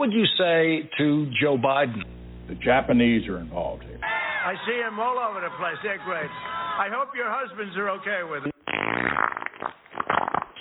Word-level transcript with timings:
what 0.00 0.08
would 0.08 0.16
you 0.16 0.24
say 0.38 0.88
to 0.96 1.30
Joe 1.42 1.58
Biden? 1.58 2.00
The 2.48 2.54
Japanese 2.54 3.28
are 3.28 3.38
involved 3.38 3.82
here. 3.82 4.00
I 4.02 4.54
see 4.66 4.80
them 4.80 4.98
all 4.98 5.18
over 5.18 5.42
the 5.42 5.52
place. 5.58 5.76
They're 5.82 6.00
great. 6.06 6.24
I 6.24 6.88
hope 6.90 7.10
your 7.14 7.28
husbands 7.28 7.76
are 7.76 7.90
okay 8.00 8.24
with 8.24 8.46
it. 8.46 8.54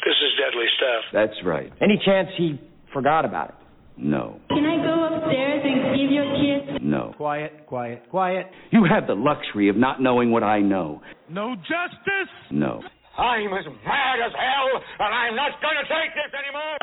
This 0.03 0.17
is 0.19 0.31
deadly 0.35 0.65
stuff. 0.75 1.03
That's 1.13 1.45
right. 1.45 1.71
Any 1.79 1.97
chance 2.03 2.27
he 2.37 2.59
forgot 2.91 3.23
about 3.23 3.49
it? 3.49 3.55
No. 3.95 4.41
Can 4.49 4.65
I 4.65 4.75
go 4.83 5.07
upstairs 5.07 5.63
and 5.63 5.95
give 5.95 6.11
you 6.11 6.21
a 6.21 6.75
kiss? 6.75 6.81
No. 6.83 7.13
Quiet, 7.15 7.65
quiet, 7.65 8.09
quiet. 8.09 8.45
You 8.71 8.83
have 8.91 9.07
the 9.07 9.15
luxury 9.15 9.69
of 9.69 9.77
not 9.77 10.01
knowing 10.01 10.31
what 10.31 10.43
I 10.43 10.59
know. 10.59 11.01
No 11.29 11.55
justice? 11.55 12.33
No. 12.51 12.81
I'm 13.17 13.53
as 13.53 13.65
mad 13.85 14.19
as 14.19 14.33
hell, 14.35 14.83
and 14.99 15.15
I'm 15.15 15.35
not 15.35 15.51
going 15.61 15.79
to 15.79 15.87
take 15.87 16.11
this 16.11 16.31
anymore. 16.35 16.75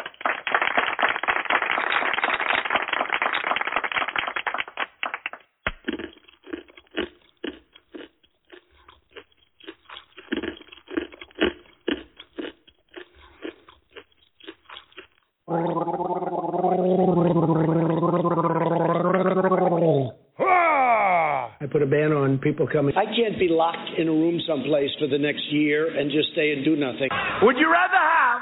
Put 21.77 21.83
a 21.83 21.87
ban 21.87 22.13
on 22.13 22.39
people 22.39 22.67
coming. 22.67 22.97
I 22.97 23.05
can't 23.05 23.39
be 23.39 23.49
locked 23.51 23.91
in 23.99 24.09
a 24.09 24.11
room 24.11 24.41
someplace 24.49 24.89
for 24.99 25.07
the 25.09 25.19
next 25.19 25.45
year 25.53 25.93
and 25.93 26.11
just 26.11 26.33
stay 26.33 26.53
and 26.53 26.65
do 26.65 26.75
nothing. 26.75 27.09
Would 27.43 27.57
you 27.59 27.71
rather 27.71 28.01
have 28.01 28.41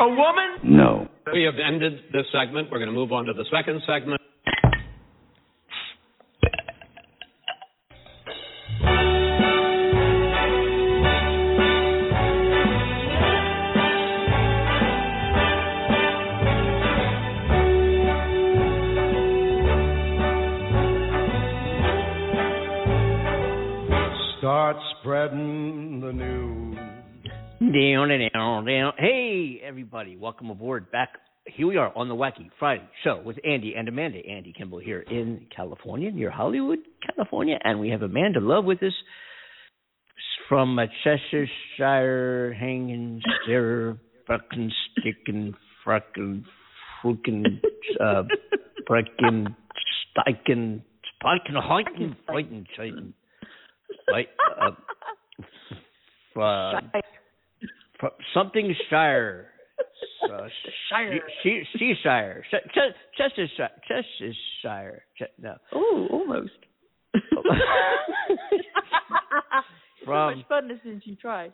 a 0.00 0.08
woman? 0.14 0.48
No. 0.62 1.08
We 1.34 1.42
have 1.42 1.58
ended 1.58 1.98
this 2.12 2.26
segment. 2.30 2.70
We're 2.70 2.78
going 2.78 2.88
to 2.88 2.94
move 2.94 3.10
on 3.10 3.24
to 3.24 3.32
the 3.32 3.44
second 3.50 3.82
segment. 3.84 4.19
Aboard. 30.80 30.92
Back 30.92 31.10
here 31.46 31.66
we 31.66 31.76
are 31.76 31.96
on 31.96 32.08
the 32.08 32.14
Wacky 32.14 32.50
Friday 32.58 32.88
show 33.02 33.20
with 33.24 33.36
Andy 33.44 33.74
and 33.76 33.88
Amanda. 33.88 34.18
Andy 34.18 34.52
Kimball 34.56 34.78
here 34.78 35.00
in 35.00 35.46
California, 35.54 36.10
near 36.10 36.30
Hollywood, 36.30 36.78
California, 37.14 37.58
and 37.64 37.80
we 37.80 37.88
have 37.90 38.02
Amanda 38.02 38.40
Love 38.40 38.64
with 38.64 38.82
us 38.82 38.92
from 40.48 40.78
uh, 40.78 40.84
Cheshire, 41.04 42.52
hanging, 42.58 43.22
stare, 43.44 43.96
fucking, 44.26 44.70
sticking, 44.98 45.54
frickin', 45.86 46.44
fucking, 47.02 47.60
uh, 48.00 48.22
frickin', 48.88 49.54
stiking, 50.18 50.82
spiking, 51.14 51.54
hiking, 51.56 52.16
fighting, 52.26 52.66
fighting, 52.76 53.14
right? 54.10 54.28
Uh, 56.36 56.40
uh, 56.40 56.80
something 58.34 58.74
Shire. 58.88 59.49
Uh, 60.22 60.48
Shire. 60.90 61.20
She, 61.42 61.62
she, 61.78 61.94
Shire. 62.02 62.44
Ch- 62.50 62.68
Ch- 62.72 62.94
Chestershire. 63.16 63.70
Chestershire. 63.88 65.02
Ch- 65.18 65.32
no. 65.38 65.56
Oh, 65.72 66.06
almost. 66.10 66.50
so 67.34 67.42
From 70.04 70.38
much 70.38 70.46
fun 70.48 70.68
listening 70.68 71.00
to 71.04 71.10
you 71.10 71.16
try. 71.16 71.50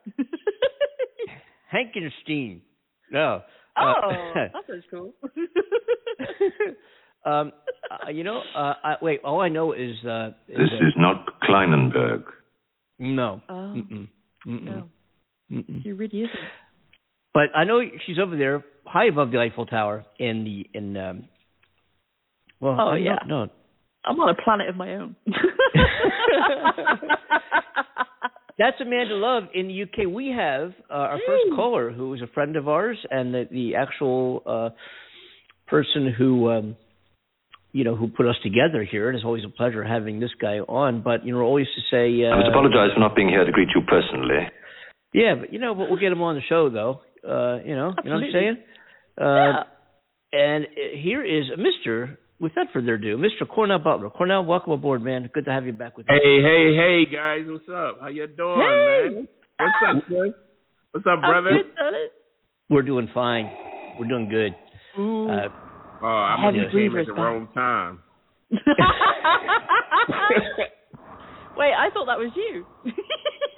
Hankenstein. 1.72 2.60
No. 3.10 3.42
oh, 3.78 3.82
Uh, 3.82 4.34
that 4.34 4.52
sounds 4.68 4.84
cool. 4.90 5.12
um, 7.24 7.52
uh, 7.90 8.10
you 8.10 8.24
know, 8.24 8.40
uh, 8.54 8.74
I, 8.82 8.96
wait. 9.02 9.20
All 9.24 9.40
I 9.40 9.48
know 9.48 9.72
is 9.72 9.96
uh, 10.04 10.28
is 10.48 10.58
This 10.58 10.70
that- 10.70 10.86
is 10.86 10.94
not 10.96 11.40
Kleinenberg. 11.42 12.24
no. 12.98 13.40
Oh. 13.48 13.54
Mm-mm. 13.54 14.08
Mm-mm. 14.46 14.62
no, 14.64 14.88
Mm-mm. 15.50 15.82
he 15.82 15.92
really 15.92 16.20
isn't. 16.22 16.38
But 17.36 17.54
I 17.54 17.64
know 17.64 17.82
she's 18.06 18.16
over 18.19 18.34
there, 18.34 18.64
high 18.86 19.08
above 19.08 19.30
the 19.30 19.36
Eiffel 19.38 19.66
Tower, 19.66 20.06
in 20.19 20.42
the 20.44 20.66
in. 20.72 20.97
Um, 20.97 21.24
well, 22.60 22.76
Oh, 22.80 22.91
no, 22.92 22.94
yeah. 22.97 23.16
no, 23.26 23.48
I'm 24.06 24.19
on 24.19 24.30
a 24.30 24.42
planet 24.42 24.70
of 24.70 24.76
my 24.76 24.94
own. 24.94 25.16
That's 28.58 28.80
Amanda 28.80 29.14
Love 29.16 29.42
in 29.52 29.69
the 29.69 29.82
UK. 29.82 30.10
We 30.10 30.28
have 30.28 30.72
uh, 30.91 30.94
our 30.94 31.19
first 31.26 31.44
caller 31.54 31.91
who 31.92 32.14
is 32.14 32.22
a 32.22 32.26
friend 32.28 32.56
of 32.56 32.69
ours 32.69 32.96
and 33.10 33.34
the, 33.34 33.46
the 33.50 33.75
actual 33.75 34.42
uh, 34.46 34.70
person 35.66 36.14
who 36.16 36.50
um, 36.50 36.76
you 37.72 37.84
know 37.84 37.94
who 37.96 38.08
put 38.08 38.25
us 38.26 38.36
together 38.42 38.82
here. 38.82 39.08
And 39.10 39.16
it's 39.16 39.26
always 39.26 39.44
a 39.44 39.50
pleasure 39.50 39.84
having 39.84 40.20
this 40.20 40.30
guy 40.41 40.60
on. 40.60 41.02
But 41.02 41.26
you 41.26 41.34
know, 41.34 41.41
always 41.42 41.66
to 41.66 41.82
say, 41.91 42.25
uh, 42.25 42.30
I 42.32 42.36
must 42.38 42.48
apologize 42.48 42.94
for 42.94 43.00
not 43.00 43.14
being 43.14 43.28
here 43.28 43.44
to 43.44 43.52
greet 43.52 43.69
you 43.75 43.82
personally. 43.86 44.48
yeah, 45.12 45.34
but 45.38 45.52
you 45.52 45.58
know, 45.58 45.75
but 45.75 45.91
we'll 45.91 46.00
get 46.00 46.12
him 46.12 46.22
on 46.22 46.34
the 46.36 46.42
show 46.48 46.70
though. 46.70 47.02
Uh, 47.26 47.59
you 47.64 47.75
know, 47.75 47.94
you 48.04 48.10
know 48.10 48.16
what 48.16 48.25
I'm 48.25 48.32
saying? 48.32 48.56
Uh, 49.20 49.62
And 50.32 50.64
uh, 50.66 50.69
here 51.03 51.25
is 51.25 51.44
Mr. 51.59 52.16
Without 52.38 52.66
further 52.72 52.94
ado, 52.94 53.16
Mr. 53.16 53.48
Cornell 53.48 53.78
Butler. 53.78 54.10
Cornell, 54.10 54.44
welcome 54.44 54.72
aboard, 54.72 55.03
man. 55.03 55.31
Good 55.32 55.47
to 55.47 55.53
have 55.53 55.64
you 55.64 55.72
back 55.72 55.97
with 55.97 56.09
us. 56.10 56.16
Hey, 56.22 56.42
hey, 56.42 56.76
hey, 56.76 57.06
guys, 57.10 57.47
what's 57.48 57.66
up? 57.70 57.98
How 58.00 58.09
you 58.09 58.26
doing, 58.26 58.60
Hey. 58.60 59.09
man? 59.14 59.28
What's 59.59 59.75
up, 59.88 60.03
son? 60.10 60.34
What's 60.92 61.06
up, 61.06 61.20
brother? 61.20 61.50
good. 61.50 62.10
We're 62.69 62.82
doing 62.82 63.09
fine. 63.14 63.50
We're 63.98 64.06
doing 64.08 64.28
good. 64.28 64.54
Ooh. 65.00 65.31
Uh, 65.31 65.48
Oh, 66.03 66.06
I'm 66.06 66.43
must 66.43 66.56
have 66.62 66.72
came 66.72 66.94
at 66.94 67.06
the 67.06 67.12
back. 67.14 67.22
wrong 67.22 67.48
time. 67.54 68.00
Wait, 71.56 71.72
I 71.72 71.88
thought 71.94 72.04
that 72.06 72.19
was 72.19 72.31
you. 72.37 72.66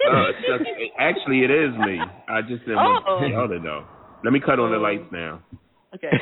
Oh, 0.11 0.25
just- 0.41 0.69
actually, 0.99 1.43
it 1.43 1.51
is 1.51 1.71
me. 1.77 1.99
I 2.29 2.41
just 2.41 2.61
didn't 2.65 2.77
want 2.77 3.05
Oh. 3.07 3.25
y'all 3.27 3.47
to 3.49 3.59
know. 3.59 3.83
Let 4.23 4.31
me 4.33 4.39
cut 4.39 4.57
on 4.59 4.71
the 4.71 4.77
Oh. 4.77 4.81
lights 4.81 5.05
now. 5.11 5.41
okay. 5.95 6.09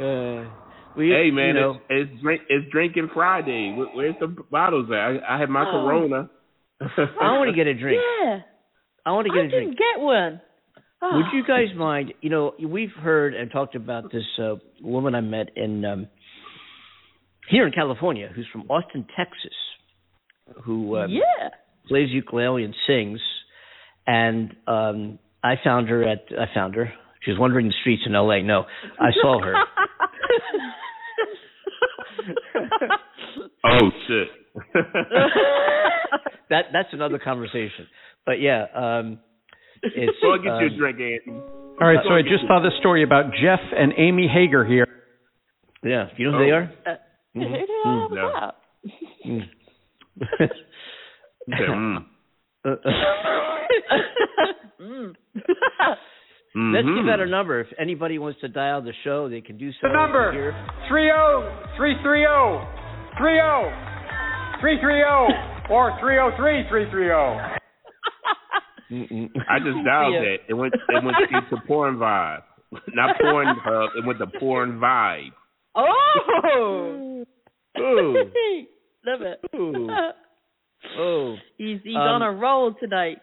uh, 0.00 0.44
we, 0.96 1.10
Hey, 1.10 1.30
man, 1.30 1.54
you 1.54 1.60
know, 1.60 1.70
it's, 1.88 2.10
it's 2.12 2.22
drink 2.22 2.42
it's 2.48 2.70
drinking 2.70 3.10
Friday. 3.14 3.74
Where, 3.76 3.88
where's 3.94 4.14
the 4.20 4.28
bottles 4.50 4.88
at? 4.90 4.96
I, 4.96 5.36
I 5.36 5.40
had 5.40 5.50
my 5.50 5.62
Oh. 5.66 5.82
Corona. 5.84 6.30
I 6.80 7.38
want 7.38 7.50
to 7.50 7.56
get 7.56 7.66
a 7.66 7.74
drink. 7.74 8.00
yeah. 8.22 8.38
I 9.06 9.12
want 9.12 9.26
to 9.26 9.32
get 9.32 9.44
a 9.44 9.48
didn't 9.48 9.76
drink. 9.76 9.78
get 9.78 10.00
one. 10.00 10.40
Ah. 11.02 11.16
Would 11.16 11.26
you 11.32 11.44
guys 11.46 11.68
mind? 11.76 12.14
You 12.20 12.30
know, 12.30 12.52
we've 12.64 12.92
heard 13.00 13.34
and 13.34 13.50
talked 13.50 13.74
about 13.74 14.10
this 14.12 14.24
uh, 14.40 14.54
woman 14.82 15.14
I 15.14 15.20
met 15.20 15.50
in 15.56 15.84
um, 15.84 16.08
here 17.48 17.66
in 17.66 17.72
California, 17.72 18.30
who's 18.34 18.46
from 18.52 18.62
Austin, 18.70 19.06
Texas, 19.16 19.52
who 20.64 20.96
um, 20.96 21.10
yeah. 21.10 21.48
plays 21.88 22.10
ukulele 22.10 22.64
and 22.64 22.74
sings. 22.86 23.20
And 24.06 24.54
um, 24.66 25.18
I 25.42 25.54
found 25.62 25.88
her 25.88 26.02
at 26.06 26.24
I 26.30 26.46
found 26.54 26.74
her. 26.74 26.92
She 27.22 27.30
was 27.30 27.40
wandering 27.40 27.66
the 27.68 27.74
streets 27.80 28.02
in 28.06 28.14
L.A. 28.14 28.42
No, 28.42 28.64
I 29.00 29.10
saw 29.22 29.40
her. 29.40 29.54
oh 33.64 33.90
shit. 34.06 34.28
that 36.50 36.64
that's 36.72 36.88
another 36.92 37.18
conversation. 37.18 37.86
But 38.26 38.40
yeah, 38.40 38.66
um, 38.74 39.18
it's. 39.82 40.18
Go 40.22 40.36
get 40.36 40.44
you 40.44 40.50
a 40.52 40.70
um, 40.70 40.76
drink, 40.78 40.98
Andy. 41.00 41.40
All 41.80 41.88
right, 41.88 41.98
so 42.06 42.14
I 42.14 42.22
just 42.22 42.46
saw 42.46 42.60
this 42.62 42.72
story 42.78 43.02
about 43.02 43.32
Jeff 43.42 43.58
and 43.76 43.92
Amy 43.98 44.28
Hager 44.32 44.64
here. 44.64 44.86
Yeah, 45.82 46.06
you 46.16 46.30
know 46.30 46.38
who 46.38 46.44
they 46.44 46.50
are? 46.50 46.72
Uh, 46.86 46.94
who 47.34 47.40
the 47.40 47.46
Mhm. 47.46 47.66
hell 47.82 48.08
was 48.08 48.10
No. 48.12 48.32
that? 48.32 49.48
Mm. 51.46 51.52
Okay, 51.52 51.72
mm. 51.72 51.98
Uh, 52.64 52.76
Mm. 56.56 56.72
Let's 56.72 56.86
give 56.86 57.08
out 57.12 57.18
a 57.20 57.26
number. 57.26 57.60
If 57.60 57.66
anybody 57.80 58.16
wants 58.18 58.40
to 58.40 58.48
dial 58.48 58.80
the 58.80 58.92
show, 59.02 59.28
they 59.28 59.40
can 59.40 59.56
do 59.58 59.72
so. 59.72 59.78
The 59.82 59.88
number. 59.92 60.30
Here. 60.32 60.54
30330 60.88 62.64
30330 63.18 65.70
or 65.70 65.90
303-330. 66.00 67.58
I 69.50 69.58
just 69.58 69.84
dialed 69.84 70.14
Yeah. 70.14 70.20
it. 70.20 70.42
It 70.48 70.54
went 70.54 70.74
it 70.74 71.02
went 71.04 71.16
straight 71.26 71.50
to 71.50 71.56
porn 71.66 71.96
vibe. 71.96 72.42
Not 72.92 73.16
porn 73.20 73.46
hub, 73.48 73.90
it 73.96 74.04
went 74.06 74.18
to 74.20 74.26
porn 74.38 74.78
vibe. 74.78 75.32
Oh. 75.74 77.24
Ooh. 77.80 78.30
Love 79.06 79.22
it. 79.22 79.40
Ooh. 79.56 79.88
Oh, 80.98 81.34
He's 81.56 81.80
he's 81.82 81.96
Um, 81.96 82.02
on 82.02 82.22
a 82.22 82.30
roll 82.30 82.74
tonight. 82.78 83.16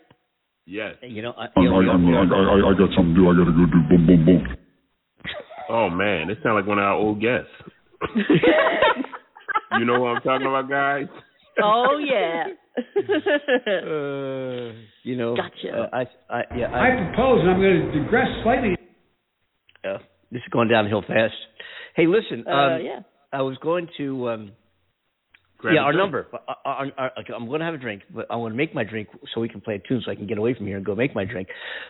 Yes. 0.66 0.96
you 1.04 1.22
know, 1.22 1.32
I, 1.38 1.46
I, 1.46 1.50
you 1.62 1.70
know, 1.70 1.76
I, 1.78 1.84
I, 1.84 2.58
I, 2.58 2.72
I 2.72 2.74
got 2.74 2.90
something 2.96 3.14
to 3.14 3.22
do. 3.22 3.30
I 3.30 3.34
got 3.38 3.46
to 3.46 3.52
go 3.52 3.66
do 3.70 3.82
boom, 3.88 4.08
boom, 4.08 4.26
boom. 4.26 4.58
Oh 5.70 5.88
man, 5.90 6.32
it 6.32 6.40
sounds 6.42 6.56
like 6.56 6.66
one 6.66 6.80
of 6.80 6.84
our 6.86 6.94
old 6.96 7.22
guests. 7.22 7.52
you 9.78 9.86
know 9.86 10.00
what 10.02 10.16
I'm 10.18 10.22
talking 10.24 10.48
about, 10.48 10.68
guys? 10.70 11.06
oh 11.62 12.00
yeah. 12.04 12.48
uh, 12.98 14.74
you 15.04 15.16
know, 15.18 15.36
Gotcha. 15.36 15.78
uh, 15.78 15.90
I, 15.96 16.36
I, 16.36 16.44
yeah, 16.58 16.68
I 16.74 17.10
propose, 17.14 17.42
and 17.42 17.50
I'm 17.52 17.62
going 17.62 17.92
to 17.92 18.04
digress 18.04 18.28
slightly. 18.44 18.76
Uh, 19.84 19.98
this 20.32 20.40
is 20.42 20.50
going 20.52 20.68
downhill 20.70 21.02
fast. 21.04 21.34
Hey, 21.96 22.08
listen. 22.08 22.46
Uh, 22.48 22.52
um, 22.52 22.82
yeah. 22.84 23.00
I 23.32 23.42
was 23.44 23.58
going 23.62 23.88
to. 23.98 24.30
Um, 24.30 24.52
Grab 25.62 25.76
yeah, 25.76 25.82
our 25.82 25.92
drink. 25.92 26.04
number. 26.04 26.28
Uh, 26.34 26.38
uh, 26.66 26.70
uh, 26.98 27.02
uh, 27.18 27.34
I'm 27.36 27.48
going 27.48 27.60
to 27.60 27.66
have 27.66 27.76
a 27.76 27.78
drink, 27.78 28.02
but 28.14 28.26
I 28.32 28.36
want 28.36 28.52
to 28.54 28.58
make 28.58 28.74
my 28.74 28.84
drink 28.84 29.10
so 29.34 29.40
we 29.42 29.48
can 29.48 29.62
play 29.62 29.76
a 29.76 29.80
tune, 29.88 30.02
so 30.04 30.12
I 30.12 30.16
can 30.16 30.26
get 30.28 30.38
away 30.40 30.56
from 30.56 30.66
here 30.66 30.78
and 30.78 30.86
go 30.86 30.96
make 30.96 31.14
my 31.14 31.24
drink. 31.26 31.48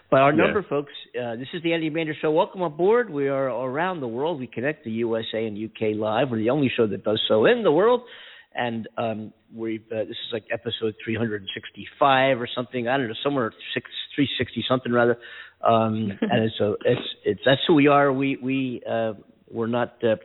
But 0.09 0.19
our 0.21 0.31
Yeah. 0.31 0.43
number, 0.43 0.61
folks. 0.69 0.91
Uh, 1.17 1.37
this 1.37 1.47
is 1.53 1.63
the 1.63 1.73
Andy 1.73 1.89
Mander 1.89 2.13
Show. 2.21 2.31
Welcome 2.31 2.61
aboard. 2.61 3.09
We 3.09 3.29
are 3.29 3.47
around 3.49 4.01
the 4.01 4.07
world. 4.07 4.39
We 4.39 4.47
connect 4.47 4.83
the 4.83 4.91
USA 4.91 5.45
and 5.45 5.57
UK 5.57 5.95
live. 5.95 6.29
We're 6.31 6.39
the 6.39 6.49
only 6.49 6.69
show 6.75 6.85
that 6.87 7.03
does 7.03 7.21
so 7.27 7.45
in 7.45 7.63
the 7.63 7.71
world. 7.71 8.01
And 8.53 8.89
um, 8.97 9.31
we 9.55 9.77
uh, 9.91 9.99
this 9.99 10.09
is 10.09 10.29
like 10.33 10.43
episode 10.51 10.95
365 11.05 12.41
or 12.41 12.47
something. 12.53 12.87
I 12.87 12.97
don't 12.97 13.07
know, 13.07 13.13
somewhere 13.23 13.53
six 13.73 13.89
360 14.15 14.65
something 14.67 14.91
rather. 14.91 15.17
Um, 15.63 16.11
and 16.21 16.43
it's 16.43 16.55
so 16.57 16.75
it's 16.83 17.01
it's 17.23 17.39
that's 17.45 17.61
who 17.67 17.75
we 17.75 17.87
are. 17.87 18.11
We 18.11 18.37
we 18.41 18.81
uh, 18.89 19.13
we're 19.49 19.67
not. 19.67 20.03
Uh, 20.03 20.15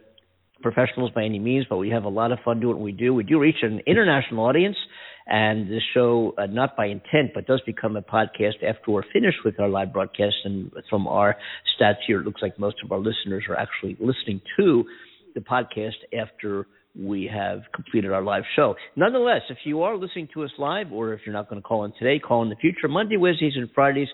professionals 0.63 1.11
by 1.15 1.25
any 1.25 1.39
means, 1.39 1.67
but 1.69 1.77
we 1.77 1.91
have 1.91 2.05
a 2.05 2.09
lot 2.09 2.33
of 2.33 2.39
fun 2.45 2.61
doing 2.61 2.77
what 2.77 2.85
we 2.85 2.93
do. 2.93 3.15
We 3.15 3.25
do 3.25 3.39
reach 3.39 3.57
an 3.63 3.81
international 3.87 4.45
audience, 4.45 4.77
and 5.27 5.69
this 5.71 5.83
show, 5.93 6.35
uh, 6.39 6.47
not 6.47 6.77
by 6.77 6.87
intent, 6.87 7.33
but 7.35 7.47
does 7.47 7.61
become 7.67 7.97
a 7.97 8.03
podcast 8.03 8.63
after 8.67 8.91
we're 8.91 9.03
finished 9.13 9.39
with 9.45 9.59
our 9.61 9.69
live 9.69 9.93
broadcast. 9.93 10.37
And 10.45 10.71
from 10.89 11.07
our 11.07 11.37
stats 11.79 11.97
here, 12.07 12.21
it 12.21 12.25
looks 12.25 12.43
like 12.43 12.59
most 12.59 12.77
of 12.85 12.93
our 12.93 12.99
listeners 12.99 13.45
are 13.49 13.57
actually 13.57 13.97
listening 14.01 14.41
to 14.59 14.85
the 15.35 15.41
podcast 15.41 15.97
after 16.19 16.67
we 16.99 17.31
have 17.33 17.61
completed 17.75 18.11
our 18.11 18.23
live 18.23 18.45
show. 18.55 18.75
Nonetheless, 18.95 19.43
if 19.51 19.59
you 19.65 19.83
are 19.83 19.97
listening 19.97 20.29
to 20.33 20.45
us 20.45 20.51
live, 20.59 20.93
or 20.93 21.13
if 21.13 21.21
you're 21.27 21.35
not 21.35 21.49
going 21.51 21.61
to 21.61 21.67
call 21.67 21.85
in 21.85 21.93
today, 21.99 22.19
call 22.19 22.43
in 22.43 22.49
the 22.49 22.57
future, 22.57 22.89
Monday, 22.89 23.17
Wednesdays, 23.17 23.53
and 23.57 23.69
Fridays. 23.75 24.09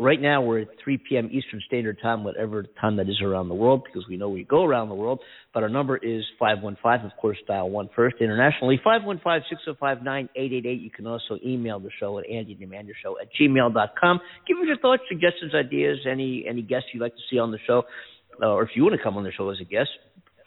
Right 0.00 0.20
now, 0.20 0.42
we're 0.42 0.60
at 0.60 0.68
3 0.84 0.98
p.m. 1.08 1.28
Eastern 1.32 1.60
Standard 1.66 1.98
Time, 2.00 2.22
whatever 2.22 2.64
time 2.80 2.96
that 2.96 3.08
is 3.08 3.20
around 3.20 3.48
the 3.48 3.56
world, 3.56 3.82
because 3.84 4.08
we 4.08 4.16
know 4.16 4.28
we 4.28 4.44
go 4.44 4.64
around 4.64 4.90
the 4.90 4.94
world. 4.94 5.18
But 5.52 5.64
our 5.64 5.68
number 5.68 5.96
is 5.96 6.22
515, 6.38 7.10
of 7.10 7.16
course, 7.20 7.36
dial 7.48 7.68
1 7.68 7.90
first. 7.96 8.14
Internationally, 8.20 8.80
515-605-9888. 8.86 10.80
You 10.80 10.90
can 10.94 11.08
also 11.08 11.36
email 11.44 11.80
the 11.80 11.90
show 11.98 12.16
at 12.20 12.26
andydemandyorshow 12.26 13.14
at 13.20 13.28
gmail.com. 13.40 14.20
Give 14.46 14.56
us 14.58 14.64
your 14.66 14.78
thoughts, 14.78 15.02
suggestions, 15.08 15.52
ideas, 15.52 15.98
any 16.08 16.44
any 16.48 16.62
guests 16.62 16.90
you'd 16.94 17.02
like 17.02 17.16
to 17.16 17.22
see 17.28 17.40
on 17.40 17.50
the 17.50 17.58
show, 17.66 17.82
uh, 18.40 18.50
or 18.50 18.62
if 18.62 18.70
you 18.76 18.84
want 18.84 18.94
to 18.96 19.02
come 19.02 19.16
on 19.16 19.24
the 19.24 19.32
show 19.32 19.50
as 19.50 19.58
a 19.60 19.64
guest 19.64 19.90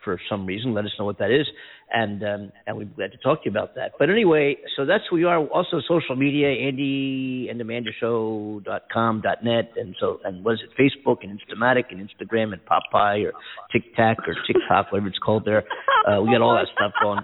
for 0.03 0.19
some 0.29 0.45
reason, 0.45 0.73
let 0.73 0.85
us 0.85 0.91
know 0.97 1.05
what 1.05 1.19
that 1.19 1.31
is, 1.31 1.47
and 1.91 2.23
um, 2.23 2.51
and 2.65 2.77
we'd 2.77 2.89
be 2.89 2.95
glad 2.95 3.11
to 3.11 3.17
talk 3.17 3.43
to 3.43 3.49
you 3.49 3.51
about 3.51 3.75
that. 3.75 3.91
But 3.99 4.09
anyway, 4.09 4.57
so 4.75 4.85
that's 4.85 5.03
who 5.09 5.17
we 5.17 5.23
are. 5.25 5.39
Also, 5.47 5.81
social 5.87 6.15
media, 6.15 6.49
Andy 6.49 7.47
and 7.49 7.59
AmandaShow.com, 7.61 9.23
.net, 9.43 9.71
and 9.75 9.95
so 9.99 10.19
and 10.23 10.43
what 10.43 10.53
is 10.53 10.59
it? 10.63 10.69
Facebook 10.79 11.17
and 11.23 11.39
Instamatic 11.39 11.85
and 11.91 11.99
Instagram 11.99 12.53
and 12.53 12.61
Popeye 12.65 13.25
or 13.25 13.33
TikTok 13.71 14.27
or 14.27 14.35
TikTok, 14.47 14.91
whatever 14.91 15.07
it's 15.07 15.19
called 15.19 15.45
there. 15.45 15.63
Uh, 16.07 16.21
we 16.21 16.31
got 16.31 16.41
all 16.41 16.55
that 16.55 16.67
stuff 16.73 16.93
going. 17.01 17.21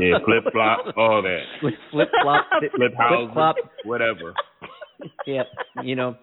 Yeah, 0.00 0.18
flip 0.24 0.52
flop, 0.52 0.96
all 0.96 1.22
that. 1.22 1.42
Flip 1.60 1.74
flip 1.90 2.08
flop, 2.22 2.46
flip, 2.60 2.72
flip 2.76 2.92
flop, 3.32 3.56
whatever. 3.84 4.34
Yeah, 5.26 5.42
you 5.82 5.96
know. 5.96 6.16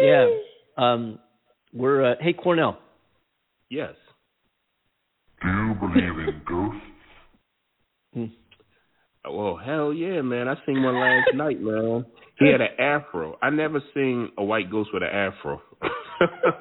Yeah. 0.00 0.28
Um, 0.76 1.18
we're 1.72 2.12
uh, 2.12 2.14
hey 2.20 2.32
Cornell. 2.32 2.78
Yes. 3.68 3.94
Do 5.42 5.48
you 5.48 5.74
believe 5.80 6.28
in 6.28 6.42
ghosts? 6.46 6.78
Well, 9.24 9.56
hell 9.56 9.92
yeah, 9.92 10.20
man. 10.22 10.48
I 10.48 10.54
seen 10.66 10.82
one 10.82 10.94
last 10.94 11.30
night, 11.34 11.60
man. 11.60 12.04
He 12.38 12.50
had 12.50 12.60
an 12.60 12.78
afro. 12.78 13.38
I 13.40 13.50
never 13.50 13.80
seen 13.94 14.30
a 14.36 14.44
white 14.44 14.70
ghost 14.70 14.90
with 14.92 15.02
an 15.02 15.08
afro. 15.08 15.62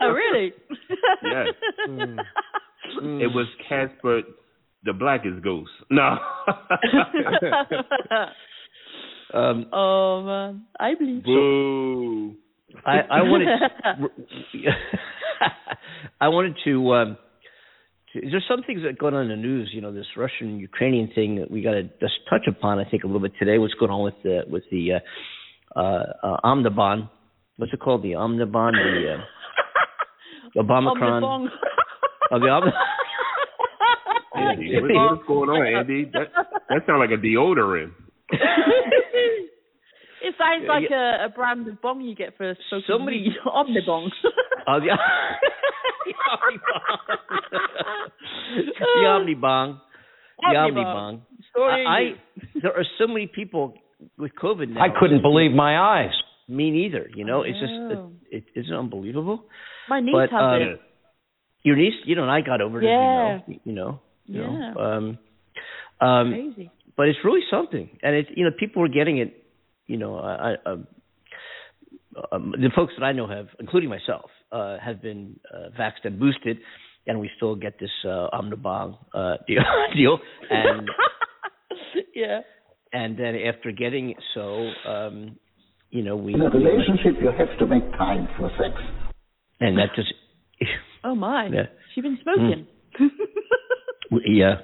oh 0.01 0.09
really? 0.09 0.53
yes. 1.23 1.47
Hmm. 1.87 2.19
It 3.21 3.27
was 3.27 3.47
Casper 3.67 4.21
the 4.83 4.93
blackest 4.93 5.43
ghost. 5.43 5.71
No. 5.89 6.17
Um, 9.33 9.67
oh 9.71 10.23
man, 10.23 10.63
I 10.77 10.93
believe. 10.93 11.23
Boo. 11.23 12.35
I, 12.85 12.99
I 13.09 13.21
wanted 13.21 13.47
I 16.19 16.27
wanted 16.27 16.55
to 16.65 16.91
um 16.91 17.15
to, 17.15 17.17
there's 18.13 18.45
some 18.47 18.63
things 18.63 18.81
that 18.83 18.97
going 18.97 19.13
on 19.13 19.23
in 19.23 19.29
the 19.29 19.35
news, 19.35 19.69
you 19.73 19.81
know, 19.81 19.93
this 19.93 20.05
Russian 20.17 20.59
Ukrainian 20.59 21.09
thing 21.13 21.35
that 21.37 21.49
we 21.49 21.61
got 21.61 21.71
to 21.71 21.83
just 21.99 22.13
touch 22.29 22.45
upon 22.47 22.79
I 22.79 22.83
think 22.89 23.03
a 23.03 23.07
little 23.07 23.21
bit 23.21 23.33
today 23.39 23.57
what's 23.57 23.73
going 23.75 23.91
on 23.91 24.03
with 24.03 24.15
the 24.23 24.41
with 24.49 24.63
the 24.71 24.93
uh 25.75 25.79
uh, 25.79 26.03
uh 26.23 26.37
Omnibon. 26.43 27.09
What's 27.57 27.71
it 27.73 27.79
called? 27.79 28.03
The 28.03 28.13
Omnibon, 28.13 28.73
the 28.73 29.15
uh 29.15 30.61
Obamacron. 30.61 31.21
Omnibong. 31.21 31.47
Oh, 32.31 32.39
the 32.39 32.47
Omni- 32.47 32.71
Andy, 34.33 34.75
what, 34.81 35.11
what's 35.17 35.27
going 35.27 35.49
on, 35.49 35.65
Andy? 35.79 36.05
That 36.13 36.31
that 36.69 36.81
sounds 36.87 36.99
like 36.99 37.11
a 37.17 37.21
deodorant. 37.21 37.91
It 40.23 40.35
sounds 40.37 40.65
like 40.67 40.91
a, 40.91 41.25
a 41.25 41.29
brand 41.29 41.67
of 41.67 41.81
bong 41.81 42.01
you 42.01 42.13
get 42.15 42.37
for 42.37 42.53
smoking 42.69 42.85
Somebody- 42.87 43.17
weed. 43.23 43.37
Omnibong. 43.43 44.09
Oh, 44.67 44.79
the, 44.79 44.85
the 46.05 46.13
Omnibong. 46.37 46.99
The 48.55 49.05
Omnibong. 49.07 49.79
Omnibong. 50.43 51.21
Story 51.51 51.85
I, 51.87 51.99
you. 51.99 52.15
I 52.15 52.59
there 52.61 52.71
are 52.77 52.85
so 52.97 53.07
many 53.07 53.27
people 53.27 53.73
with 54.17 54.31
COVID 54.41 54.69
now. 54.69 54.81
I 54.81 54.87
couldn't 54.97 55.21
believe 55.21 55.51
my 55.51 55.77
eyes. 55.77 56.11
Me 56.47 56.71
neither. 56.71 57.09
You 57.15 57.25
know, 57.25 57.43
it's 57.43 57.59
just 57.59 57.71
Oh. 57.71 58.11
it, 58.29 58.43
it 58.55 58.59
isn't 58.61 58.75
unbelievable. 58.75 59.45
My 59.89 59.99
niece 59.99 60.13
But, 60.13 60.29
has 60.31 60.41
um, 60.41 60.61
it. 60.61 60.81
Your 61.63 61.75
niece, 61.75 61.93
you 62.05 62.15
know, 62.15 62.23
and 62.23 62.31
I 62.31 62.41
got 62.41 62.59
over 62.61 62.81
it. 62.81 62.85
Yeah. 62.85 63.39
As 63.47 63.55
you 63.63 63.71
know, 63.73 63.99
you 64.25 64.41
know, 64.41 64.49
you 64.51 64.59
Yeah. 64.59 64.73
know. 64.73 64.79
Um, 64.79 65.17
um, 66.07 66.31
Crazy. 66.33 66.71
but 66.97 67.07
it's 67.07 67.19
really 67.23 67.41
something, 67.51 67.89
and 68.01 68.15
it's 68.15 68.29
you 68.35 68.43
know 68.45 68.51
people 68.57 68.83
are 68.83 68.87
getting 68.87 69.17
it. 69.19 69.43
You 69.85 69.97
know, 69.97 70.17
I, 70.17 70.55
I 70.65 70.71
um, 70.71 70.87
um, 72.31 72.51
the 72.57 72.69
folks 72.75 72.93
that 72.97 73.05
I 73.05 73.11
know 73.11 73.27
have, 73.27 73.47
including 73.59 73.89
myself, 73.89 74.29
uh, 74.51 74.77
have 74.83 75.01
been 75.01 75.39
uh, 75.53 75.69
vaxxed 75.79 76.03
and 76.05 76.19
boosted, 76.19 76.57
and 77.07 77.19
we 77.19 77.29
still 77.37 77.55
get 77.55 77.79
this 77.79 77.91
uh, 78.05 78.27
omnibong 78.33 78.97
uh, 79.13 79.35
deal, 79.47 79.61
deal, 79.95 80.19
and 80.49 80.89
yeah. 82.15 82.41
and 82.93 83.17
then 83.17 83.35
after 83.35 83.71
getting 83.71 84.15
so, 84.33 84.69
um, 84.87 85.37
you 85.89 86.03
know, 86.03 86.15
we 86.15 86.33
In 86.33 86.41
a 86.41 86.49
relationship, 86.49 87.21
you 87.21 87.31
have 87.37 87.57
to 87.59 87.65
make 87.67 87.89
time 87.93 88.27
for 88.37 88.49
sex. 88.57 88.75
and 89.59 89.77
that 89.77 89.89
just 89.95 90.13
Oh 91.03 91.15
my. 91.15 91.47
Yeah. 91.47 91.63
She's 91.93 92.03
been 92.03 92.19
smoking. 92.21 92.67
Yeah. 94.25 94.55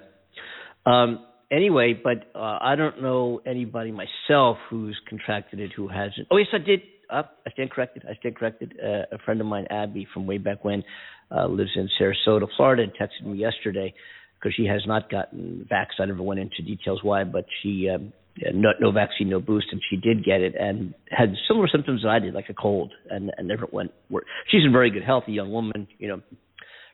Um, 0.86 1.26
anyway, 1.52 2.00
but 2.02 2.30
uh, 2.36 2.60
I 2.62 2.76
don't 2.76 3.02
know 3.02 3.42
anybody 3.46 3.92
myself 3.92 4.58
who's 4.70 5.00
contracted 5.08 5.60
it 5.60 5.72
who 5.76 5.88
hasn't. 5.88 6.28
Oh 6.32 6.38
yes, 6.38 6.48
I 6.54 6.60
did. 6.60 6.82
Uh, 7.10 7.24
I 7.46 7.52
stand 7.52 7.72
corrected. 7.72 8.04
I 8.10 8.16
stand 8.16 8.36
corrected. 8.36 8.78
Uh, 8.84 9.16
a 9.16 9.18
friend 9.26 9.40
of 9.40 9.48
mine, 9.48 9.66
Abby, 9.70 10.08
from 10.14 10.28
way 10.28 10.38
back 10.38 10.66
when, 10.66 10.84
uh, 11.32 11.48
lives 11.48 11.72
in 11.76 11.88
Sarasota, 12.00 12.48
Florida, 12.58 12.84
and 12.84 12.92
texted 12.94 13.26
me 13.26 13.38
yesterday 13.38 13.94
because 14.40 14.54
she 14.56 14.66
has 14.66 14.82
not 14.86 15.10
gotten 15.10 15.68
vaxxed. 15.72 16.00
I 16.00 16.06
never 16.06 16.22
went 16.22 16.40
into 16.40 16.62
details 16.64 17.00
why, 17.02 17.24
but 17.24 17.46
she 17.64 17.90
um, 17.94 18.12
no, 18.54 18.70
no 18.80 18.92
vaccine, 18.92 19.30
no 19.30 19.40
boost, 19.40 19.68
and 19.72 19.82
she 19.90 19.96
did 19.98 20.24
get 20.24 20.42
it 20.42 20.54
and 20.60 20.94
had 21.10 21.34
similar 21.48 21.68
symptoms 21.68 22.02
that 22.04 22.10
I 22.10 22.20
did, 22.20 22.34
like 22.34 22.50
a 22.50 22.54
cold, 22.54 22.94
and, 23.10 23.32
and 23.38 23.48
never 23.48 23.66
went. 23.72 23.92
Wor- 24.10 24.26
She's 24.52 24.64
in 24.66 24.72
very 24.72 24.92
good 24.92 25.04
health, 25.04 25.24
a 25.28 25.32
young 25.32 25.52
woman, 25.52 25.88
you 25.98 26.08
know, 26.08 26.22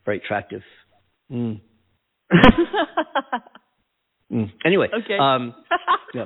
very 0.04 0.18
attractive. 0.18 0.62
Mm. 1.30 1.60
Mm. 4.34 4.50
Anyway, 4.64 4.88
Okay. 5.04 5.18
um, 5.18 5.54
yeah. 6.14 6.24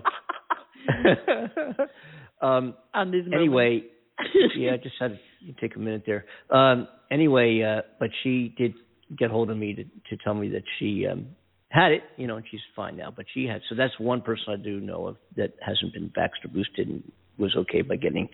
um, 2.42 2.74
and 2.94 3.12
this 3.12 3.24
moment. 3.24 3.34
anyway, 3.34 3.82
yeah, 4.56 4.72
I 4.72 4.76
just 4.78 4.94
had 4.98 5.18
to 5.46 5.52
take 5.60 5.76
a 5.76 5.78
minute 5.78 6.04
there. 6.06 6.24
Um, 6.50 6.88
anyway, 7.10 7.62
uh, 7.62 7.82
but 8.00 8.10
she 8.22 8.54
did 8.56 8.74
get 9.18 9.30
hold 9.30 9.50
of 9.50 9.56
me 9.56 9.74
to 9.74 9.84
to 9.84 10.22
tell 10.24 10.34
me 10.34 10.48
that 10.50 10.62
she 10.78 11.06
um, 11.10 11.28
had 11.70 11.92
it, 11.92 12.02
you 12.16 12.26
know, 12.26 12.36
and 12.36 12.46
she's 12.50 12.60
fine 12.74 12.96
now. 12.96 13.12
But 13.14 13.26
she 13.34 13.44
had, 13.44 13.60
so 13.68 13.74
that's 13.74 13.92
one 13.98 14.22
person 14.22 14.44
I 14.48 14.56
do 14.62 14.80
know 14.80 15.06
of 15.06 15.16
that 15.36 15.52
hasn't 15.64 15.92
been 15.92 16.10
vaxxed 16.10 16.44
or 16.44 16.48
boosted 16.48 16.88
and 16.88 17.02
was 17.38 17.54
okay 17.56 17.82
by 17.82 17.96
getting 17.96 18.28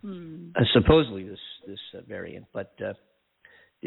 Hmm. 0.00 0.50
uh, 0.54 0.60
supposedly 0.74 1.24
this 1.24 1.40
this 1.66 1.78
uh, 1.96 2.02
variant. 2.08 2.46
But 2.52 2.72
uh, 2.80 2.92
the, 2.92 2.94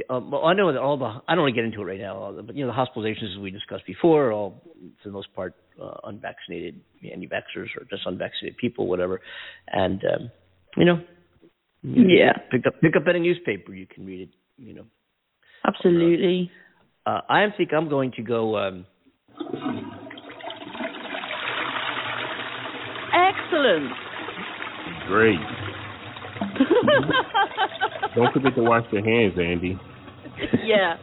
um, 0.10 0.31
well, 0.31 0.45
I 0.45 0.53
know 0.53 0.71
that 0.71 0.79
all 0.79 0.98
the 0.98 1.21
I 1.27 1.36
don't 1.36 1.43
want 1.43 1.53
to 1.55 1.62
get 1.62 1.65
into 1.65 1.81
it 1.81 1.86
right 1.86 2.00
now, 2.00 2.33
but 2.45 2.55
you 2.55 2.65
know 2.65 2.71
the 2.71 2.77
hospitalizations 2.77 3.33
as 3.33 3.39
we 3.39 3.51
discussed 3.51 3.86
before 3.86 4.27
are 4.27 4.31
all 4.31 4.63
for 5.03 5.10
the 5.10 5.13
most 5.13 5.33
part 5.36 5.53
uh, 5.81 5.95
unvaccinated 6.05 6.79
anti-vaxxers 7.03 7.67
or 7.77 7.86
just 7.89 8.05
unvaccinated 8.05 8.57
people, 8.57 8.88
whatever. 8.88 9.19
And 9.67 10.01
um, 10.05 10.31
you 10.77 10.86
know, 10.86 11.01
you 11.83 12.05
Yeah. 12.07 12.33
pick 12.51 12.65
up 12.65 12.79
pick 12.79 12.95
up 12.95 13.03
any 13.10 13.19
newspaper, 13.19 13.74
you 13.74 13.86
can 13.86 14.05
read 14.05 14.21
it. 14.21 14.29
You 14.57 14.75
know, 14.75 14.86
Absolutely. 15.65 16.50
Uh, 17.05 17.21
I 17.27 17.45
think 17.57 17.74
I'm 17.74 17.89
going 17.89 18.12
to 18.13 18.21
go. 18.21 18.57
Um, 18.57 18.86
Excellent. 23.13 23.91
Great. 25.07 25.39
Don't 28.15 28.34
forget 28.34 28.56
to 28.56 28.63
wash 28.63 28.86
your 28.91 29.03
hands, 29.03 29.34
Andy. 29.38 29.80
yeah. 30.65 30.96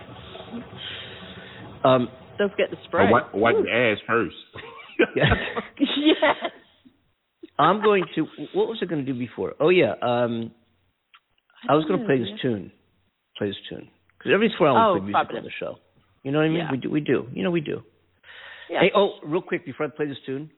um, 1.84 2.08
Don't 2.38 2.50
forget 2.50 2.70
the 2.70 2.76
spray. 2.86 3.06
Or 3.06 3.12
wipe, 3.12 3.34
wipe 3.34 3.56
your 3.56 3.92
ass 3.92 3.98
first. 4.06 4.34
yes. 5.16 5.26
I'm 7.58 7.82
going 7.82 8.04
to. 8.14 8.26
What 8.54 8.68
was 8.68 8.78
I 8.82 8.86
going 8.86 9.04
to 9.04 9.12
do 9.12 9.18
before? 9.18 9.54
Oh 9.58 9.70
yeah. 9.70 9.92
Um, 10.02 10.52
I, 11.68 11.74
was 11.74 11.84
going 11.86 12.00
to 12.00 12.06
play 12.06 12.18
this 12.18 12.28
tune. 12.40 12.70
Play 13.36 13.48
this 13.48 13.56
tune 13.68 13.88
because 14.18 14.32
every 14.32 14.52
four 14.56 14.68
hours 14.68 14.78
Oh, 14.80 14.94
we 14.94 15.00
play 15.00 15.06
music 15.06 15.14
fabulous. 15.14 15.38
on 15.38 15.44
the 15.44 15.50
show. 15.58 15.78
You 16.22 16.32
know 16.32 16.38
what 16.38 16.44
I 16.44 16.48
mean? 16.48 16.58
Yeah. 16.58 16.70
We 16.72 16.76
do. 16.78 16.90
We 16.90 17.00
do. 17.00 17.26
You 17.32 17.42
know 17.44 17.50
we 17.50 17.60
do. 17.60 17.82
Yeah. 18.70 18.80
Hey, 18.80 18.90
oh, 18.94 19.14
real 19.24 19.42
quick 19.42 19.64
before 19.64 19.86
I 19.86 19.88
play 19.88 20.06
this 20.06 20.18
tune, 20.26 20.50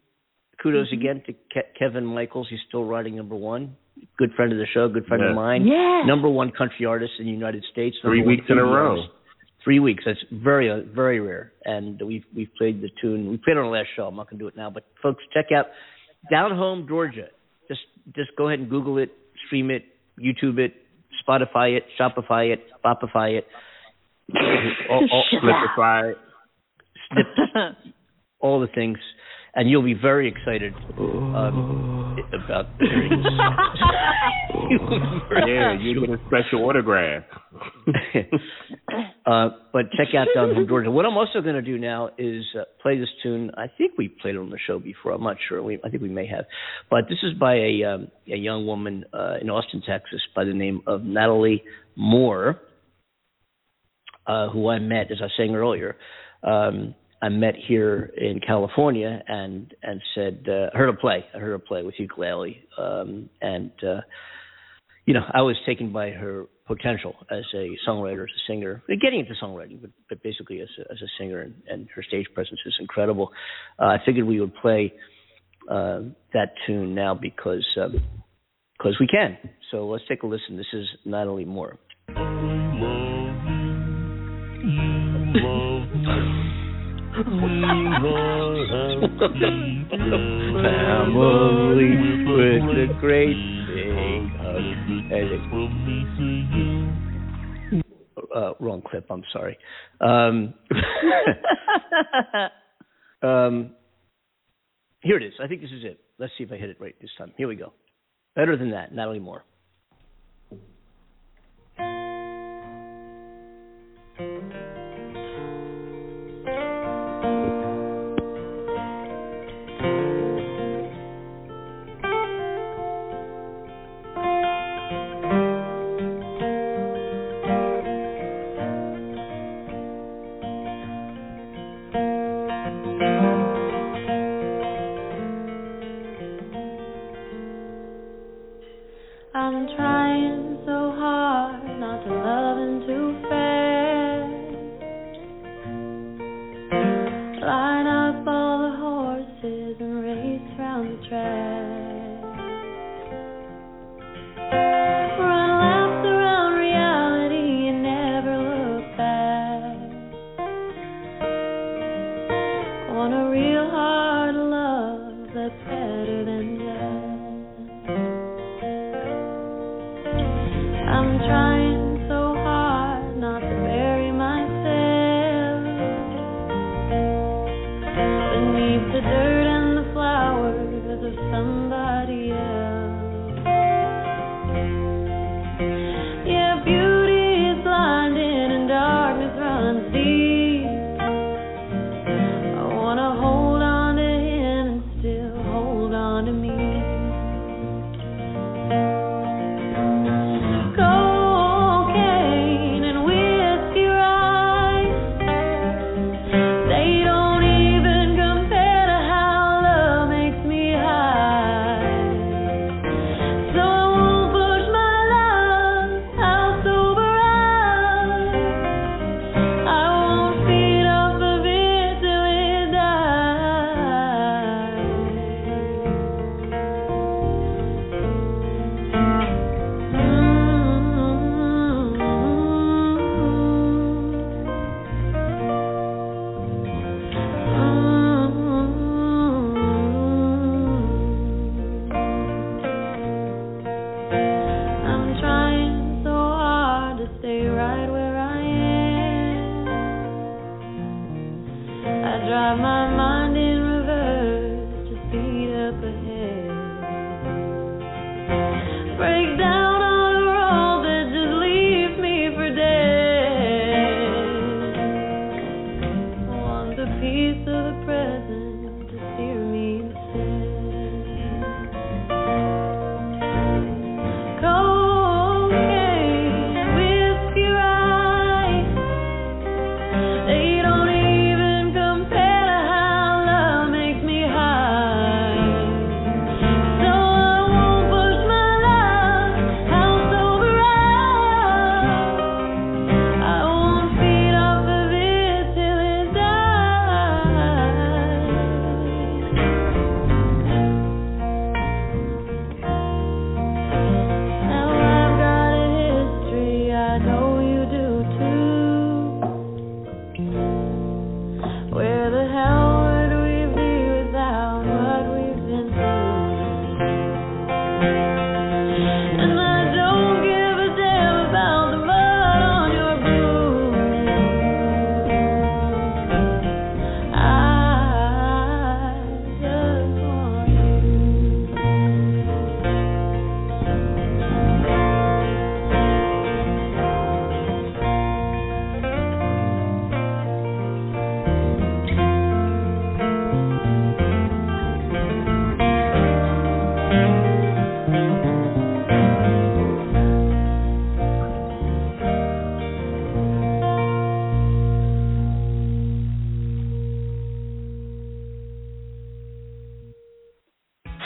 kudos 0.63 0.89
Mhm. 0.91 0.93
again 0.93 1.23
to 1.27 1.33
Ke- 1.33 1.75
Kevin 1.79 2.05
Michaels. 2.05 2.49
He's 2.49 2.61
still 2.69 2.85
riding 2.85 3.17
number 3.17 3.35
one. 3.37 3.77
Good 4.17 4.33
friend 4.35 4.53
of 4.53 4.59
the 4.59 4.67
show. 4.67 4.89
Good 4.89 5.07
friend 5.07 5.23
Yeah. 5.23 5.31
of 5.31 5.37
mine. 5.37 5.67
Yeah. 5.67 6.03
Number 6.07 6.29
one 6.29 6.51
country 6.53 6.87
artist 6.87 7.13
in 7.19 7.27
the 7.27 7.33
United 7.33 7.65
States. 7.65 7.97
Three 8.03 8.23
weeks 8.23 8.49
in 8.49 8.59
a 8.59 8.65
row. 8.65 8.91
artist. 8.91 9.09
Three 9.63 9.79
weeks. 9.79 10.05
That's 10.07 10.23
very 10.31 10.71
uh, 10.71 10.81
very 10.95 11.21
rare. 11.21 11.53
And 11.67 12.01
we've 12.01 12.25
we've 12.35 12.53
played 12.57 12.81
the 12.81 12.89
tune. 13.01 13.29
We 13.31 13.37
played 13.37 13.57
it 13.57 13.61
on 13.61 13.67
the 13.67 13.71
last 13.79 13.89
show. 13.95 14.07
I'm 14.07 14.17
not 14.17 14.29
going 14.31 14.39
to 14.39 14.45
do 14.45 14.49
it 14.49 14.57
now. 14.57 14.71
But 14.71 14.85
folks, 15.03 15.23
check 15.35 15.53
out 15.53 15.67
Down 16.31 16.51
Home 16.53 16.87
Georgia. 16.89 17.29
Just 17.69 17.83
just 18.17 18.35
go 18.37 18.49
ahead 18.49 18.61
and 18.61 18.71
Google 18.71 18.97
it, 18.99 19.11
stream 19.47 19.71
it, 19.71 19.85
YouTube 20.19 20.59
it, 20.59 20.73
Spotify 21.23 21.77
it, 21.77 21.85
Shopify 21.99 22.53
it, 22.55 22.61
Bopify 22.83 23.37
it. 23.39 23.47
all, 24.89 25.07
all, 25.13 25.25
Flipify. 25.43 26.15
snip, 27.13 27.27
all 28.41 28.61
the 28.61 28.69
things, 28.69 28.99
and 29.55 29.69
you'll 29.69 29.83
be 29.85 29.95
very 29.95 30.29
excited 30.29 30.73
um, 30.99 32.17
about 32.33 32.67
hearing 32.79 33.11
this. 33.11 33.21
You 34.71 34.79
will 34.81 35.01
be 35.01 35.21
very- 35.29 35.55
Yeah, 35.55 35.79
you 35.81 36.01
get 36.07 36.11
a 36.11 36.19
special 36.27 36.65
autograph. 36.69 37.25
uh, 39.27 39.49
but 39.73 39.87
check 39.97 40.15
out 40.17 40.29
Down 40.35 40.55
Home 40.55 40.67
Georgia. 40.69 40.91
What 40.91 41.07
I'm 41.07 41.17
also 41.17 41.41
going 41.41 41.57
to 41.57 41.63
do 41.63 41.79
now 41.79 42.11
is 42.19 42.45
uh, 42.59 42.65
play 42.83 42.99
this 42.99 43.09
tune. 43.23 43.51
I 43.57 43.67
think 43.79 43.93
we 43.99 44.09
played 44.09 44.35
it 44.37 44.39
on 44.39 44.51
the 44.51 44.59
show 44.67 44.79
before. 44.79 45.13
I'm 45.13 45.23
not 45.25 45.37
sure. 45.49 45.63
We, 45.63 45.79
I 45.85 45.89
think 45.89 46.03
we 46.03 46.09
may 46.09 46.27
have. 46.29 46.45
But 46.89 47.05
this 47.09 47.19
is 47.23 47.37
by 47.39 47.55
a 47.57 47.83
um, 47.85 48.09
a 48.33 48.37
young 48.37 48.67
woman 48.67 49.05
uh, 49.13 49.37
in 49.41 49.51
Austin, 49.51 49.83
Texas, 49.87 50.21
by 50.37 50.45
the 50.45 50.55
name 50.55 50.83
of 50.87 51.03
Natalie 51.03 51.63
Moore, 51.97 52.61
uh, 54.27 54.49
who 54.51 54.69
I 54.69 54.79
met, 54.79 55.11
as 55.11 55.19
I 55.21 55.25
was 55.25 55.33
saying 55.37 55.55
earlier. 55.55 55.97
Um, 56.45 56.95
I 57.23 57.29
met 57.29 57.55
here 57.69 58.11
in 58.17 58.41
California 58.41 59.23
and 59.27 59.75
and 59.83 60.01
said 60.15 60.47
uh, 60.49 60.77
heard 60.77 60.87
her 60.87 60.99
play. 60.99 61.25
I 61.35 61.39
heard 61.39 61.51
her 61.51 61.59
play 61.59 61.83
with 61.83 61.95
ukulele, 61.99 62.63
um, 62.79 63.29
and 63.43 63.71
uh, 63.83 64.01
you 65.07 65.15
know 65.15 65.25
I 65.33 65.43
was 65.43 65.57
taken 65.67 65.93
by 65.93 66.11
her 66.11 66.47
potential 66.67 67.15
as 67.31 67.45
a 67.55 67.71
songwriter, 67.87 68.23
as 68.23 68.31
a 68.31 68.43
singer, 68.47 68.83
getting 69.03 69.21
into 69.21 69.35
songwriting, 69.43 69.81
but, 69.81 69.91
but 70.09 70.23
basically 70.23 70.61
as 70.61 70.69
a, 70.79 70.93
as 70.93 70.99
a 71.03 71.09
singer, 71.19 71.41
and, 71.41 71.55
and 71.69 71.89
her 71.95 72.03
stage 72.03 72.27
presence 72.33 72.61
is 72.65 72.75
incredible. 72.79 73.33
Uh, 73.79 73.87
I 73.87 73.99
figured 74.07 74.27
we 74.27 74.41
would 74.41 74.55
play 74.55 74.93
uh, 75.69 76.01
that 76.33 76.53
tune 76.67 76.95
now 76.95 77.15
because 77.15 77.67
because 78.79 78.97
we 78.99 79.07
can. 79.07 79.37
So 79.71 79.89
let's 79.89 80.05
take 80.09 80.23
a 80.23 80.27
listen. 80.27 80.57
This 80.57 80.73
is 80.73 80.87
Natalie 81.05 81.45
Moore. 81.45 81.79
Family 87.21 87.29
with 92.27 92.79
a 92.79 92.87
great 92.99 93.37
big 93.67 94.31
hug. 94.39 94.65
Uh, 98.35 98.55
wrong 98.59 98.81
clip. 98.89 99.05
I'm 99.11 99.23
sorry. 99.33 99.59
Um, 100.01 100.55
um, 103.23 103.73
here 105.03 105.19
it 105.19 105.23
is. 105.23 105.35
I 105.43 105.47
think 105.47 105.61
this 105.61 105.73
is 105.73 105.85
it. 105.85 106.01
Let's 106.19 106.33
see 106.39 106.45
if 106.45 106.53
I 106.53 106.57
hit 106.57 106.71
it 106.71 106.81
right 106.81 106.95
this 107.03 107.11
time. 107.19 107.35
Here 107.37 107.49
we 107.49 107.57
go. 107.57 107.75
Better 108.35 108.57
than 108.57 108.71
that, 108.71 108.95
Natalie 108.95 109.19
Moore. 109.19 109.45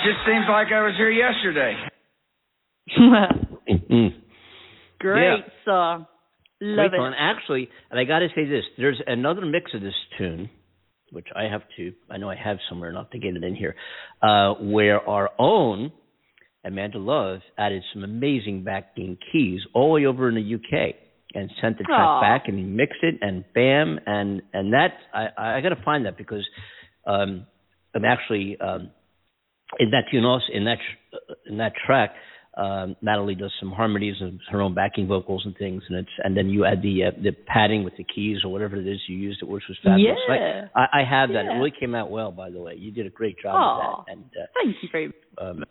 Just 0.05 0.19
seems 0.27 0.45
like 0.49 0.69
I 0.73 0.83
was 0.85 0.95
here 0.97 1.11
yesterday. 1.11 1.75
Great 5.01 5.39
Yeah. 5.39 5.53
song. 5.65 6.07
Love 6.61 6.91
Great 6.91 6.95
it. 6.95 6.99
fun. 6.99 7.13
Actually, 7.19 7.69
and 7.91 7.99
I 7.99 8.05
got 8.05 8.21
to 8.21 8.29
say 8.35 8.45
this: 8.45 8.65
there's 8.79 9.01
another 9.07 9.45
mix 9.45 9.73
of 9.75 9.81
this 9.81 9.95
tune, 10.19 10.49
which 11.11 11.27
I 11.35 11.45
have 11.45 11.63
to. 11.77 11.93
I 12.11 12.17
know 12.19 12.31
I 12.31 12.37
have 12.37 12.59
somewhere, 12.69 12.93
not 12.93 13.11
to 13.13 13.19
get 13.19 13.37
it 13.37 13.43
in 13.45 13.55
here, 13.55 13.75
uh, 14.23 14.55
where 14.55 15.01
our 15.09 15.31
own 15.39 15.93
Amanda 16.65 16.99
Love 16.99 17.41
added 17.59 17.83
some 17.93 18.05
amazing 18.05 18.65
backing 18.65 19.19
keys 19.33 19.61
all 19.75 19.89
the 19.89 19.93
way 20.03 20.07
over 20.07 20.29
in 20.29 20.35
the 20.37 20.55
UK 20.55 20.95
and 21.35 21.51
sent 21.61 21.77
the 21.79 21.85
track 21.85 21.99
Aw. 21.99 22.21
back 22.21 22.45
and 22.47 22.57
he 22.59 22.65
mixed 22.65 23.03
it 23.03 23.17
and 23.21 23.45
bam 23.55 23.99
and 24.07 24.41
and 24.53 24.73
that 24.73 24.93
I 25.13 25.57
I 25.57 25.61
got 25.61 25.71
to 25.71 25.83
find 25.85 26.07
that 26.07 26.17
because 26.17 26.47
um 27.07 27.47
I'm 27.95 28.05
actually 28.05 28.57
um 28.61 28.91
in 29.79 29.91
that 29.91 30.05
tune 30.11 30.25
also 30.25 30.47
in 30.53 30.65
that 30.65 30.79
in 31.47 31.57
that 31.59 31.73
track 31.87 32.15
um 32.57 32.95
Natalie 33.03 33.35
does 33.35 33.53
some 33.61 33.71
harmonies 33.73 34.15
and 34.21 34.39
her 34.51 34.61
own 34.63 34.75
backing 34.75 35.07
vocals 35.09 35.43
and 35.45 35.57
things 35.57 35.83
and 35.89 35.99
it's 35.99 36.09
and 36.23 36.37
then 36.37 36.49
you 36.49 36.65
add 36.65 36.83
the 36.83 37.05
uh, 37.05 37.11
the 37.23 37.33
padding 37.47 37.83
with 37.85 37.97
the 37.97 38.05
keys 38.05 38.39
or 38.45 38.53
whatever 38.53 38.77
it 38.77 38.87
is 38.87 39.01
you 39.09 39.17
used 39.17 39.41
it 39.43 39.47
which 39.49 39.65
was 39.69 39.77
fabulous 39.83 40.19
So 40.27 40.33
I- 40.33 40.37
Yeah. 40.37 40.65
I, 40.77 41.01
I 41.01 41.05
have 41.09 41.31
that 41.31 41.47
it 41.47 41.55
really 41.59 41.73
came 41.79 41.95
out 41.95 42.11
well 42.11 42.31
by 42.31 42.51
the 42.51 42.61
way 42.61 42.75
you 42.77 42.91
did 42.93 43.07
a 43.07 43.11
great 43.11 43.37
job 43.43 43.55
Aw. 43.57 43.77
with 43.99 44.07
that 44.07 44.13
and 44.13 44.25
uh, 44.41 44.47
Thank 44.55 44.77
you 44.83 44.89
very 44.93 45.07
much. 45.09 45.15
um, 45.39 45.65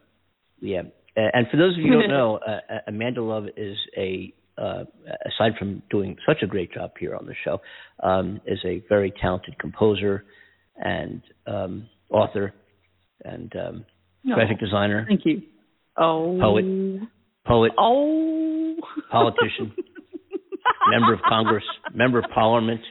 yeah, 0.61 0.81
and 1.15 1.47
for 1.51 1.57
those 1.57 1.73
of 1.77 1.79
you 1.83 1.91
who 1.91 1.99
don't 2.01 2.09
know, 2.19 2.37
uh, 2.47 2.51
uh, 2.73 2.77
Amanda 2.87 3.21
Love 3.21 3.45
is 3.57 3.75
a 3.97 4.33
uh, 4.57 4.83
aside 5.25 5.53
from 5.59 5.81
doing 5.89 6.15
such 6.25 6.37
a 6.41 6.47
great 6.47 6.71
job 6.73 6.91
here 6.99 7.15
on 7.15 7.25
the 7.25 7.33
show, 7.43 7.59
um, 8.01 8.39
is 8.45 8.59
a 8.65 8.81
very 8.87 9.11
talented 9.21 9.57
composer 9.59 10.23
and 10.77 11.21
um, 11.47 11.87
author 12.09 12.53
and 13.25 13.51
um, 13.57 13.85
No. 14.23 14.35
graphic 14.35 14.59
designer, 14.59 15.05
Thank 15.07 15.25
you. 15.25 15.41
Oh. 15.97 16.37
Poet. 16.39 16.65
poet, 17.45 17.71
Oh. 17.77 18.75
politician, 19.11 19.73
member 20.91 21.13
of 21.13 21.19
Congress, 21.27 21.63
member 21.93 22.19
of 22.19 22.25
Parliament. 22.33 22.81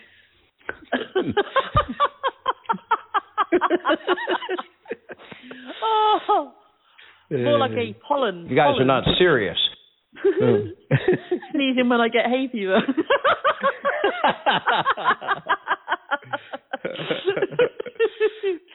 oh. 5.82 6.52
More 7.30 7.58
like 7.58 7.70
a 7.72 7.94
pollen. 8.06 8.46
You 8.48 8.56
guys 8.56 8.74
are 8.78 8.84
not 8.84 9.04
serious. 9.18 9.56
Sneezing 11.52 11.88
when 11.88 12.00
I 12.00 12.08
get 12.08 12.26
hay 12.26 12.48
fever. 12.52 12.78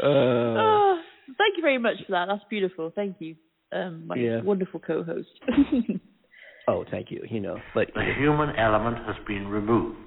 Oh, 0.01 0.99
thank 1.37 1.57
you 1.57 1.61
very 1.61 1.77
much 1.77 1.95
for 2.05 2.11
that. 2.13 2.25
That's 2.27 2.43
beautiful. 2.49 2.91
Thank 2.95 3.17
you, 3.19 3.35
um, 3.71 4.07
my 4.07 4.15
Yeah. 4.15 4.41
wonderful 4.41 4.79
co-host. 4.79 5.29
oh, 6.67 6.85
thank 6.91 7.11
you. 7.11 7.21
You 7.29 7.39
know, 7.39 7.57
but 7.73 7.87
The 7.93 8.03
human 8.17 8.55
element 8.55 8.97
has 9.05 9.15
been 9.27 9.47
removed. 9.47 9.97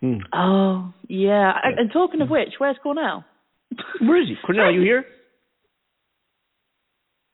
Hmm. 0.00 0.18
oh 0.32 0.92
yeah. 1.08 1.52
And 1.64 1.78
and 1.80 1.92
talking 1.92 2.20
of 2.20 2.30
which, 2.30 2.50
where's 2.58 2.76
Cornell? 2.82 3.24
where 4.00 4.22
is 4.22 4.28
he? 4.28 4.36
Cornell, 4.46 4.66
are 4.66 4.70
you 4.70 4.80
here? 4.82 5.04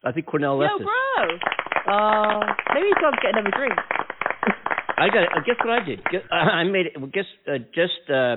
I 0.04 0.12
think 0.12 0.26
Cornell 0.26 0.58
left 0.58 0.72
Yo, 0.78 0.84
us. 0.84 0.90
bro. 0.90 1.94
Uh, 1.94 2.40
maybe 2.74 2.86
he's 2.88 3.00
gone 3.00 3.12
to 3.12 3.18
get 3.22 3.30
another 3.36 3.50
drink. 3.56 3.72
I 4.98 5.08
got. 5.08 5.24
Uh, 5.36 5.40
guess 5.46 5.56
what 5.64 5.70
I 5.80 5.84
did? 5.84 6.04
Guess, 6.04 6.22
uh, 6.30 6.34
I 6.34 6.64
made 6.64 6.86
it. 6.86 6.92
well, 6.98 7.10
Guess 7.12 7.24
uh, 7.48 7.58
just 7.74 8.10
uh, 8.10 8.36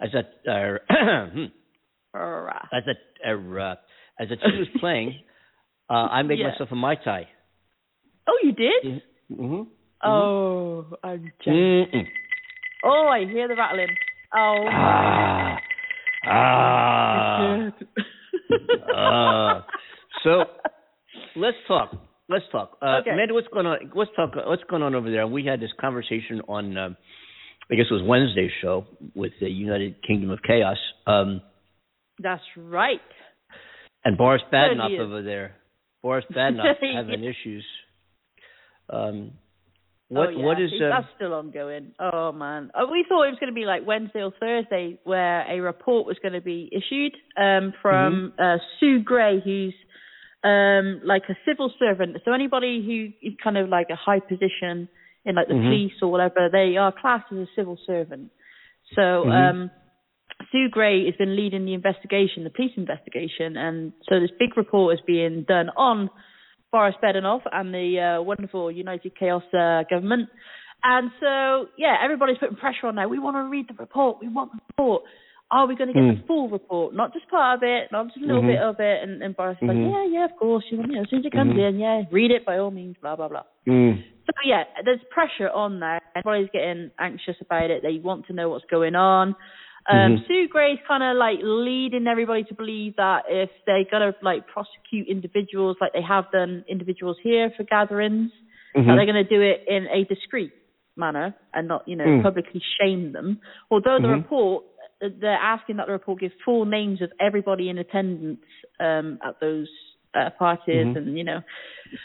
as 0.00 0.10
a 0.14 0.50
uh, 0.50 0.78
hmm, 1.32 1.44
as 2.72 2.82
a 2.88 3.30
uh, 3.32 3.74
as 4.20 4.28
a 4.30 4.36
tune 4.36 4.58
was 4.58 4.68
playing, 4.80 5.14
uh, 5.90 5.94
I 6.10 6.22
made 6.22 6.38
Yeah. 6.38 6.50
myself 6.50 6.70
a 6.72 6.74
mai 6.76 6.94
tai. 6.96 7.28
Oh, 8.26 8.38
you 8.42 8.52
did? 8.52 9.02
Mm-hmm. 9.32 9.62
Oh, 10.06 10.86
I'm 11.02 11.32
jealous. 11.44 11.58
Mm-mm. 11.94 12.06
Oh, 12.84 13.08
I 13.08 13.24
hear 13.26 13.48
the 13.48 13.54
rattling. 13.56 13.88
Oh. 14.34 14.64
Ah. 14.70 15.56
Ah. 16.26 17.72
uh, 18.94 19.62
so 20.24 20.44
let's 21.36 21.56
talk. 21.68 21.90
Let's 22.28 22.44
talk. 22.50 22.78
Uh, 22.80 22.98
Okay. 23.00 23.10
Amanda, 23.10 23.34
what's 23.34 23.48
going 23.48 23.66
on? 23.66 23.78
Let's 23.94 24.10
talk. 24.16 24.32
What's 24.34 24.62
going 24.64 24.82
on 24.82 24.94
over 24.94 25.10
there? 25.10 25.26
We 25.26 25.44
had 25.44 25.60
this 25.60 25.70
conversation 25.80 26.40
on, 26.48 26.76
um, 26.78 26.96
I 27.70 27.74
guess 27.74 27.86
it 27.90 27.94
was 27.94 28.02
Wednesday's 28.02 28.50
show 28.62 28.86
with 29.14 29.32
the 29.40 29.48
United 29.48 29.96
Kingdom 30.06 30.30
of 30.30 30.40
Chaos, 30.46 30.78
um, 31.06 31.40
That's 32.18 32.42
right. 32.56 33.00
And 34.04 34.16
Boris 34.18 34.42
Badenov 34.52 34.98
over 34.98 35.22
there. 35.22 35.56
Boris 36.02 36.24
Badenov 36.34 36.74
having 36.94 37.24
issues. 37.24 37.64
Um, 38.90 39.32
what 40.08 40.28
oh, 40.28 40.30
yeah. 40.30 40.44
what 40.44 40.60
is 40.60 40.70
uh, 40.74 40.90
that's 40.90 41.06
still 41.16 41.32
ongoing? 41.32 41.92
Oh 41.98 42.30
man, 42.30 42.70
oh, 42.78 42.90
we 42.92 43.04
thought 43.08 43.24
it 43.24 43.30
was 43.30 43.38
going 43.40 43.50
to 43.52 43.54
be 43.54 43.64
like 43.64 43.86
Wednesday 43.86 44.22
or 44.22 44.32
Thursday, 44.38 44.98
where 45.04 45.50
a 45.50 45.60
report 45.60 46.06
was 46.06 46.18
going 46.22 46.34
to 46.34 46.42
be 46.42 46.70
issued 46.70 47.12
um, 47.38 47.72
from 47.80 48.32
Mm-hmm. 48.38 48.42
uh, 48.42 48.58
Sue 48.78 49.02
Gray, 49.02 49.40
who's 49.42 49.74
um, 50.44 51.00
like 51.04 51.22
a 51.30 51.34
civil 51.46 51.72
servant. 51.78 52.18
So 52.26 52.32
anybody 52.32 52.84
who 52.84 53.26
is 53.26 53.34
kind 53.42 53.56
of 53.56 53.70
like 53.70 53.86
a 53.90 53.96
high 53.96 54.20
position 54.20 54.88
in 55.24 55.36
like 55.36 55.48
the 55.48 55.54
Mhm. 55.54 55.64
police 55.64 55.92
or 56.02 56.10
whatever, 56.10 56.50
they 56.52 56.76
are 56.76 56.92
classed 56.92 57.32
as 57.32 57.38
a 57.38 57.46
civil 57.56 57.78
servant. 57.86 58.30
So 58.94 59.24
Mhm. 59.24 59.50
um, 59.50 59.70
Sue 60.54 60.68
Gray 60.70 61.04
has 61.06 61.16
been 61.16 61.34
leading 61.34 61.64
the 61.64 61.74
investigation, 61.74 62.44
the 62.44 62.50
police 62.50 62.70
investigation, 62.76 63.56
and 63.56 63.92
so 64.08 64.20
this 64.20 64.30
big 64.38 64.56
report 64.56 64.94
is 64.94 65.00
being 65.04 65.44
done 65.48 65.68
on 65.76 66.08
Boris 66.70 66.94
Badenov 67.02 67.40
and 67.50 67.74
the 67.74 68.18
uh, 68.18 68.22
wonderful 68.22 68.70
United 68.70 69.18
Chaos 69.18 69.42
uh, 69.52 69.82
government. 69.90 70.28
And 70.84 71.10
so, 71.18 71.66
yeah, 71.76 71.96
everybody's 72.00 72.38
putting 72.38 72.54
pressure 72.56 72.86
on 72.86 72.94
now. 72.94 73.08
We 73.08 73.18
want 73.18 73.36
to 73.36 73.50
read 73.50 73.66
the 73.68 73.74
report. 73.74 74.18
We 74.20 74.28
want 74.28 74.52
the 74.52 74.58
report. 74.70 75.02
Are 75.50 75.66
we 75.66 75.74
going 75.74 75.88
to 75.88 75.94
get 75.94 76.02
Mm. 76.02 76.20
the 76.20 76.26
full 76.26 76.48
report? 76.48 76.94
Not 76.94 77.12
just 77.12 77.28
part 77.28 77.58
of 77.58 77.62
it, 77.64 77.90
not 77.90 78.06
just 78.06 78.18
a 78.18 78.26
little 78.26 78.42
Mhm. 78.42 78.46
bit 78.46 78.62
of 78.62 78.76
it. 78.78 79.02
And, 79.02 79.22
and 79.22 79.36
Boris 79.36 79.56
is 79.60 79.66
like, 79.68 79.76
Mhm. 79.76 79.90
yeah, 79.90 80.04
yeah, 80.20 80.24
of 80.24 80.36
course. 80.36 80.64
You 80.70 80.78
know, 80.78 81.02
as 81.02 81.08
soon 81.10 81.20
as 81.20 81.26
it 81.26 81.32
comes 81.32 81.54
Mhm. 81.56 81.68
in, 81.68 81.78
yeah, 81.80 82.02
read 82.12 82.30
it 82.30 82.44
by 82.44 82.58
all 82.58 82.70
means, 82.70 82.96
blah, 83.00 83.16
blah, 83.16 83.28
blah. 83.28 83.42
mm, 83.66 84.02
So 84.26 84.32
yeah, 84.44 84.64
there's 84.84 85.02
pressure 85.10 85.50
on 85.50 85.80
there. 85.80 86.00
Everybody's 86.16 86.50
getting 86.50 86.90
anxious 86.98 87.36
about 87.40 87.70
it. 87.70 87.82
They 87.82 87.98
want 87.98 88.26
to 88.26 88.32
know 88.32 88.48
what's 88.48 88.64
going 88.66 88.94
on. 88.94 89.36
Um, 89.86 90.16
Mhm. 90.16 90.26
Sue 90.26 90.48
Gray's 90.48 90.78
kind 90.88 91.02
of 91.02 91.16
like 91.16 91.38
leading 91.42 92.06
everybody 92.06 92.42
to 92.44 92.54
believe 92.54 92.96
that 92.96 93.24
if 93.28 93.50
they're 93.66 93.84
gonna 93.84 94.14
like 94.22 94.46
prosecute 94.46 95.06
individuals 95.08 95.76
like 95.80 95.92
they 95.92 96.00
have 96.02 96.30
done 96.32 96.64
individuals 96.68 97.18
here 97.22 97.50
for 97.50 97.64
gatherings, 97.64 98.32
that 98.74 98.80
Mhm. 98.82 98.96
they're 98.96 99.06
gonna 99.06 99.24
do 99.24 99.42
it 99.42 99.64
in 99.68 99.86
a 99.88 100.04
discreet 100.04 100.52
manner 100.96 101.34
and 101.52 101.68
not 101.68 101.86
you 101.86 101.96
know 101.96 102.04
Mm. 102.06 102.22
publicly 102.22 102.60
shame 102.80 103.12
them. 103.12 103.40
Although 103.70 103.98
the 103.98 104.08
Mhm. 104.08 104.22
report, 104.22 104.64
they're 105.00 105.32
asking 105.54 105.76
that 105.76 105.86
the 105.86 105.92
report 105.92 106.20
give 106.20 106.32
full 106.44 106.64
names 106.64 107.02
of 107.02 107.12
everybody 107.20 107.68
in 107.68 107.76
attendance 107.78 108.40
um, 108.80 109.18
at 109.22 109.38
those 109.40 109.68
uh, 110.14 110.30
parties 110.30 110.86
Mhm. 110.86 110.96
and 110.96 111.18
you 111.18 111.24
know 111.24 111.42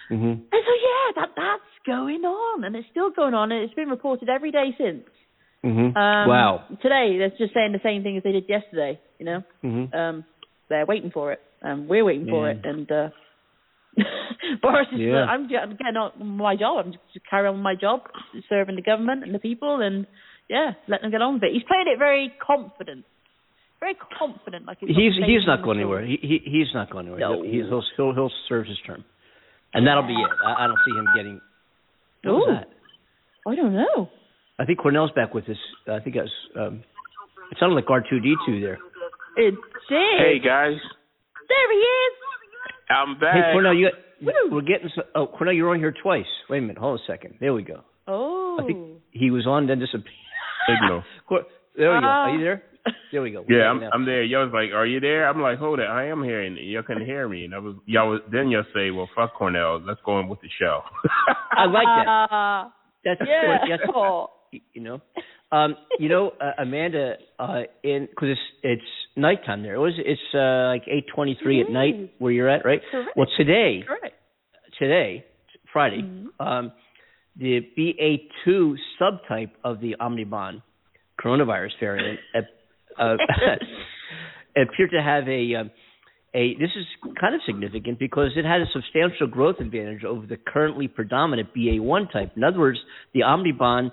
mhm. 0.10 0.32
and 0.52 0.64
so 0.66 0.74
yeah, 0.74 1.12
that 1.16 1.30
that's 1.36 1.80
going 1.86 2.26
on, 2.26 2.64
and 2.64 2.76
it's 2.76 2.90
still 2.90 3.10
going 3.12 3.34
on, 3.36 3.52
and 3.52 3.64
it's 3.64 3.74
been 3.76 3.90
reported 3.90 4.28
every 4.30 4.52
day 4.52 4.74
since. 4.78 5.08
Mhm. 5.64 5.96
Um, 5.96 6.30
wow. 6.30 6.64
Today 6.82 7.18
they're 7.18 7.30
just 7.38 7.54
saying 7.54 7.74
the 7.74 7.82
same 7.84 8.04
thing 8.04 8.16
as 8.18 8.24
they 8.24 8.32
did 8.32 8.48
yesterday. 8.48 9.00
You 9.20 9.26
know, 9.26 9.44
Mhm. 9.64 9.94
um, 9.94 10.26
they're 10.70 10.86
waiting 10.86 11.12
for 11.12 11.34
it, 11.34 11.42
and 11.62 11.90
we're 11.90 12.06
waiting 12.06 12.28
for 12.28 12.50
it, 12.50 12.64
and 12.64 12.90
uh, 12.92 13.10
Boris 14.62 14.88
is. 14.94 15.00
Yeah. 15.00 15.26
I'm 15.26 15.44
I'm 15.54 15.76
getting 15.76 15.98
on 15.98 16.12
my 16.38 16.56
job. 16.56 16.86
I'm 16.86 16.92
just 17.14 17.26
carrying 17.30 17.50
on 17.50 17.56
with 17.56 17.64
my 17.64 17.76
job, 17.76 18.02
serving 18.48 18.76
the 18.76 18.82
government 18.82 19.24
and 19.24 19.36
the 19.36 19.40
people, 19.40 19.82
and 19.82 20.08
yeah, 20.48 20.72
letting 20.88 21.04
them 21.04 21.12
get 21.12 21.22
on 21.22 21.34
with 21.36 21.44
it. 21.44 21.52
He's 21.54 21.64
playing 21.64 21.88
it 21.88 22.00
very 22.00 22.32
confident, 22.40 23.04
very 23.82 23.96
confident. 24.18 24.66
Like 24.66 24.78
he's, 24.80 24.96
He's 24.96 25.14
he's 25.26 25.46
not 25.46 25.62
going 25.64 25.80
anywhere. 25.80 26.06
He, 26.06 26.18
he 26.22 26.42
he's 26.46 26.74
not 26.74 26.90
going 26.90 27.08
anywhere. 27.08 27.20
No. 27.20 27.44
He'll, 27.44 27.68
he'll 27.68 27.84
he'll 27.98 28.14
he'll 28.14 28.32
serve 28.48 28.66
his 28.68 28.78
term, 28.88 29.04
and 29.74 29.86
that'll 29.86 30.08
be 30.08 30.14
it. 30.14 30.30
I, 30.46 30.64
I 30.64 30.68
don't 30.68 30.80
see 30.86 30.92
him 30.98 31.08
getting. 31.16 31.42
What 32.24 32.32
Ooh. 32.32 32.54
that? 32.54 32.70
I 33.48 33.56
don't 33.56 33.74
know. 33.74 34.10
I 34.60 34.66
think 34.66 34.80
Cornell's 34.80 35.12
back 35.16 35.34
with 35.34 35.48
us. 35.50 35.58
I 35.88 36.00
think 36.00 36.16
that 36.16 36.24
was. 36.24 36.34
Um, 36.60 36.84
it 37.52 37.58
sounded 37.60 37.76
like 37.76 37.90
R 37.90 38.04
two 38.08 38.20
D 38.20 38.36
two 38.46 38.60
there. 38.60 38.78
It 39.38 39.56
did. 39.90 40.20
Hey 40.20 40.40
guys, 40.44 40.76
There 41.48 41.72
he 41.72 41.80
is. 41.80 42.14
I'm 42.90 43.20
back. 43.20 43.36
Hey 43.36 43.52
Cornell, 43.54 43.74
you 43.74 43.90
got, 44.22 44.34
we're 44.52 44.62
getting. 44.62 44.90
Some, 44.94 45.06
oh 45.16 45.28
Cornell, 45.28 45.54
you're 45.54 45.70
on 45.70 45.80
here 45.80 45.94
twice. 46.04 46.26
Wait 46.50 46.58
a 46.58 46.62
minute. 46.62 46.78
Hold 46.78 47.00
a 47.00 47.12
second. 47.12 47.36
There 47.40 47.54
we 47.54 47.64
go. 47.64 47.82
Oh. 48.08 48.58
I 48.62 48.66
think 48.66 49.00
he 49.12 49.32
was 49.32 49.48
on 49.48 49.68
then 49.68 49.80
disappeared. 49.80 50.06
Signal. 50.68 51.04
Cor- 51.28 51.46
there 51.78 51.94
we 51.94 52.02
go. 52.02 52.06
Are 52.06 52.36
you 52.36 52.44
there? 52.44 52.64
There 53.12 53.22
we 53.22 53.32
go. 53.32 53.46
We 53.48 53.58
Yeah, 53.58 53.64
I'm. 53.70 53.82
I'm 53.94 54.06
there. 54.06 54.24
Y'all 54.24 54.44
was 54.46 54.54
like, 54.54 54.74
"Are 54.76 54.86
you 54.86 55.00
there?" 55.00 55.30
I'm 55.30 55.42
like, 55.42 55.60
"Hold 55.60 55.80
it, 55.80 55.84
I 55.88 56.08
am 56.08 56.24
here," 56.24 56.42
and 56.42 56.58
y'all 56.58 56.84
couldn't 56.84 57.06
hear 57.06 57.28
me. 57.30 57.46
And 57.46 57.54
I 57.54 57.60
was 57.60 57.76
y'all 57.86 58.10
was 58.10 58.22
then 58.32 58.50
y'all 58.50 58.64
say, 58.74 58.92
"Well, 58.92 59.10
fuck 59.16 59.36
Cornell, 59.36 59.82
let's 59.86 60.00
go 60.06 60.14
on 60.14 60.28
with 60.28 60.42
the 60.42 60.50
show." 60.60 60.82
I 61.52 61.66
like 61.66 61.86
that. 61.86 62.08
Uh, 62.10 62.70
That's 63.06 63.22
yeah. 63.26 63.58
that's 63.70 63.84
Oh. 63.96 64.28
You 64.52 64.82
know. 64.82 65.02
Um, 65.52 65.76
you 65.98 66.10
know, 66.10 66.32
uh, 66.40 66.62
Amanda, 66.62 67.16
uh, 67.40 67.62
in 67.84 68.08
because 68.10 68.30
it's 68.30 68.42
it's 68.62 68.84
nighttime 69.16 69.64
there. 69.64 69.76
It 69.76 69.80
was 69.80 69.94
it's 69.98 70.22
uh, 70.34 70.68
like 70.70 70.84
eight 70.88 71.06
twenty 71.14 71.38
three 71.42 71.60
at 71.62 71.72
night 71.72 72.14
where 72.20 72.32
you're 72.32 72.50
at, 72.50 72.64
right? 72.66 72.82
Correct. 72.92 73.10
Well, 73.16 73.28
today, 73.36 73.84
Correct. 73.88 74.16
today, 74.78 75.26
Friday, 75.74 76.02
Mm-hmm. 76.04 76.48
um, 76.48 76.72
the 77.36 77.62
BA 77.76 78.18
two 78.46 78.76
subtype 79.02 79.52
of 79.64 79.80
the 79.80 79.96
Omnibon 80.00 80.62
coronavirus 81.24 81.72
variant 81.80 82.20
uh, 82.36 83.02
uh, 83.02 83.16
appeared 84.62 84.92
to 84.92 85.02
have 85.02 85.28
a 85.28 85.56
um, 85.56 85.72
a. 86.36 86.54
This 86.60 86.70
is 86.76 86.86
kind 87.20 87.34
of 87.34 87.42
significant 87.46 87.98
because 87.98 88.32
it 88.36 88.46
had 88.46 88.62
a 88.62 88.66
substantial 88.72 89.28
growth 89.28 89.56
advantage 89.60 90.04
over 90.04 90.28
the 90.28 90.38
currently 90.38 90.88
predominant 90.88 91.54
BA 91.56 91.82
one 91.82 92.08
type. 92.08 92.34
In 92.36 92.44
other 92.44 92.60
words, 92.60 92.78
the 93.14 93.22
Omnibon, 93.22 93.92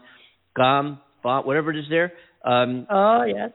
GOM, 0.57 1.01
BOT, 1.23 1.47
whatever 1.47 1.71
it 1.71 1.79
is 1.79 1.85
there. 1.91 2.13
Um, 2.45 2.87
Oh 2.91 3.25
yes. 3.25 3.51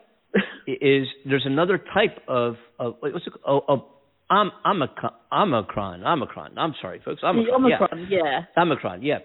is 0.67 1.07
there's 1.25 1.45
another 1.45 1.77
type 1.93 2.19
of 2.27 2.55
of 2.79 2.95
what's 2.99 3.25
it 3.27 3.33
oh, 3.47 3.61
of 3.67 3.79
Om, 4.29 4.49
Omicron, 4.65 5.11
Omicron, 5.33 6.03
Omicron. 6.05 6.57
I'm 6.57 6.73
sorry, 6.81 7.01
folks. 7.03 7.21
Omicron. 7.21 7.63
the 7.63 7.67
Omicron, 7.75 8.07
Yeah. 8.09 8.19
yeah. 8.55 8.61
Omicron, 8.61 9.03
yeah. 9.03 9.17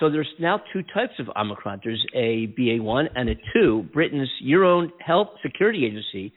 So 0.00 0.10
there's 0.10 0.28
now 0.40 0.58
two 0.72 0.82
types 0.82 1.12
of 1.18 1.28
Omicron. 1.36 1.82
There's 1.84 2.04
a 2.14 2.46
BA1 2.58 3.08
and 3.14 3.28
a 3.28 3.34
2. 3.52 3.90
Britain's 3.92 4.30
your 4.40 4.64
own 4.64 4.90
health 5.04 5.28
security 5.42 5.84
agency 5.84 6.32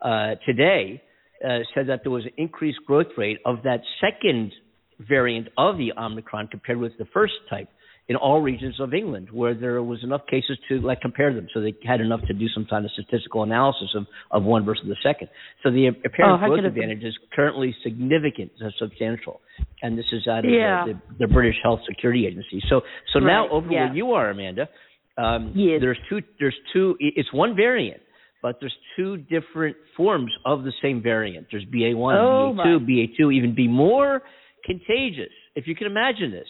uh, 0.00 0.36
today 0.46 1.02
uh, 1.44 1.58
said 1.74 1.88
that 1.88 2.00
there 2.04 2.12
was 2.12 2.24
an 2.24 2.30
increased 2.36 2.78
growth 2.86 3.08
rate 3.18 3.38
of 3.44 3.64
that 3.64 3.80
second 4.00 4.52
variant 5.00 5.48
of 5.58 5.76
the 5.76 5.92
Omicron 5.98 6.46
compared 6.48 6.78
with 6.78 6.92
the 6.98 7.06
first 7.12 7.34
type 7.50 7.68
in 8.08 8.16
all 8.16 8.40
regions 8.42 8.80
of 8.80 8.92
England, 8.94 9.28
where 9.30 9.54
there 9.54 9.82
was 9.82 10.02
enough 10.02 10.22
cases 10.28 10.58
to 10.68 10.80
like 10.80 11.00
compare 11.00 11.32
them. 11.32 11.46
So 11.54 11.60
they 11.60 11.74
had 11.86 12.00
enough 12.00 12.20
to 12.26 12.34
do 12.34 12.46
some 12.48 12.66
kind 12.68 12.84
of 12.84 12.90
statistical 12.92 13.42
analysis 13.44 13.90
of, 13.94 14.06
of 14.30 14.42
one 14.42 14.64
versus 14.64 14.84
the 14.88 14.96
second. 15.02 15.28
So 15.62 15.70
the 15.70 15.86
apparent 16.04 16.42
Oh, 16.42 16.46
growth 16.46 16.58
could 16.58 16.64
it 16.66 16.74
be? 16.74 16.80
advantage 16.80 17.04
is 17.04 17.16
currently 17.34 17.74
significant, 17.82 18.50
uh, 18.64 18.70
substantial, 18.78 19.40
and 19.82 19.96
this 19.96 20.04
is 20.12 20.26
out 20.26 20.44
of 20.44 20.50
Yeah. 20.50 20.84
the, 20.86 20.92
the, 21.18 21.26
the 21.26 21.32
British 21.32 21.56
Health 21.62 21.80
Security 21.88 22.26
Agency. 22.26 22.60
So 22.68 22.82
so 23.12 23.20
now 23.20 23.42
Right, 23.44 23.52
over 23.52 23.70
yeah. 23.70 23.84
where 23.86 23.94
you 23.94 24.12
are, 24.12 24.30
Amanda, 24.30 24.68
um, 25.16 25.52
Yes. 25.54 25.80
there's 25.80 25.98
two. 26.08 26.20
There's 26.40 26.56
two. 26.72 26.96
It's 26.98 27.32
one 27.32 27.54
variant. 27.54 28.00
But 28.42 28.56
there's 28.58 28.74
two 28.96 29.18
different 29.18 29.76
forms 29.96 30.32
of 30.44 30.64
the 30.64 30.72
same 30.82 31.00
variant. 31.00 31.46
There's 31.52 31.64
BA1, 31.66 32.16
Oh, 32.18 32.52
BA2, 32.52 32.54
my. 32.56 32.64
BA2, 32.84 33.32
even 33.32 33.54
be 33.54 33.68
more 33.68 34.22
contagious, 34.64 35.30
if 35.54 35.68
you 35.68 35.76
can 35.76 35.86
imagine 35.86 36.32
this, 36.32 36.48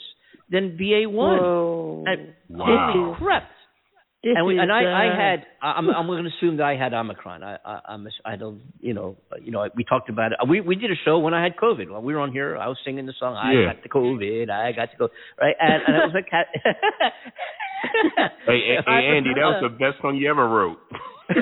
than 0.53 0.77
BA1. 0.79 1.11
Whoa. 1.13 2.05
And- 2.07 2.35
Wow. 2.49 3.17
Crap. 3.19 3.49
This 4.23 4.35
and 4.37 4.47
we, 4.47 4.57
and 4.57 4.71
I, 4.71 4.85
I 4.85 5.07
uh, 5.09 5.17
had 5.17 5.47
I- 5.61 5.73
I'm 5.73 5.89
I'm 5.91 6.07
going 6.07 6.23
to 6.23 6.31
assume 6.39 6.59
that 6.59 6.65
I 6.65 6.77
had 6.77 6.95
Omicron. 6.95 7.43
I 7.43 7.57
I 7.65 7.81
I'm, 7.89 8.07
I 8.25 8.37
don't 8.37 8.61
you 8.79 8.95
know 8.95 9.17
you 9.43 9.51
know 9.51 9.67
we 9.75 9.83
talked 9.83 10.09
about 10.11 10.31
it. 10.31 10.39
We 10.49 10.61
we 10.61 10.77
did 10.77 10.93
a 10.93 10.95
show 11.05 11.19
when 11.19 11.35
I 11.35 11.43
had 11.43 11.57
COVID. 11.57 11.91
When 11.91 12.05
we 12.05 12.15
were 12.15 12.21
on 12.21 12.31
here, 12.31 12.57
I 12.57 12.69
was 12.69 12.77
singing 12.85 13.07
the 13.07 13.15
song 13.19 13.35
I 13.35 13.53
Yeah. 13.53 13.73
got 13.73 13.83
the 13.83 13.89
COVID. 13.89 14.49
I 14.49 14.71
got 14.71 14.93
to 14.93 14.97
go 14.97 15.09
right, 15.41 15.57
and, 15.59 15.83
and 15.89 15.97
it 15.97 16.01
was 16.07 16.15
like 16.15 16.29
Hey, 18.47 18.61
hey, 18.63 18.77
hey, 18.87 19.17
Andy, 19.17 19.31
that 19.35 19.43
was 19.43 19.63
the 19.65 19.71
best 19.77 20.01
song 20.01 20.15
you 20.17 20.31
ever 20.31 20.49
wrote. 20.49 20.79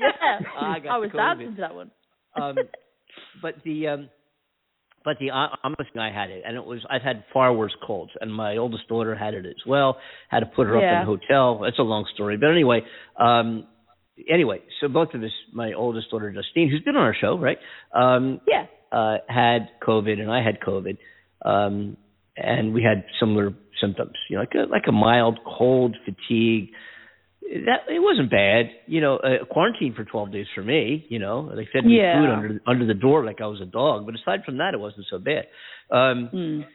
yeah. 0.00 0.38
I 0.60 0.78
got 0.78 0.92
I 0.94 0.98
was 0.98 1.10
the 1.10 1.18
COVID. 1.18 1.38
dancing 1.38 1.54
to 1.56 1.60
that 1.62 1.74
one. 1.74 1.90
um, 2.40 2.56
but 3.42 3.54
the 3.64 3.88
um, 3.88 4.08
but 5.06 5.18
the 5.20 5.30
uh, 5.30 5.46
listening. 5.78 6.02
I 6.02 6.12
had 6.12 6.30
it, 6.30 6.42
and 6.44 6.56
it 6.56 6.64
was 6.64 6.84
I've 6.90 7.00
had 7.00 7.22
far 7.32 7.54
worse 7.54 7.74
colds, 7.86 8.10
and 8.20 8.34
my 8.34 8.56
oldest 8.56 8.88
daughter 8.88 9.14
had 9.14 9.34
it 9.34 9.46
as 9.46 9.62
well. 9.66 9.98
Had 10.28 10.40
to 10.40 10.46
put 10.46 10.66
her 10.66 10.78
Yeah. 10.78 10.86
up 10.86 10.96
in 10.96 11.02
a 11.02 11.06
hotel. 11.06 11.64
It's 11.64 11.78
a 11.78 11.82
long 11.82 12.04
story, 12.12 12.36
but 12.36 12.50
anyway, 12.50 12.80
um, 13.16 13.68
anyway, 14.28 14.62
so 14.80 14.88
both 14.88 15.14
of 15.14 15.22
us, 15.22 15.30
my 15.52 15.72
oldest 15.72 16.10
daughter 16.10 16.30
Justine, 16.32 16.68
who's 16.68 16.82
been 16.82 16.96
on 16.96 17.02
our 17.02 17.14
show, 17.14 17.38
right? 17.38 17.58
Um, 17.94 18.40
Yeah. 18.48 18.66
uh, 18.90 19.18
had 19.28 19.68
COVID, 19.80 20.20
and 20.20 20.30
I 20.30 20.42
had 20.42 20.58
COVID, 20.60 20.98
um, 21.42 21.96
and 22.36 22.74
we 22.74 22.82
had 22.82 23.04
similar 23.20 23.54
symptoms. 23.80 24.16
You 24.28 24.36
know, 24.36 24.42
like 24.42 24.54
a, 24.56 24.70
like 24.70 24.86
a 24.88 24.92
mild 24.92 25.38
cold, 25.46 25.96
fatigue. 26.04 26.72
That 27.48 27.88
it 27.88 28.00
wasn't 28.00 28.30
bad. 28.30 28.70
You 28.86 29.00
know, 29.00 29.16
uh, 29.16 29.44
quarantine 29.50 29.94
for 29.94 30.04
12 30.04 30.32
days 30.32 30.46
for 30.54 30.62
me. 30.62 31.06
You 31.08 31.18
know, 31.20 31.54
they 31.54 31.66
fed 31.72 31.84
me 31.84 31.96
Yeah. 31.98 32.20
food 32.20 32.30
under 32.30 32.60
under 32.66 32.86
the 32.86 32.94
door 32.94 33.24
like 33.24 33.40
I 33.40 33.46
was 33.46 33.60
a 33.60 33.66
dog. 33.66 34.04
But 34.04 34.14
aside 34.16 34.44
from 34.44 34.58
that, 34.58 34.74
it 34.74 34.80
wasn't 34.80 35.06
so 35.10 35.18
bad. 35.18 35.46
Um, 35.90 36.28
Mm. 36.32 36.66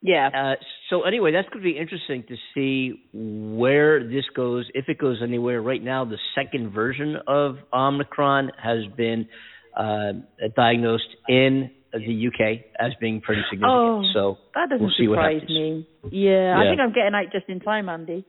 Yeah. 0.00 0.28
uh, 0.32 0.54
so 0.90 1.02
anyway, 1.02 1.32
that's 1.32 1.48
going 1.48 1.62
to 1.62 1.70
be 1.72 1.76
interesting 1.76 2.22
to 2.28 2.36
see 2.54 3.02
where 3.12 4.02
this 4.04 4.24
goes, 4.34 4.64
if 4.74 4.88
it 4.88 4.96
goes 4.98 5.20
anywhere. 5.22 5.60
Right 5.60 5.82
now, 5.82 6.04
the 6.04 6.18
second 6.34 6.70
version 6.70 7.16
of 7.26 7.58
Omicron 7.72 8.52
has 8.62 8.86
been 8.96 9.28
uh, 9.76 10.12
diagnosed 10.56 11.08
in 11.28 11.70
the 11.92 12.28
UK 12.28 12.64
as 12.78 12.92
being 13.00 13.20
pretty 13.20 13.42
significant. 13.50 13.80
Oh, 13.80 14.04
so 14.12 14.38
that 14.54 14.68
doesn't 14.70 14.84
we'll 14.84 14.94
see 14.96 15.06
surprise 15.06 15.42
me. 15.48 15.86
Yeah, 16.10 16.56
I 16.58 16.68
think 16.68 16.80
I'm 16.80 16.92
getting 16.92 17.14
out 17.14 17.32
just 17.32 17.48
in 17.48 17.60
time, 17.60 17.88
Andy. 17.88 18.24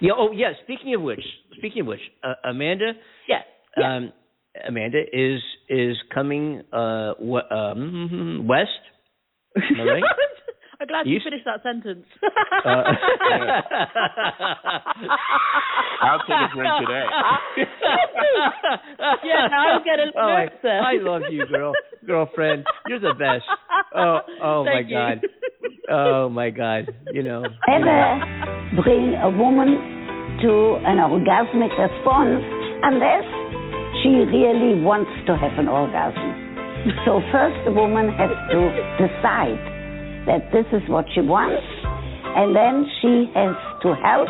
Yeah. 0.00 0.12
Oh, 0.16 0.32
yeah. 0.32 0.52
Speaking 0.64 0.94
of 0.94 1.02
which, 1.02 1.24
speaking 1.58 1.82
of 1.82 1.86
which, 1.88 2.00
uh, 2.22 2.34
Amanda. 2.44 2.92
Yeah. 3.28 3.42
yeah. 3.76 3.96
Um, 3.96 4.12
Amanda 4.66 5.02
is 5.12 5.40
is 5.68 5.96
coming 6.14 6.62
uh, 6.72 7.14
w- 7.14 7.50
um, 7.50 8.46
west. 8.46 8.70
Am 9.56 9.80
I 9.80 9.84
right? 9.84 10.02
I'm 10.80 10.86
glad 10.86 11.06
you 11.06 11.16
East? 11.16 11.24
finished 11.24 11.46
that 11.46 11.62
sentence. 11.62 12.04
Uh, 12.22 12.68
I'll 16.02 16.18
take 16.20 16.36
a 16.36 16.48
drink 16.54 16.70
today. 16.80 17.04
yeah, 19.24 19.48
now 19.50 19.76
I'm 19.76 19.84
getting 19.84 20.12
oh, 20.14 20.20
I, 20.20 20.44
nervous. 20.44 20.64
I 20.64 20.92
love 21.00 21.22
you, 21.30 21.46
girl, 21.46 21.72
girlfriend. 22.06 22.66
You're 22.88 23.00
the 23.00 23.14
best. 23.14 23.44
Oh, 23.94 24.20
oh 24.42 24.64
my 24.64 24.80
you. 24.80 24.94
God. 24.94 25.22
Oh 25.90 26.28
my 26.28 26.50
God. 26.50 26.88
You 27.12 27.22
know. 27.22 27.44
Ever 27.68 28.82
bring 28.82 29.14
a 29.14 29.30
woman 29.30 30.38
to 30.42 30.52
an 30.84 30.98
orgasmic 30.98 31.72
response 31.78 32.44
unless 32.82 33.24
she 34.02 34.10
really 34.28 34.82
wants 34.82 35.10
to 35.26 35.36
have 35.36 35.58
an 35.58 35.68
orgasm. 35.68 36.28
So 37.04 37.20
first 37.32 37.56
the 37.64 37.72
woman 37.72 38.10
has 38.10 38.30
to 38.52 38.60
decide 39.00 39.58
that 40.26 40.50
this 40.52 40.66
is 40.72 40.82
what 40.88 41.06
she 41.14 41.20
wants 41.20 41.64
and 42.36 42.54
then 42.54 42.84
she 43.00 43.32
has 43.34 43.56
to 43.82 43.94
help 43.96 44.28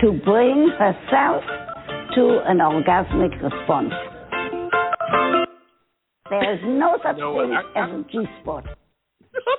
to 0.00 0.12
bring 0.24 0.68
herself 0.76 1.44
to 2.16 2.40
an 2.46 2.58
orgasmic 2.58 3.32
response. 3.40 3.92
There 6.30 6.54
is 6.54 6.60
no 6.64 6.98
such 7.04 7.18
know 7.18 7.32
what, 7.32 7.46
thing 7.46 7.54
I- 7.54 7.84
as 7.84 7.90
a 7.90 8.04
G-spot. 8.10 8.64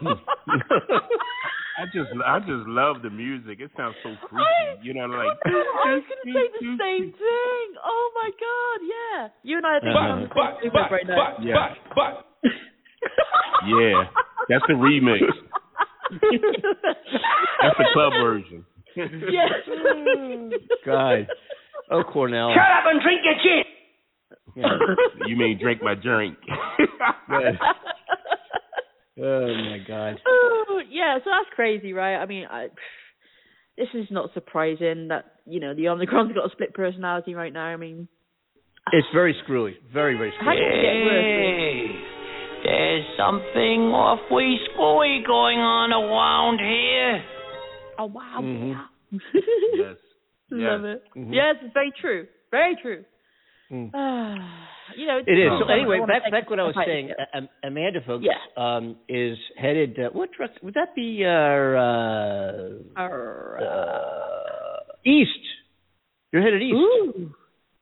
Hmm. 0.01 0.07
I 1.77 1.83
just, 1.91 2.09
I 2.25 2.39
just 2.39 2.67
love 2.71 3.01
the 3.03 3.09
music. 3.09 3.59
It 3.59 3.69
sounds 3.75 3.95
so 4.01 4.15
freaky. 4.29 4.79
You 4.81 4.93
know, 4.93 5.07
like. 5.07 5.37
I 5.45 5.99
was 5.99 6.03
going 6.07 6.23
to 6.23 6.31
say 6.31 6.47
the 6.55 6.77
same 6.79 7.11
thing. 7.11 7.67
Oh 7.83 8.11
my 8.15 8.31
god, 8.31 8.79
yeah. 8.87 9.27
You 9.43 9.57
and 9.57 9.65
I 9.65 9.75
are 9.75 9.79
thinking 9.81 9.97
on 9.97 10.21
the 10.21 10.27
uh-huh. 10.27 10.55
same 10.61 10.71
wavelength 10.71 10.91
right 10.91 11.07
now. 11.07 11.35
Yeah. 11.41 11.75
Yeah, 13.67 14.03
that's 14.47 14.63
the 14.67 14.73
remix. 14.73 15.19
That's 17.61 17.77
the 17.77 17.85
club 17.93 18.13
version. 18.21 18.65
yes. 18.95 19.51
God. 20.85 21.27
Oh, 21.91 22.03
Cornell. 22.03 22.53
Shut 22.53 22.63
up 22.63 22.85
and 22.87 23.01
drink 23.01 23.21
your 23.23 23.35
gin. 23.43 23.63
Yeah. 24.55 24.77
You 25.27 25.35
mean 25.35 25.59
drink 25.61 25.83
my 25.83 25.95
drink? 25.95 26.37
Oh 29.17 29.47
my 29.47 29.77
God. 29.87 30.19
Oh, 30.27 30.81
yeah, 30.89 31.17
so 31.23 31.29
that's 31.29 31.49
crazy, 31.55 31.93
right? 31.93 32.17
I 32.17 32.25
mean, 32.25 32.45
I, 32.49 32.67
this 33.77 33.87
is 33.93 34.07
not 34.11 34.33
surprising 34.33 35.07
that 35.09 35.25
you 35.45 35.59
know 35.59 35.73
the 35.73 35.87
Omicron's 35.87 36.33
got 36.33 36.45
a 36.47 36.51
split 36.51 36.73
personality 36.73 37.33
right 37.33 37.53
now. 37.53 37.65
I 37.65 37.77
mean, 37.77 38.07
It's 38.91 39.07
very 39.13 39.35
screwy. 39.43 39.77
Very 39.93 40.17
very 40.17 40.33
screwy. 40.37 40.55
can 40.55 40.63
it 40.63 40.81
get 40.81 41.05
worse? 41.05 41.25
really? 41.25 42.01
There's 42.63 43.05
something 43.17 43.91
awfully 43.93 44.57
screwy 44.73 45.23
going 45.25 45.59
on 45.59 45.91
around 45.93 46.59
here. 46.59 47.23
Oh 47.99 48.05
wow! 48.05 48.39
Mhm. 48.41 48.73
yes. 49.73 49.95
Love 50.51 50.81
Yes. 50.83 50.97
it. 50.97 51.17
Mhm. 51.17 51.33
Yes, 51.33 51.55
it's 51.63 51.73
very 51.73 51.91
true. 52.01 52.27
Very 52.51 52.75
true. 52.81 53.05
Mm. 53.71 53.91
you 54.95 55.07
know, 55.07 55.17
It 55.17 55.29
is. 55.31 55.37
it's- 55.45 55.59
So 55.59 55.67
anyway, 55.73 55.99
back 56.07 56.29
back 56.31 56.49
what 56.49 56.59
I 56.59 56.63
was 56.63 56.75
saying. 56.85 57.09
fight. 57.17 57.43
uh, 57.43 57.47
Amanda, 57.67 58.01
folks, 58.01 58.25
Yeah. 58.25 58.37
um, 58.57 58.95
is 59.09 59.37
headed. 59.57 59.99
Uh, 59.99 60.09
what 60.11 60.31
direct, 60.33 60.63
would 60.63 60.73
that 60.75 60.95
be? 60.95 61.25
Uh, 61.25 61.29
uh, 61.29 62.69
Arr, 62.95 63.59
uh, 63.61 64.79
east. 65.05 65.31
You're 66.31 66.41
headed 66.41 66.61
east. 66.61 66.75
Ooh. 66.75 67.33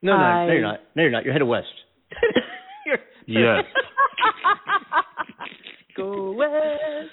No, 0.02 0.18
no, 0.18 0.24
I- 0.24 0.46
no, 0.48 0.54
you're 0.54 0.62
not. 0.62 0.80
No, 0.96 1.02
you're 1.04 1.12
not. 1.12 1.24
You're 1.24 1.34
headed 1.34 1.48
west. 1.48 1.68
You're- 2.86 3.00
Yes. 3.26 3.66
Go 5.96 6.32
west. 6.34 7.12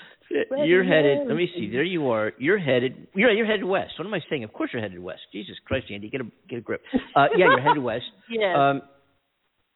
You're 0.64 0.84
headed. 0.84 1.26
Let 1.26 1.36
me 1.36 1.48
see. 1.54 1.70
There 1.70 1.82
you 1.82 2.08
are. 2.10 2.32
You're 2.38 2.58
headed. 2.58 3.08
You're 3.14 3.30
you're 3.32 3.46
headed 3.46 3.64
west. 3.64 3.92
What 3.98 4.06
am 4.06 4.14
I 4.14 4.20
saying? 4.30 4.44
Of 4.44 4.52
course 4.52 4.70
you're 4.72 4.80
headed 4.82 4.98
west. 5.00 5.20
Jesus 5.32 5.56
Christ, 5.66 5.86
Andy, 5.92 6.08
get 6.08 6.20
a 6.20 6.24
get 6.48 6.58
a 6.58 6.62
grip. 6.62 6.82
Uh, 7.14 7.26
yeah, 7.36 7.46
you're 7.46 7.60
headed 7.60 7.82
west. 7.82 8.04
Yeah. 8.30 8.70
Um, 8.70 8.76
a- 8.78 8.82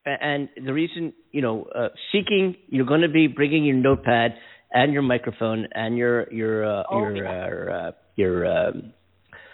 and 0.06 0.48
the 0.64 0.72
reason, 0.72 1.12
you 1.32 1.40
know, 1.42 1.64
uh, 1.74 1.88
seeking, 2.12 2.56
you're 2.68 2.86
going 2.86 3.00
to 3.02 3.08
be 3.08 3.26
bringing 3.26 3.64
your 3.64 3.76
notepad 3.76 4.34
and 4.72 4.92
your 4.92 5.02
microphone 5.02 5.66
and 5.74 5.96
your 5.96 6.30
your 6.32 6.64
uh, 6.64 6.82
Oh, 6.90 6.98
your 6.98 7.26
uh, 7.26 7.88
uh, 7.88 7.92
your 8.16 8.46
um, 8.46 8.92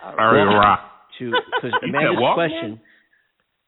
Ariara. 0.04 0.78
to 1.18 1.30
because 1.54 1.72
You 1.82 1.88
Amanda's 1.88 2.10
can't 2.12 2.20
walk, 2.20 2.34
question. 2.36 2.80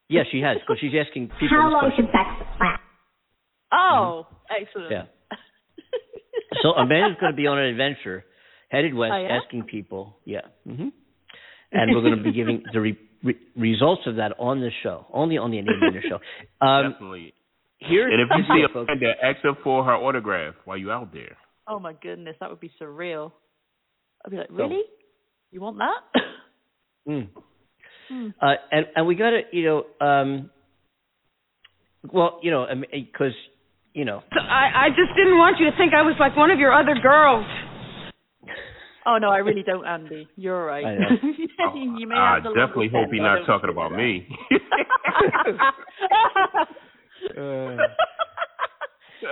Yeah, 0.08 0.22
she 0.30 0.40
has 0.40 0.58
because 0.60 0.78
she's 0.80 0.92
asking 0.98 1.28
people. 1.40 1.48
How 1.50 1.70
long 1.70 1.90
should 1.96 2.06
sex 2.06 2.28
last? 2.60 2.80
oh, 3.72 4.26
excellent. 4.50 4.90
Yeah. 4.90 5.02
So 6.62 6.70
Amanda's 6.70 7.16
going 7.20 7.32
to 7.32 7.36
be 7.36 7.46
on 7.46 7.58
an 7.58 7.66
adventure, 7.66 8.24
headed 8.68 8.94
west, 8.94 9.12
Oh, 9.14 9.22
yeah? 9.22 9.38
asking 9.42 9.64
people. 9.64 10.18
Yeah. 10.24 10.42
hmm 10.66 10.88
And 11.72 11.94
we're 11.94 12.02
going 12.02 12.16
to 12.18 12.22
be 12.22 12.32
giving 12.32 12.62
the 12.72 12.80
re- 12.80 12.98
re- 13.22 13.38
results 13.56 14.02
of 14.06 14.16
that 14.16 14.32
on 14.38 14.60
the 14.60 14.70
show, 14.82 15.06
only 15.12 15.38
on 15.38 15.50
the 15.50 15.58
Amanda 15.58 16.00
show. 16.08 16.18
Um, 16.66 16.92
Definitely. 16.92 17.34
here's 17.78 18.12
And 18.12 18.20
if 18.22 18.28
you 18.36 18.42
see 18.54 18.60
deal, 18.60 18.66
a 18.70 18.72
folks. 18.72 18.86
friend 18.86 19.00
that 19.02 19.24
ask 19.24 19.38
her 19.42 19.52
for 19.64 19.84
her 19.84 19.94
autograph 19.94 20.54
while 20.64 20.76
you're 20.76 20.92
out 20.92 21.12
there. 21.12 21.36
Oh 21.68 21.78
my 21.78 21.92
goodness, 21.94 22.36
that 22.40 22.50
would 22.50 22.60
be 22.60 22.70
surreal. 22.80 23.32
I'd 24.24 24.30
be 24.30 24.36
like, 24.36 24.48
So- 24.48 24.54
really? 24.54 24.82
You 25.50 25.60
want 25.60 25.78
that? 25.78 26.20
Mm. 27.08 27.28
Hmm. 28.08 28.28
Uh, 28.40 28.54
and 28.70 28.86
and 28.94 29.06
we 29.08 29.16
got 29.16 29.30
to, 29.30 29.40
you 29.50 29.64
know, 29.64 30.06
um, 30.06 30.50
well, 32.12 32.38
you 32.42 32.50
know, 32.52 32.66
because 32.90 33.32
you 33.92 34.04
know, 34.04 34.22
I, 34.32 34.86
I 34.86 34.88
just 34.90 35.10
didn't 35.16 35.36
want 35.36 35.58
you 35.60 35.70
to 35.70 35.76
think 35.76 35.92
I 35.94 36.02
was 36.02 36.14
like 36.20 36.36
one 36.36 36.50
of 36.50 36.58
your 36.58 36.72
other 36.72 36.94
girls. 37.02 37.44
Oh 39.06 39.18
no, 39.18 39.30
I 39.30 39.38
really 39.38 39.62
don't, 39.64 39.84
Andy. 39.86 40.28
You're 40.36 40.64
right. 40.64 40.84
I 40.84 40.94
you 41.74 42.06
may 42.06 42.14
I 42.14 42.34
have 42.34 42.44
the 42.44 42.50
definitely 42.54 42.88
hope 42.92 43.08
he's 43.10 43.20
not 43.20 43.44
talking 43.46 43.70
about 43.70 43.92
me. 43.92 44.28
that. 47.34 47.88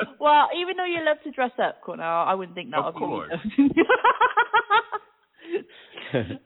well, 0.21 0.49
even 0.57 0.77
though 0.77 0.85
you 0.85 1.05
love 1.05 1.19
to 1.25 1.31
dress 1.31 1.53
up, 1.63 1.81
Cornell, 1.83 2.05
I 2.07 2.35
wouldn't 2.35 2.55
think 2.55 2.71
that 2.71 2.79
Of 2.81 2.95
of 2.97 3.01
you. 3.01 3.07
course. 3.07 3.31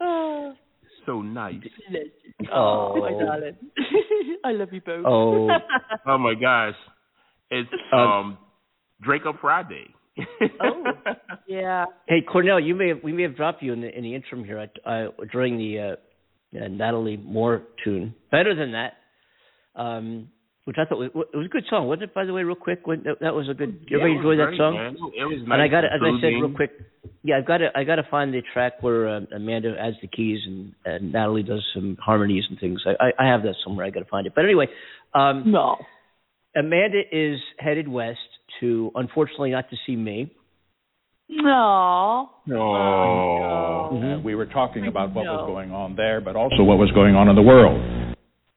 oh, 0.00 0.54
so 1.06 1.22
nice. 1.22 1.54
oh, 2.52 2.96
my 3.00 3.10
Oh. 3.12 3.18
darling. 3.24 3.56
I 4.44 4.52
love 4.52 4.68
you 4.72 4.80
both. 4.80 5.04
Oh. 5.06 5.48
Oh 6.06 6.18
my 6.18 6.34
gosh. 6.34 6.74
It's 7.50 7.70
Um, 7.92 8.00
um 8.00 8.38
Drake 9.02 9.26
Up 9.26 9.36
Friday. 9.40 9.86
Oh, 10.62 10.84
yeah. 11.46 11.86
Hey 12.08 12.22
Cornell, 12.30 12.60
you 12.60 12.74
may 12.74 12.88
have, 12.88 12.98
we 13.02 13.12
may 13.12 13.22
have 13.22 13.36
dropped 13.36 13.62
you 13.62 13.72
in 13.72 13.80
the 13.80 13.96
in 13.96 14.02
the 14.02 14.14
interim 14.14 14.44
here 14.44 14.58
uh, 14.58 14.88
uh, 14.88 15.08
during 15.32 15.58
the 15.58 15.78
uh, 15.78 16.58
uh, 16.64 16.68
Natalie 16.68 17.16
Moore 17.16 17.62
tune. 17.82 18.14
Better 18.30 18.54
than 18.54 18.72
that, 18.72 18.94
um, 19.74 20.28
which 20.64 20.76
I 20.78 20.84
thought 20.88 20.98
was, 20.98 21.10
it 21.14 21.36
was 21.36 21.46
a 21.46 21.48
good 21.48 21.64
song, 21.68 21.88
wasn't 21.88 22.04
it? 22.04 22.14
By 22.14 22.24
the 22.24 22.32
way, 22.32 22.42
real 22.42 22.56
quick, 22.56 22.86
when, 22.86 23.02
that, 23.02 23.16
that 23.20 23.34
was 23.34 23.48
a 23.50 23.54
good. 23.54 23.86
Yeah, 23.88 23.98
Everybody 23.98 24.12
it 24.12 24.24
was 24.24 24.38
enjoy 24.38 24.44
that 24.44 24.56
song. 24.56 24.74
man. 24.74 24.94
It 24.94 25.24
was 25.24 25.42
and 25.42 25.62
I 25.62 25.68
got 25.68 25.84
as 25.84 26.00
I 26.00 26.20
said, 26.20 26.28
real 26.28 26.54
quick. 26.54 26.70
Yeah, 27.22 27.38
I've 27.38 27.46
got 27.46 27.58
to 27.58 27.68
I 27.74 27.84
got 27.84 27.96
to 27.96 28.06
find 28.10 28.32
the 28.32 28.42
track 28.52 28.82
where 28.82 29.08
uh, 29.08 29.20
Amanda 29.34 29.74
adds 29.80 29.96
the 30.00 30.08
keys 30.08 30.40
and, 30.46 30.74
and 30.84 31.12
Natalie 31.12 31.42
does 31.42 31.64
some 31.74 31.96
harmonies 32.00 32.44
and 32.48 32.58
things. 32.60 32.82
I 32.86 33.06
I, 33.06 33.24
I 33.24 33.30
have 33.30 33.42
that 33.42 33.54
somewhere. 33.64 33.84
I 33.86 33.90
got 33.90 34.00
to 34.00 34.10
find 34.10 34.26
it. 34.26 34.34
But 34.34 34.44
anyway, 34.44 34.66
um, 35.12 35.50
no. 35.50 35.76
Amanda 36.56 37.00
is 37.10 37.40
headed 37.58 37.88
west 37.88 38.18
to, 38.64 38.90
unfortunately, 38.94 39.50
not 39.50 39.68
to 39.70 39.76
see 39.86 39.96
me. 39.96 40.30
No. 41.28 42.30
Oh. 42.52 43.90
Mhm. 43.92 44.22
We 44.22 44.34
were 44.34 44.46
talking 44.46 44.86
about 44.86 45.14
what 45.14 45.24
was 45.26 45.46
going 45.46 45.72
on 45.72 45.96
there, 45.96 46.20
but 46.20 46.36
also 46.36 46.62
what 46.62 46.78
was 46.78 46.90
going 46.92 47.14
on 47.14 47.28
in 47.28 47.36
the 47.36 47.42
world. 47.42 47.80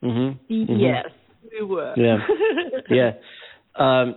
Mm-hmm. 0.04 0.63
Yes, 0.80 1.06
we 1.52 1.65
were. 1.65 1.93
Yeah. 1.98 2.17
yeah. 2.89 3.12
Um, 3.76 4.15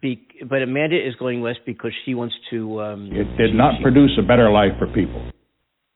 be, 0.00 0.26
but 0.48 0.62
Amanda 0.62 0.96
is 0.96 1.14
going 1.16 1.42
west 1.42 1.60
because 1.66 1.92
she 2.04 2.14
wants 2.14 2.34
to. 2.50 2.80
Um, 2.80 3.10
It 3.12 3.28
did 3.36 3.54
not 3.54 3.80
produce 3.82 4.12
a 4.18 4.22
better 4.22 4.50
life 4.50 4.72
for 4.78 4.86
people. 4.86 5.22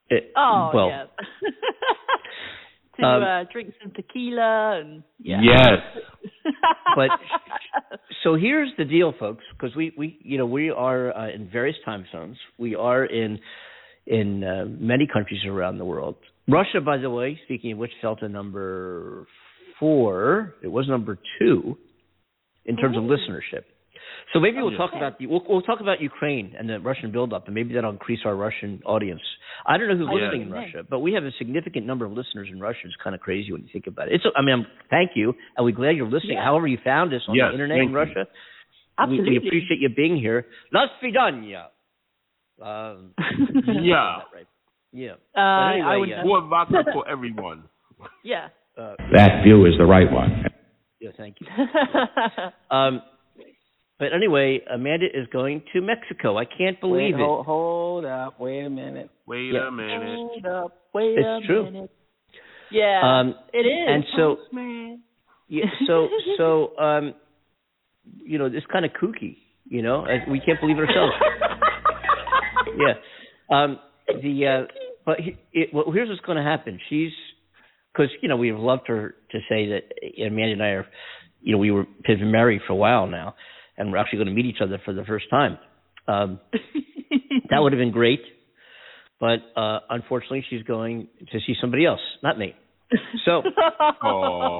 it- 0.09 0.31
Oh, 0.37 0.69
well, 0.73 0.87
yeah. 0.89 1.05
to 2.99 3.03
Um, 3.05 3.23
uh, 3.23 3.43
drink 3.51 3.73
some 3.81 3.91
tequila 3.91 4.79
and 4.79 5.03
yeah. 5.19 5.41
Yes. 5.41 5.79
But 6.95 7.09
so 8.23 8.35
here's 8.35 8.69
the 8.77 8.85
deal, 8.85 9.13
folks, 9.19 9.43
because 9.51 9.75
we 9.75 9.93
we 9.97 10.17
you 10.21 10.37
know 10.37 10.45
we 10.45 10.69
are 10.69 11.15
uh, 11.15 11.29
in 11.29 11.49
various 11.49 11.77
time 11.85 12.05
zones. 12.11 12.37
We 12.57 12.75
are 12.75 13.05
in 13.05 13.39
in 14.07 14.43
uh, 14.43 14.65
many 14.67 15.07
countries 15.11 15.41
around 15.45 15.77
the 15.77 15.85
world. 15.85 16.15
Russia, 16.47 16.79
by 16.81 16.97
the 16.97 17.09
way, 17.09 17.39
speaking 17.45 17.71
of 17.73 17.77
which, 17.79 17.91
fell 18.01 18.15
to 18.17 18.29
number 18.29 19.27
four. 19.79 20.55
It 20.61 20.67
was 20.67 20.87
number 20.87 21.17
two 21.39 21.77
in 22.65 22.77
terms 22.77 22.97
of 22.97 23.03
listenership. 23.03 23.63
So 24.33 24.39
maybe 24.39 24.57
we'll 24.57 24.75
talk 24.77 24.91
about 24.95 25.17
the 25.19 25.27
we'll, 25.27 25.41
we'll 25.47 25.61
talk 25.61 25.79
about 25.81 26.01
Ukraine 26.01 26.55
and 26.57 26.67
the 26.69 26.79
Russian 26.79 27.11
buildup, 27.11 27.45
and 27.45 27.55
maybe 27.55 27.73
that'll 27.73 27.91
increase 27.91 28.19
our 28.25 28.35
Russian 28.35 28.81
audience. 28.85 29.21
I 29.65 29.77
don't 29.77 29.87
know 29.87 29.95
who's 29.97 30.07
Oh, 30.11 30.17
yeah. 30.17 30.25
listening 30.25 30.41
in 30.47 30.51
Russia, 30.51 30.83
but 30.89 30.99
we 30.99 31.13
have 31.13 31.23
a 31.23 31.31
significant 31.37 31.85
number 31.85 32.05
of 32.05 32.11
listeners 32.11 32.49
in 32.51 32.59
Russia. 32.59 32.79
It's 32.85 32.95
kind 33.03 33.15
of 33.15 33.21
crazy 33.21 33.51
when 33.51 33.61
you 33.61 33.69
think 33.71 33.87
about 33.87 34.07
it. 34.09 34.15
It's 34.15 34.25
I 34.35 34.41
mean, 34.41 34.55
I'm, 34.55 34.65
thank 34.89 35.11
you, 35.15 35.33
and 35.55 35.65
we're 35.65 35.71
glad 35.75 35.91
you're 35.95 36.07
listening. 36.09 36.37
Yeah. 36.37 36.43
However, 36.43 36.67
you 36.67 36.77
found 36.83 37.13
us 37.13 37.21
on 37.27 37.35
Yes, 37.35 37.47
the 37.49 37.53
internet 37.53 37.77
in. 37.77 37.93
Russia, 37.93 38.25
we, 38.27 39.03
Absolutely. 39.03 39.29
we 39.31 39.37
appreciate 39.47 39.79
you 39.79 39.89
being 39.89 40.17
here. 40.17 40.45
Las 40.73 40.89
Vidania. 41.03 41.65
Um, 42.61 43.13
Yeah. 43.81 44.19
right. 44.33 44.47
Yeah. 44.91 45.11
Uh, 45.35 45.39
I 45.39 45.97
would 45.97 46.09
yeah. 46.09 46.17
know. 46.21 46.25
More 46.27 46.41
vodka 46.47 46.83
for 46.93 47.07
everyone. 47.07 47.63
Yeah. 48.23 48.47
Uh, 48.77 48.95
That 49.13 49.43
view 49.43 49.65
is 49.65 49.73
the 49.77 49.85
right 49.85 50.11
one. 50.11 50.45
yeah. 50.99 51.11
Thank 51.15 51.37
you. 51.39 51.47
Um, 52.75 53.01
but 53.99 54.13
anyway, 54.13 54.59
Amanda 54.73 55.05
is 55.05 55.27
going 55.31 55.63
to 55.73 55.81
Mexico. 55.81 56.37
I 56.37 56.45
can't 56.45 56.79
believe 56.81 57.15
Wait, 57.15 57.21
it. 57.21 57.25
Hold, 57.25 57.45
hold 57.45 58.05
up. 58.05 58.39
Wait 58.39 58.61
a 58.65 58.69
minute. 58.69 59.09
Wait 59.25 59.53
Yeah. 59.53 59.67
a 59.67 59.71
minute. 59.71 60.03
Hold 60.15 60.45
up. 60.45 60.71
Wait 60.93 61.17
It's 61.17 61.43
a 61.43 61.47
true. 61.47 61.63
minute. 61.71 61.91
Yeah. 62.71 63.01
Um, 63.03 63.35
it 63.53 63.59
is. 63.59 63.87
and 63.87 64.03
so- 64.17 64.35
Postman. 64.35 65.01
Yeah, 65.47 65.65
so 65.85 66.07
so 66.37 66.77
um 66.79 67.13
you 68.23 68.39
know, 68.39 68.45
it's 68.47 68.65
kind 68.73 68.83
of 68.83 68.91
kooky, 68.93 69.37
you 69.65 69.81
know. 69.83 70.05
We 70.29 70.39
can't 70.39 70.59
believe 70.59 70.77
it 70.79 70.89
ourselves. 70.89 71.13
yeah. 72.77 72.93
Um 73.55 73.79
the 74.07 74.47
uh 74.47 74.73
but 75.05 75.19
he, 75.19 75.37
it, 75.53 75.69
well, 75.71 75.85
here's 75.93 76.09
what's 76.09 76.21
going 76.21 76.37
to 76.39 76.43
happen. 76.43 76.79
She's 76.89 77.11
cuz 77.95 78.09
you 78.21 78.27
know, 78.29 78.37
we've 78.37 78.57
loved 78.57 78.87
her 78.87 79.15
to 79.31 79.39
say 79.47 79.67
that 79.69 79.83
Amanda 80.25 80.53
and 80.53 80.63
I 80.63 80.69
are 80.69 80.87
you 81.41 81.51
know, 81.51 81.59
we 81.59 81.69
were 81.69 81.85
have 82.05 82.17
been 82.19 82.31
married 82.31 82.61
for 82.65 82.73
a 82.73 82.77
while 82.77 83.05
now 83.05 83.35
and 83.77 83.91
we're 83.91 83.97
actually 83.97 84.17
going 84.17 84.27
to 84.29 84.33
meet 84.33 84.45
each 84.45 84.61
other 84.61 84.79
for 84.85 84.93
the 84.93 85.03
first 85.03 85.25
time. 85.29 85.57
Um 86.07 86.39
that 87.49 87.59
would 87.59 87.73
have 87.73 87.79
been 87.79 87.91
great. 87.91 88.21
But 89.19 89.39
uh 89.55 89.79
unfortunately 89.89 90.45
she's 90.49 90.63
going 90.63 91.07
to 91.31 91.39
see 91.45 91.55
somebody 91.59 91.85
else, 91.85 92.01
not 92.23 92.37
me. 92.37 92.53
So 93.25 93.41
Oh. 94.03 94.59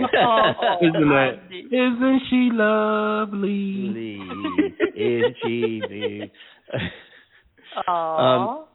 Isn't 0.82 1.10
that 1.10 1.32
Andy. 1.44 1.60
isn't 1.72 2.22
she 2.30 2.50
lovely? 2.52 3.90
Please, 3.92 4.74
is 4.96 5.24
she 5.44 5.82
me? 5.90 6.32
Um, 7.88 8.66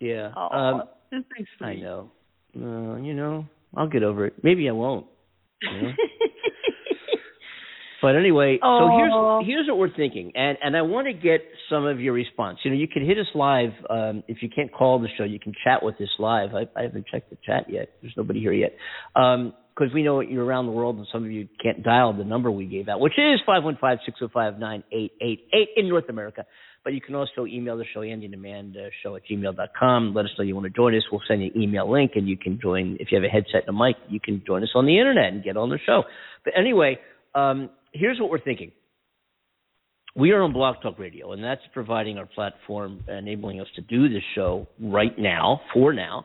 yeah. 0.00 0.32
Um, 0.34 0.84
That's 1.12 1.24
so 1.36 1.44
sweet. 1.58 1.66
I 1.66 1.74
know. 1.76 2.10
Uh, 2.56 2.96
you 2.96 3.12
know, 3.12 3.44
I'll 3.76 3.88
get 3.88 4.02
over 4.02 4.24
it. 4.26 4.34
Maybe 4.42 4.68
I 4.70 4.72
won't. 4.72 5.06
you 5.62 5.82
know? 5.82 5.92
But 8.02 8.16
anyway, 8.16 8.58
so 8.62 8.90
here's 8.96 9.46
here's 9.46 9.68
what 9.68 9.78
we're 9.78 9.94
thinking, 9.94 10.32
and 10.34 10.58
and 10.62 10.76
I 10.76 10.82
want 10.82 11.06
to 11.06 11.12
get 11.12 11.40
some 11.70 11.86
of 11.86 12.00
your 12.00 12.12
response. 12.12 12.58
You 12.62 12.70
know, 12.70 12.76
you 12.76 12.88
can 12.88 13.06
hit 13.06 13.18
us 13.18 13.26
live 13.34 13.70
um, 13.88 14.22
if 14.28 14.42
you 14.42 14.48
can't 14.54 14.72
call 14.72 15.00
the 15.00 15.08
show. 15.16 15.24
You 15.24 15.40
can 15.40 15.52
chat 15.64 15.82
with 15.82 15.94
us 15.96 16.08
live. 16.18 16.50
I, 16.54 16.66
I 16.78 16.82
haven't 16.82 17.06
checked 17.06 17.30
the 17.30 17.38
chat 17.44 17.66
yet. 17.68 17.88
There's 18.02 18.14
nobody 18.16 18.40
here 18.40 18.52
yet, 18.52 18.76
because 19.14 19.92
we 19.94 20.02
know 20.02 20.20
you're 20.20 20.44
around 20.44 20.66
the 20.66 20.72
world, 20.72 20.96
and 20.96 21.06
some 21.10 21.24
of 21.24 21.30
you 21.30 21.48
can't 21.62 21.82
dial 21.82 22.12
the 22.12 22.24
number 22.24 22.50
we 22.50 22.66
gave 22.66 22.88
out, 22.88 23.00
which 23.00 23.14
is 23.18 23.40
five 23.46 23.64
one 23.64 23.78
five 23.80 23.98
six 24.04 24.18
zero 24.18 24.30
five 24.32 24.58
nine 24.58 24.84
eight 24.92 25.12
eight 25.22 25.48
eight 25.54 25.68
in 25.76 25.88
North 25.88 26.08
America. 26.08 26.44
But 26.84 26.94
you 26.94 27.00
can 27.00 27.16
also 27.16 27.46
email 27.46 27.76
the 27.76 27.84
show, 27.92 28.02
Andy 28.02 28.28
Demand 28.28 28.76
uh, 28.76 28.90
Show 29.02 29.16
at 29.16 29.22
gmail.com. 29.28 30.14
Let 30.14 30.24
us 30.24 30.30
know 30.38 30.44
you 30.44 30.54
want 30.54 30.66
to 30.66 30.70
join 30.70 30.94
us. 30.94 31.02
We'll 31.10 31.20
send 31.26 31.42
you 31.42 31.50
an 31.52 31.60
email 31.60 31.90
link, 31.90 32.12
and 32.14 32.28
you 32.28 32.36
can 32.36 32.60
join. 32.62 32.96
If 33.00 33.08
you 33.10 33.16
have 33.16 33.24
a 33.24 33.28
headset 33.28 33.64
and 33.66 33.76
a 33.76 33.84
mic, 33.84 33.96
you 34.08 34.20
can 34.20 34.40
join 34.46 34.62
us 34.62 34.68
on 34.74 34.86
the 34.86 34.96
internet 34.96 35.32
and 35.32 35.42
get 35.42 35.56
on 35.56 35.68
the 35.68 35.80
show. 35.84 36.04
But 36.44 36.52
anyway, 36.56 36.98
um, 37.34 37.70
here's 37.98 38.20
what 38.20 38.30
we're 38.30 38.40
thinking. 38.40 38.72
We 40.14 40.30
are 40.32 40.42
on 40.42 40.52
Blog 40.52 40.76
Talk 40.82 40.98
Radio, 40.98 41.32
and 41.32 41.44
that's 41.44 41.60
providing 41.74 42.16
our 42.16 42.26
platform, 42.26 43.04
enabling 43.06 43.60
us 43.60 43.66
to 43.76 43.82
do 43.82 44.08
this 44.08 44.22
show 44.34 44.66
right 44.80 45.16
now, 45.18 45.60
for 45.74 45.92
now. 45.92 46.24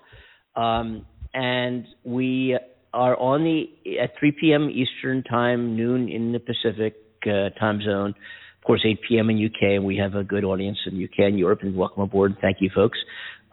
Um, 0.55 1.05
and 1.33 1.85
we 2.05 2.57
are 2.93 3.17
on 3.17 3.43
the 3.43 3.99
at 4.01 4.11
3 4.19 4.33
p.m. 4.39 4.69
Eastern 4.69 5.23
Time, 5.23 5.75
noon 5.75 6.07
in 6.09 6.31
the 6.31 6.39
Pacific 6.39 6.95
uh, 7.25 7.49
time 7.59 7.81
zone. 7.81 8.09
Of 8.09 8.65
course, 8.65 8.81
8 8.85 8.99
p.m. 9.07 9.29
in 9.29 9.45
UK, 9.45 9.75
and 9.75 9.85
we 9.85 9.97
have 9.97 10.15
a 10.15 10.23
good 10.23 10.43
audience 10.43 10.77
in 10.85 11.03
UK 11.03 11.19
and 11.19 11.37
Europe, 11.37 11.59
and 11.63 11.75
welcome 11.75 12.03
aboard. 12.03 12.37
Thank 12.41 12.57
you, 12.61 12.69
folks. 12.73 12.97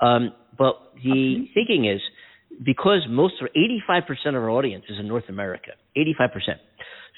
Um, 0.00 0.32
but 0.56 0.74
the 1.02 1.48
thinking 1.54 1.86
is 1.88 2.00
because 2.64 3.06
most 3.08 3.34
or 3.40 3.48
85% 3.88 4.28
of 4.28 4.34
our 4.36 4.50
audience 4.50 4.84
is 4.88 4.98
in 4.98 5.08
North 5.08 5.28
America, 5.28 5.72
85%. 5.96 6.28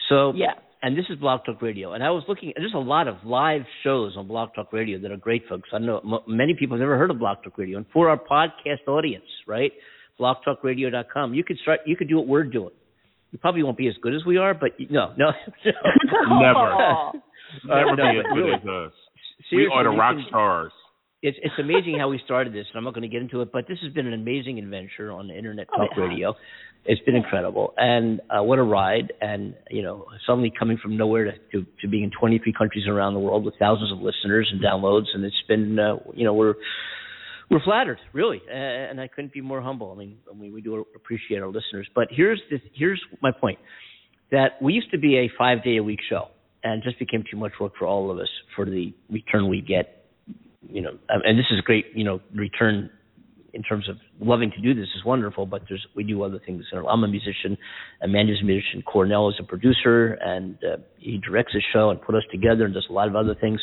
So 0.08 0.32
yeah. 0.34 0.52
And 0.82 0.96
this 0.96 1.04
is 1.10 1.18
Blog 1.18 1.40
Talk 1.44 1.60
Radio, 1.60 1.92
and 1.92 2.02
I 2.02 2.08
was 2.10 2.24
looking. 2.26 2.54
There's 2.56 2.72
a 2.74 2.78
lot 2.78 3.06
of 3.06 3.16
live 3.24 3.62
shows 3.84 4.14
on 4.16 4.26
Blog 4.26 4.54
Talk 4.54 4.72
Radio 4.72 4.98
that 5.00 5.10
are 5.10 5.18
great, 5.18 5.42
folks. 5.46 5.68
I 5.74 5.78
know 5.78 5.98
m- 5.98 6.20
many 6.26 6.54
people 6.58 6.76
have 6.76 6.80
never 6.80 6.96
heard 6.96 7.10
of 7.10 7.18
Blog 7.18 7.42
Talk 7.44 7.58
Radio, 7.58 7.76
and 7.76 7.84
for 7.92 8.08
our 8.08 8.16
podcast 8.18 8.88
audience, 8.88 9.26
right? 9.46 9.72
BlogTalkRadio.com. 10.18 11.34
You 11.34 11.44
could 11.44 11.58
start. 11.58 11.80
You 11.84 11.96
could 11.96 12.08
do 12.08 12.16
what 12.16 12.26
we're 12.26 12.44
doing. 12.44 12.70
You 13.30 13.38
probably 13.38 13.62
won't 13.62 13.76
be 13.76 13.88
as 13.88 13.94
good 14.02 14.14
as 14.14 14.24
we 14.24 14.38
are, 14.38 14.54
but 14.54 14.70
no, 14.88 15.12
no, 15.18 15.30
Never. 15.64 17.12
Never 17.64 17.96
no, 17.96 18.12
be 18.12 18.18
as 18.18 18.24
good 18.34 18.54
as 18.54 18.60
us. 18.88 18.92
We 19.52 19.70
are 19.72 19.84
the 19.84 19.90
rock 19.90 20.16
can- 20.16 20.24
stars. 20.28 20.72
It's 21.22 21.36
it's 21.42 21.54
amazing 21.58 21.98
how 21.98 22.08
we 22.08 22.18
started 22.24 22.54
this, 22.54 22.66
and 22.72 22.78
I'm 22.78 22.84
not 22.84 22.94
going 22.94 23.02
to 23.02 23.08
get 23.08 23.20
into 23.20 23.42
it, 23.42 23.52
but 23.52 23.68
this 23.68 23.78
has 23.82 23.92
been 23.92 24.06
an 24.06 24.14
amazing 24.14 24.58
adventure 24.58 25.12
on 25.12 25.30
Internet 25.30 25.66
Oh, 25.74 25.78
Talk 25.78 25.90
it 25.92 26.00
has. 26.00 26.08
Radio. 26.08 26.34
It's 26.86 27.02
been 27.02 27.14
incredible, 27.14 27.74
and 27.76 28.20
uh, 28.30 28.42
what 28.42 28.58
a 28.58 28.62
ride! 28.62 29.12
And 29.20 29.54
you 29.70 29.82
know, 29.82 30.06
suddenly 30.26 30.50
coming 30.58 30.78
from 30.78 30.96
nowhere 30.96 31.24
to, 31.24 31.32
to 31.52 31.66
to 31.82 31.88
being 31.88 32.04
in 32.04 32.10
23 32.18 32.54
countries 32.54 32.86
around 32.88 33.12
the 33.12 33.20
world 33.20 33.44
with 33.44 33.54
thousands 33.58 33.92
of 33.92 33.98
listeners 33.98 34.48
and 34.50 34.62
downloads, 34.62 35.06
and 35.12 35.22
it's 35.22 35.42
been 35.46 35.78
uh, 35.78 35.96
you 36.14 36.24
know 36.24 36.32
we're 36.32 36.54
we're 37.50 37.60
flattered, 37.62 37.98
really, 38.14 38.40
uh, 38.48 38.54
and 38.54 38.98
I 38.98 39.08
couldn't 39.08 39.34
be 39.34 39.42
more 39.42 39.60
humble. 39.60 39.92
I 39.92 39.98
mean, 39.98 40.18
I 40.30 40.34
mean, 40.34 40.54
we 40.54 40.62
do 40.62 40.86
appreciate 40.96 41.42
our 41.42 41.48
listeners, 41.48 41.86
but 41.94 42.08
here's 42.10 42.40
the 42.50 42.62
here's 42.72 43.02
my 43.20 43.30
point: 43.30 43.58
that 44.30 44.52
we 44.62 44.72
used 44.72 44.90
to 44.92 44.98
be 44.98 45.18
a 45.18 45.30
five 45.36 45.62
day 45.62 45.76
a 45.76 45.82
week 45.82 46.00
show, 46.08 46.28
and 46.64 46.82
just 46.82 46.98
became 46.98 47.24
too 47.30 47.36
much 47.36 47.52
work 47.60 47.74
for 47.78 47.86
all 47.86 48.10
of 48.10 48.18
us 48.18 48.28
for 48.56 48.64
the 48.64 48.94
return 49.10 49.48
we 49.50 49.60
get. 49.60 49.99
You 50.68 50.82
know, 50.82 50.90
um, 50.90 51.22
and 51.24 51.38
this 51.38 51.46
is 51.50 51.60
great. 51.62 51.86
You 51.94 52.04
know, 52.04 52.20
return 52.34 52.90
in 53.52 53.62
terms 53.62 53.88
of 53.88 53.96
loving 54.20 54.50
to 54.52 54.60
do 54.60 54.74
this 54.74 54.88
is 54.96 55.04
wonderful, 55.04 55.44
but 55.46 55.62
there's 55.68 55.84
we 55.96 56.04
do 56.04 56.22
other 56.22 56.38
things. 56.44 56.64
I'm 56.72 57.02
a 57.02 57.08
musician, 57.08 57.56
Amanda's 58.02 58.38
a 58.42 58.44
musician, 58.44 58.82
Cornell 58.82 59.28
is 59.30 59.34
a 59.40 59.44
producer, 59.44 60.12
and 60.22 60.56
uh, 60.62 60.76
he 60.98 61.18
directs 61.18 61.52
the 61.54 61.62
show 61.72 61.90
and 61.90 62.00
put 62.00 62.14
us 62.14 62.22
together 62.30 62.64
and 62.66 62.74
does 62.74 62.86
a 62.88 62.92
lot 62.92 63.08
of 63.08 63.16
other 63.16 63.34
things. 63.34 63.60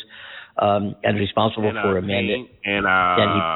Um, 0.59 0.95
and 1.03 1.19
responsible 1.19 1.69
and, 1.69 1.77
uh, 1.77 1.83
for 1.83 1.97
Amanda. 1.99 2.33
paint 2.33 2.49
And 2.65 2.87
uh, 2.87 2.89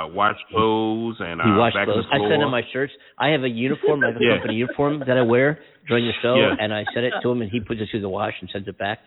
And 0.06 0.14
watch 0.14 0.36
clothes 0.52 1.16
and 1.20 1.42
uh, 1.42 1.46
He 1.46 1.50
washed 1.58 1.74
back 1.74 1.88
clothes. 1.88 2.06
the 2.12 2.16
I 2.16 2.30
send 2.30 2.44
him 2.44 2.52
my 2.52 2.62
shirts. 2.72 2.94
I 3.18 3.30
have 3.30 3.42
a 3.42 3.50
uniform. 3.50 4.04
I 4.04 4.10
have 4.14 4.18
a 4.18 4.20
Yeah. 4.24 4.36
company 4.38 4.54
uniform 4.54 5.00
that 5.00 5.18
I 5.18 5.24
wear 5.24 5.58
during 5.88 6.06
the 6.06 6.14
show, 6.22 6.36
Yeah. 6.36 6.54
and 6.60 6.72
I 6.72 6.86
send 6.94 7.08
it 7.08 7.14
to 7.24 7.32
him, 7.32 7.42
and 7.42 7.50
he 7.50 7.60
puts 7.60 7.82
it 7.82 7.88
through 7.90 8.02
the 8.02 8.10
wash 8.10 8.36
and 8.40 8.48
sends 8.54 8.68
it 8.68 8.78
back. 8.78 9.00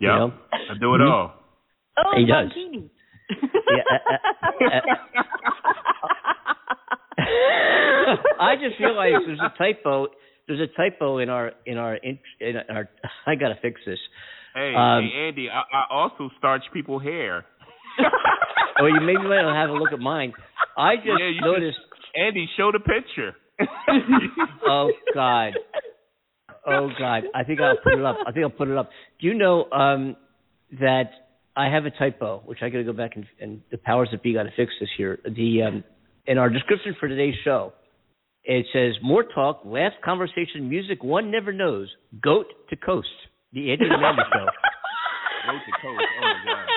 You 0.00 0.08
know? 0.08 0.32
I 0.52 0.74
do 0.74 0.92
it 0.96 0.98
Mhm. 0.98 1.08
all. 1.12 1.34
Oh, 1.98 2.16
He 2.18 2.26
does. 2.26 2.50
Mankini. 2.50 2.90
Yeah, 3.30 3.82
uh, 3.90 4.18
uh, 4.64 4.80
uh, 7.18 8.16
I 8.40 8.56
just 8.56 8.78
realized 8.80 9.26
there's 9.26 9.40
a 9.40 9.56
typo. 9.56 10.08
There's 10.46 10.60
a 10.60 10.76
typo 10.76 11.18
in 11.18 11.28
our 11.30 11.52
in 11.66 11.78
our 11.78 11.96
in, 11.96 12.18
in 12.40 12.56
our. 12.68 12.88
I 13.26 13.34
gotta 13.34 13.56
fix 13.60 13.80
this. 13.86 13.98
Hey, 14.54 14.74
Um, 14.76 15.10
hey 15.10 15.28
Andy, 15.28 15.48
I, 15.50 15.60
I 15.60 15.84
also 15.90 16.30
starch 16.38 16.62
people 16.72 16.98
hair. 16.98 17.44
Oh, 18.80 18.86
you 18.86 19.00
maybe 19.00 19.22
might 19.22 19.44
have 19.54 19.70
a 19.70 19.74
look 19.74 19.92
at 19.92 20.00
mine. 20.00 20.32
I 20.76 20.96
just 20.96 21.06
yeah, 21.06 21.28
you 21.28 21.40
noticed. 21.40 21.78
Should, 21.78 22.20
Andy, 22.20 22.48
show 22.56 22.72
the 22.72 22.80
picture. 22.80 23.36
oh 24.66 24.90
God. 25.14 25.52
Oh 26.66 26.90
God. 26.98 27.22
I 27.34 27.44
think 27.44 27.60
I'll 27.60 27.76
put 27.76 27.92
it 27.92 28.04
up. 28.04 28.16
I 28.26 28.32
think 28.32 28.44
I'll 28.44 28.50
put 28.50 28.68
it 28.68 28.76
up. 28.76 28.90
Do 29.20 29.28
you 29.28 29.34
know 29.34 29.70
um, 29.70 30.16
that 30.80 31.10
I 31.56 31.68
have 31.68 31.84
a 31.84 31.90
typo, 31.90 32.42
which 32.44 32.58
I 32.62 32.68
got 32.68 32.78
to 32.78 32.84
go 32.84 32.92
back 32.92 33.16
and, 33.16 33.26
and 33.40 33.60
the 33.70 33.78
powers 33.78 34.08
that 34.12 34.22
be 34.22 34.34
got 34.34 34.44
to 34.44 34.52
fix 34.56 34.72
this 34.80 34.88
here. 34.96 35.18
The 35.24 35.62
um, 35.62 35.82
in 36.26 36.38
our 36.38 36.48
description 36.50 36.96
for 36.98 37.08
today's 37.08 37.34
show, 37.44 37.72
it 38.42 38.66
says 38.72 38.94
more 39.02 39.22
talk, 39.22 39.60
last 39.64 39.94
conversation, 40.04 40.68
music 40.68 41.04
one 41.04 41.30
never 41.30 41.52
knows, 41.52 41.88
goat 42.22 42.46
to 42.70 42.76
coast. 42.76 43.08
The 43.52 43.70
Andy 43.72 43.84
and 43.84 43.94
Amanda 43.94 44.24
show. 44.32 44.46
Goat 45.46 45.60
to 45.64 45.72
coast. 45.80 46.02
Oh 46.20 46.22
my 46.22 46.34
God. 46.44 46.66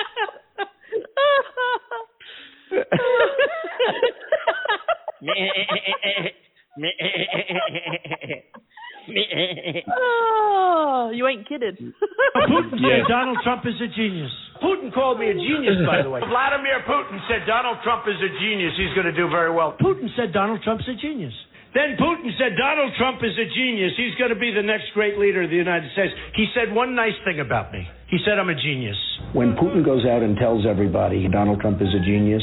oh, 9.90 11.10
you 11.14 11.26
ain't 11.26 11.48
kidding. 11.48 11.92
Putin 12.36 12.70
said 12.70 13.08
Donald 13.08 13.38
Trump 13.42 13.64
is 13.66 13.74
a 13.82 13.88
genius. 13.96 14.30
Putin 14.62 14.92
called 14.92 15.18
me 15.18 15.30
a 15.30 15.36
genius, 15.36 15.78
by 15.86 16.02
the 16.02 16.10
way. 16.10 16.20
Vladimir 16.28 16.82
Putin 16.86 17.18
said 17.28 17.46
Donald 17.46 17.78
Trump 17.82 18.04
is 18.06 18.18
a 18.18 18.30
genius. 18.40 18.74
He's 18.76 18.94
going 18.94 19.06
to 19.06 19.16
do 19.16 19.28
very 19.28 19.52
well. 19.52 19.76
Putin 19.80 20.08
said 20.16 20.32
Donald 20.32 20.62
Trump's 20.62 20.86
a 20.88 20.96
genius. 20.98 21.34
Then 21.74 22.00
Putin 22.00 22.32
said 22.40 22.56
Donald 22.56 22.96
Trump 22.96 23.20
is 23.20 23.36
a 23.36 23.44
genius. 23.52 23.92
He's 23.96 24.14
going 24.16 24.32
to 24.32 24.40
be 24.40 24.50
the 24.50 24.64
next 24.64 24.88
great 24.94 25.18
leader 25.18 25.44
of 25.44 25.50
the 25.50 25.60
United 25.60 25.92
States. 25.92 26.14
He 26.34 26.48
said 26.56 26.72
one 26.72 26.94
nice 26.94 27.16
thing 27.24 27.40
about 27.40 27.72
me. 27.72 27.86
He 28.08 28.18
said 28.24 28.38
I'm 28.38 28.48
a 28.48 28.56
genius. 28.56 28.96
When 29.32 29.52
Putin 29.52 29.84
goes 29.84 30.06
out 30.08 30.22
and 30.22 30.36
tells 30.36 30.64
everybody 30.64 31.28
Donald 31.28 31.60
Trump 31.60 31.82
is 31.82 31.92
a 31.92 32.00
genius, 32.00 32.42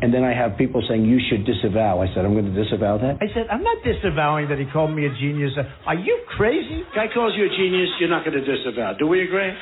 and 0.00 0.12
then 0.12 0.24
I 0.24 0.32
have 0.32 0.56
people 0.56 0.82
saying 0.88 1.04
you 1.04 1.20
should 1.28 1.44
disavow, 1.44 2.00
I 2.00 2.08
said 2.16 2.24
I'm 2.24 2.32
going 2.32 2.48
to 2.48 2.56
disavow 2.56 2.96
that. 2.98 3.20
I 3.20 3.28
said, 3.36 3.46
I'm 3.52 3.62
not 3.62 3.84
disavowing 3.84 4.48
that 4.48 4.58
he 4.58 4.64
called 4.72 4.96
me 4.96 5.06
a 5.06 5.12
genius. 5.20 5.52
Are 5.86 5.94
you 5.94 6.24
crazy? 6.36 6.82
Guy 6.96 7.06
calls 7.12 7.34
you 7.36 7.44
a 7.44 7.52
genius, 7.52 7.88
you're 8.00 8.08
not 8.08 8.24
going 8.24 8.36
to 8.36 8.44
disavow. 8.44 8.96
Do 8.98 9.06
we 9.06 9.22
agree? 9.22 9.52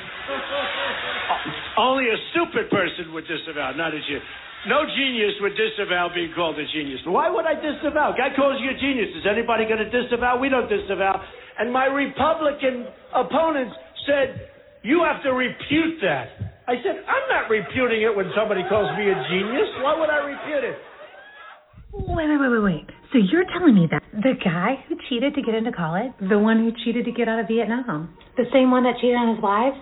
Only 1.77 2.05
a 2.05 2.17
stupid 2.31 2.69
person 2.69 3.13
would 3.13 3.25
disavow, 3.25 3.73
not 3.73 3.93
a 3.93 3.99
genius. 3.99 4.23
No 4.65 4.85
genius 4.87 5.35
would 5.41 5.57
disavow 5.59 6.07
being 6.13 6.31
called 6.35 6.55
a 6.55 6.63
genius. 6.71 7.01
Why 7.03 7.29
would 7.29 7.45
I 7.45 7.55
disavow? 7.55 8.15
Guy 8.15 8.31
calls 8.35 8.61
you 8.63 8.71
a 8.71 8.77
genius. 8.79 9.11
Is 9.17 9.27
anybody 9.27 9.65
going 9.65 9.83
to 9.83 9.91
disavow? 9.91 10.39
We 10.39 10.47
don't 10.47 10.69
disavow. 10.69 11.19
And 11.59 11.73
my 11.73 11.85
Republican 11.85 12.87
opponents 13.11 13.75
said, 14.07 14.49
you 14.83 15.03
have 15.03 15.23
to 15.23 15.31
repute 15.31 15.99
that. 16.01 16.27
I 16.67 16.79
said, 16.79 17.03
I'm 17.03 17.27
not 17.27 17.51
reputing 17.51 18.07
it 18.07 18.15
when 18.15 18.31
somebody 18.37 18.63
calls 18.69 18.87
me 18.95 19.11
a 19.11 19.17
genius. 19.27 19.67
Why 19.83 19.99
would 19.99 20.09
I 20.09 20.23
repute 20.23 20.63
it? 20.63 20.77
Wait, 21.91 22.27
wait, 22.27 22.39
wait, 22.39 22.49
wait, 22.49 22.63
wait. 22.63 22.87
So 23.11 23.19
you're 23.19 23.45
telling 23.51 23.75
me 23.75 23.87
that 23.91 24.01
the 24.13 24.33
guy 24.43 24.79
who 24.87 24.95
cheated 25.09 25.35
to 25.35 25.41
get 25.41 25.55
into 25.55 25.71
college, 25.71 26.11
the 26.29 26.39
one 26.39 26.57
who 26.63 26.71
cheated 26.83 27.05
to 27.05 27.11
get 27.11 27.27
out 27.27 27.39
of 27.39 27.47
Vietnam, 27.47 28.15
the 28.37 28.45
same 28.53 28.71
one 28.71 28.83
that 28.83 28.95
cheated 29.01 29.15
on 29.15 29.35
his 29.35 29.43
wives 29.43 29.77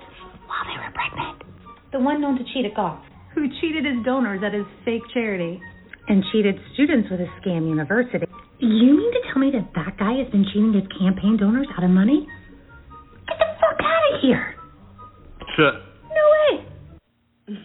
while 0.49 0.65
they 0.65 0.75
were 0.75 0.91
pregnant, 0.91 1.51
the 1.91 1.99
one 1.99 2.21
known 2.21 2.37
to 2.37 2.43
cheat 2.53 2.65
at 2.65 2.75
golf, 2.75 2.99
who 3.35 3.47
cheated 3.59 3.85
his 3.85 4.03
donors 4.05 4.41
at 4.45 4.53
his 4.53 4.65
fake 4.85 5.03
charity, 5.13 5.59
and 6.07 6.23
cheated 6.31 6.55
students 6.73 7.09
with 7.09 7.19
his 7.19 7.29
scam 7.41 7.67
university. 7.67 8.25
You 8.59 8.97
mean 8.97 9.11
to 9.11 9.21
tell 9.31 9.41
me 9.41 9.51
that 9.51 9.71
that 9.75 9.97
guy 9.97 10.13
has 10.21 10.31
been 10.31 10.45
cheating 10.53 10.73
his 10.73 10.87
campaign 10.99 11.37
donors 11.37 11.67
out 11.77 11.83
of 11.83 11.89
money? 11.89 12.27
Get 13.27 13.37
the 13.39 13.45
fuck 13.59 13.79
out 13.81 14.13
of 14.13 14.21
here! 14.21 14.55
Shut. 15.55 15.73
No 16.09 16.25
way! 16.35 17.57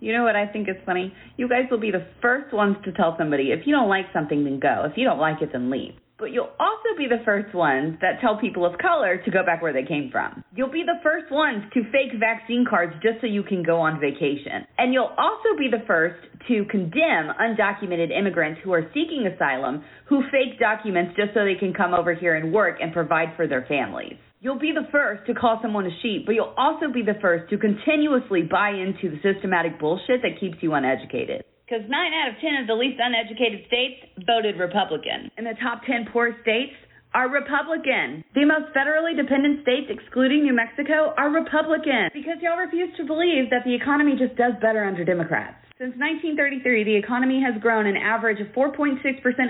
You 0.00 0.14
know 0.14 0.24
what 0.24 0.36
I 0.36 0.46
think 0.46 0.68
is 0.68 0.76
funny? 0.86 1.12
You 1.36 1.48
guys 1.48 1.64
will 1.70 1.80
be 1.80 1.90
the 1.90 2.06
first 2.22 2.54
ones 2.54 2.76
to 2.84 2.92
tell 2.92 3.16
somebody 3.18 3.50
if 3.50 3.66
you 3.66 3.74
don't 3.74 3.88
like 3.88 4.06
something, 4.14 4.44
then 4.44 4.58
go. 4.58 4.84
If 4.90 4.96
you 4.96 5.04
don't 5.04 5.18
like 5.18 5.42
it, 5.42 5.50
then 5.52 5.70
leave. 5.70 5.92
But 6.20 6.32
you'll 6.32 6.52
also 6.60 6.92
be 6.98 7.08
the 7.08 7.24
first 7.24 7.54
ones 7.54 7.96
that 8.02 8.20
tell 8.20 8.38
people 8.38 8.66
of 8.66 8.76
color 8.78 9.16
to 9.24 9.30
go 9.30 9.42
back 9.42 9.62
where 9.62 9.72
they 9.72 9.84
came 9.84 10.10
from. 10.12 10.44
You'll 10.54 10.70
be 10.70 10.84
the 10.84 11.00
first 11.02 11.32
ones 11.32 11.64
to 11.72 11.82
fake 11.84 12.12
vaccine 12.20 12.66
cards 12.68 12.92
just 13.02 13.22
so 13.22 13.26
you 13.26 13.42
can 13.42 13.62
go 13.62 13.80
on 13.80 13.98
vacation. 13.98 14.68
And 14.76 14.92
you'll 14.92 15.14
also 15.16 15.56
be 15.58 15.68
the 15.70 15.82
first 15.86 16.20
to 16.48 16.66
condemn 16.70 17.32
undocumented 17.40 18.16
immigrants 18.16 18.60
who 18.62 18.72
are 18.72 18.86
seeking 18.92 19.26
asylum 19.26 19.82
who 20.06 20.22
fake 20.30 20.60
documents 20.60 21.16
just 21.16 21.32
so 21.32 21.44
they 21.44 21.58
can 21.58 21.72
come 21.72 21.94
over 21.94 22.12
here 22.12 22.34
and 22.34 22.52
work 22.52 22.76
and 22.82 22.92
provide 22.92 23.28
for 23.36 23.46
their 23.46 23.64
families. 23.66 24.16
You'll 24.42 24.58
be 24.58 24.72
the 24.72 24.88
first 24.90 25.26
to 25.26 25.34
call 25.34 25.58
someone 25.62 25.86
a 25.86 26.00
sheep, 26.02 26.26
but 26.26 26.32
you'll 26.32 26.54
also 26.56 26.92
be 26.92 27.02
the 27.02 27.18
first 27.20 27.48
to 27.50 27.58
continuously 27.58 28.42
buy 28.42 28.70
into 28.70 29.10
the 29.10 29.20
systematic 29.22 29.78
bullshit 29.78 30.22
that 30.22 30.40
keeps 30.40 30.56
you 30.60 30.74
uneducated. 30.74 31.44
Because 31.70 31.86
9 31.86 31.94
out 31.94 32.34
of 32.34 32.40
10 32.42 32.62
of 32.62 32.66
the 32.66 32.74
least 32.74 32.98
uneducated 32.98 33.62
states 33.70 34.02
voted 34.26 34.58
Republican. 34.58 35.30
And 35.38 35.46
the 35.46 35.54
top 35.62 35.86
10 35.86 36.10
poorest 36.10 36.42
states 36.42 36.74
are 37.14 37.30
Republican. 37.30 38.26
The 38.34 38.42
most 38.42 38.74
federally 38.74 39.14
dependent 39.14 39.62
states, 39.62 39.86
excluding 39.86 40.42
New 40.42 40.52
Mexico, 40.52 41.14
are 41.14 41.30
Republican. 41.30 42.10
Because 42.10 42.42
y'all 42.42 42.58
refuse 42.58 42.90
to 42.98 43.06
believe 43.06 43.54
that 43.54 43.62
the 43.62 43.70
economy 43.70 44.18
just 44.18 44.34
does 44.34 44.58
better 44.58 44.82
under 44.82 45.04
Democrats. 45.06 45.62
Since 45.78 45.94
1933, 45.94 46.82
the 46.82 46.98
economy 46.98 47.38
has 47.38 47.54
grown 47.62 47.86
an 47.86 47.96
average 47.96 48.42
of 48.42 48.50
4.6% 48.50 48.98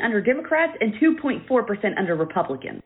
under 0.05 0.21
Democrats 0.21 0.77
and 0.77 0.93
2.4% 1.01 1.49
under 1.97 2.17
Republicans. 2.17 2.85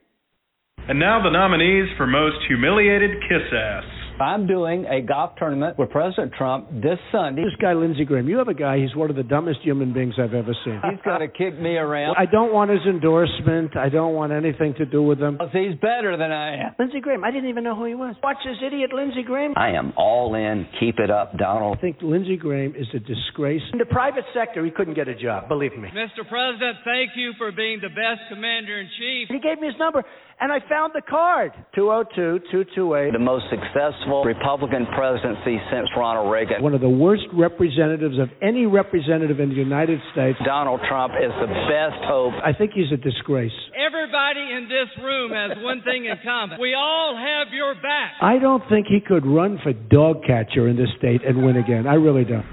And 0.87 1.01
now 1.01 1.18
the 1.18 1.35
nominees 1.35 1.91
for 1.99 2.07
most 2.07 2.39
humiliated 2.47 3.11
kiss 3.26 3.51
ass. 3.51 4.03
I'm 4.20 4.46
doing 4.46 4.86
a 4.86 5.00
golf 5.00 5.32
tournament 5.36 5.76
with 5.76 5.90
President 5.90 6.32
Trump 6.38 6.70
this 6.70 6.98
Sunday. 7.10 7.42
This 7.42 7.56
guy, 7.60 7.72
Lindsey 7.72 8.04
Graham, 8.04 8.28
you 8.28 8.38
have 8.38 8.46
a 8.46 8.54
guy, 8.54 8.78
he's 8.78 8.94
one 8.94 9.10
of 9.10 9.16
the 9.16 9.24
dumbest 9.24 9.60
human 9.62 9.92
beings 9.92 10.14
I've 10.18 10.34
ever 10.34 10.54
seen. 10.64 10.80
He's 10.88 11.00
going 11.04 11.20
to 11.20 11.28
kick 11.28 11.58
me 11.58 11.74
around. 11.76 12.14
I 12.16 12.26
don't 12.26 12.52
want 12.52 12.70
his 12.70 12.80
endorsement. 12.88 13.76
I 13.76 13.88
don't 13.88 14.14
want 14.14 14.32
anything 14.32 14.74
to 14.78 14.86
do 14.86 15.02
with 15.02 15.18
him. 15.18 15.38
He's 15.52 15.74
better 15.82 16.16
than 16.16 16.30
I 16.30 16.54
am. 16.66 16.74
Lindsey 16.78 17.00
Graham, 17.00 17.24
I 17.24 17.32
didn't 17.32 17.48
even 17.48 17.64
know 17.64 17.74
who 17.74 17.86
he 17.86 17.94
was. 17.94 18.14
Watch 18.22 18.38
this 18.44 18.56
idiot 18.64 18.92
Lindsey 18.92 19.24
Graham. 19.24 19.54
I 19.56 19.70
am 19.70 19.92
all 19.96 20.36
in. 20.36 20.66
Keep 20.78 21.00
it 21.00 21.10
up, 21.10 21.36
Donald. 21.36 21.78
I 21.78 21.80
think 21.80 21.96
Lindsey 22.00 22.36
Graham 22.36 22.74
is 22.76 22.86
a 22.94 23.00
disgrace. 23.00 23.62
In 23.72 23.80
the 23.80 23.86
private 23.86 24.24
sector, 24.32 24.64
he 24.64 24.70
couldn't 24.70 24.94
get 24.94 25.08
a 25.08 25.16
job, 25.16 25.48
believe 25.48 25.76
me. 25.76 25.88
Mr. 25.90 26.22
President, 26.28 26.78
thank 26.84 27.10
you 27.16 27.32
for 27.36 27.50
being 27.50 27.80
the 27.82 27.88
best 27.88 28.22
commander 28.30 28.78
in 28.78 28.88
chief. 28.96 29.28
He 29.28 29.40
gave 29.40 29.60
me 29.60 29.66
his 29.66 29.76
number, 29.78 30.04
and 30.41 30.53
I 30.53 30.59
found 30.68 30.93
the 30.95 31.03
card 31.03 31.53
202 31.74 32.51
228. 32.51 33.12
The 33.12 33.18
most 33.18 33.47
successful 33.51 34.24
Republican 34.24 34.87
presidency 34.95 35.59
since 35.70 35.89
Ronald 35.97 36.30
Reagan. 36.30 36.62
One 36.62 36.74
of 36.74 36.80
the 36.80 36.89
worst 36.89 37.24
representatives 37.32 38.18
of 38.18 38.28
any 38.43 38.66
representative 38.66 39.41
in 39.41 39.49
the 39.49 39.55
United 39.55 40.01
States. 40.12 40.39
Donald 40.45 40.80
Trump 40.89 41.14
is 41.14 41.30
the 41.41 41.51
best 41.70 42.03
hope. 42.05 42.35
I 42.43 42.53
think 42.53 42.72
he's 42.74 42.91
a 42.93 42.99
disgrace. 42.99 43.55
Everybody 43.78 44.43
in 44.53 44.68
this 44.68 44.91
room 45.03 45.30
has 45.30 45.59
one 45.62 45.82
thing 45.82 46.07
in 46.07 46.16
common. 46.24 46.59
We 46.61 46.74
all 46.74 47.16
have 47.16 47.53
your 47.53 47.74
back. 47.74 48.14
I 48.20 48.39
don't 48.39 48.62
think 48.68 48.87
he 48.89 49.01
could 49.01 49.24
run 49.24 49.59
for 49.62 49.72
dog 49.72 50.22
catcher 50.26 50.68
in 50.68 50.76
this 50.76 50.91
state 50.99 51.22
and 51.24 51.45
win 51.45 51.57
again. 51.57 51.87
I 51.87 51.95
really 51.95 52.24
don't. 52.24 52.47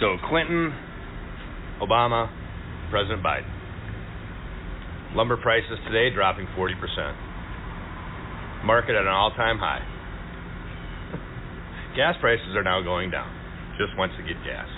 So 0.00 0.16
Clinton, 0.28 0.72
Obama, 1.80 2.30
President 2.90 3.22
Biden. 3.24 3.57
Lumber 5.14 5.36
prices 5.38 5.78
today 5.86 6.14
dropping 6.14 6.46
40%. 6.56 6.76
Market 8.64 8.94
at 8.94 9.02
an 9.02 9.08
all-time 9.08 9.58
high. 9.58 9.80
gas 11.96 12.14
prices 12.20 12.54
are 12.54 12.62
now 12.62 12.82
going 12.82 13.10
down. 13.10 13.32
Just 13.78 13.96
went 13.96 14.12
to 14.18 14.22
get 14.22 14.36
gas. 14.44 14.68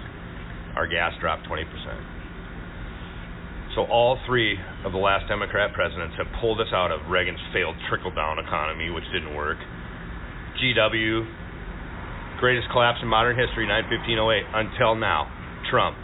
Our 0.76 0.86
gas 0.86 1.12
dropped 1.20 1.48
20%. 1.48 1.66
So 3.74 3.86
all 3.86 4.18
three 4.26 4.58
of 4.84 4.92
the 4.92 4.98
last 4.98 5.26
Democrat 5.28 5.72
presidents 5.74 6.14
have 6.18 6.26
pulled 6.40 6.60
us 6.60 6.70
out 6.72 6.90
of 6.90 7.10
Reagan's 7.10 7.40
failed 7.52 7.74
trickle-down 7.88 8.38
economy, 8.38 8.90
which 8.90 9.04
didn't 9.12 9.34
work. 9.34 9.58
GW, 10.62 11.26
greatest 12.38 12.68
collapse 12.70 12.98
in 13.02 13.08
modern 13.08 13.38
history, 13.38 13.66
91508, 13.66 14.46
until 14.54 14.94
now. 14.94 15.26
Trump, 15.70 15.96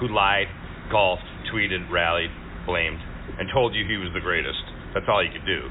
who 0.00 0.08
lied, 0.08 0.46
golfed, 0.90 1.24
tweeted, 1.52 1.90
rallied, 1.90 2.30
blamed, 2.66 3.00
and 3.38 3.48
told 3.54 3.74
you 3.74 3.86
he 3.86 3.96
was 3.96 4.10
the 4.14 4.20
greatest. 4.20 4.60
That's 4.94 5.06
all 5.06 5.22
he 5.22 5.30
could 5.30 5.46
do. 5.46 5.70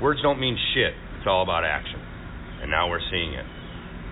Words 0.00 0.20
don't 0.22 0.38
mean 0.38 0.56
shit. 0.74 0.94
It's 1.18 1.26
all 1.26 1.42
about 1.42 1.64
action. 1.64 1.98
And 2.62 2.70
now 2.70 2.88
we're 2.88 3.04
seeing 3.10 3.34
it. 3.34 3.46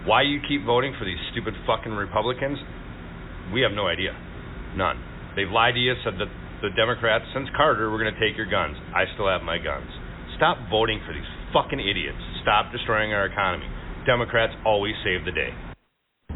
Why 0.08 0.22
you 0.22 0.40
keep 0.46 0.64
voting 0.64 0.94
for 0.98 1.04
these 1.04 1.18
stupid 1.32 1.54
fucking 1.66 1.92
Republicans? 1.92 2.58
We 3.52 3.60
have 3.62 3.72
no 3.72 3.86
idea. 3.86 4.14
None. 4.74 4.98
They've 5.34 5.50
lied 5.50 5.74
to 5.74 5.80
you, 5.80 5.94
said 6.02 6.14
that 6.18 6.30
the 6.62 6.70
Democrats, 6.74 7.24
since 7.34 7.48
Carter, 7.56 7.90
were 7.90 7.98
going 7.98 8.12
to 8.14 8.20
take 8.22 8.36
your 8.36 8.48
guns. 8.48 8.76
I 8.94 9.04
still 9.14 9.28
have 9.28 9.42
my 9.42 9.58
guns. 9.58 9.90
Stop 10.36 10.58
voting 10.70 11.00
for 11.04 11.12
these 11.12 11.26
fucking 11.52 11.80
idiots. 11.80 12.18
Stop 12.42 12.72
destroying 12.72 13.12
our 13.12 13.26
economy. 13.26 13.66
Democrats 14.06 14.54
always 14.64 14.94
save 15.04 15.24
the 15.24 15.34
day. 15.34 15.52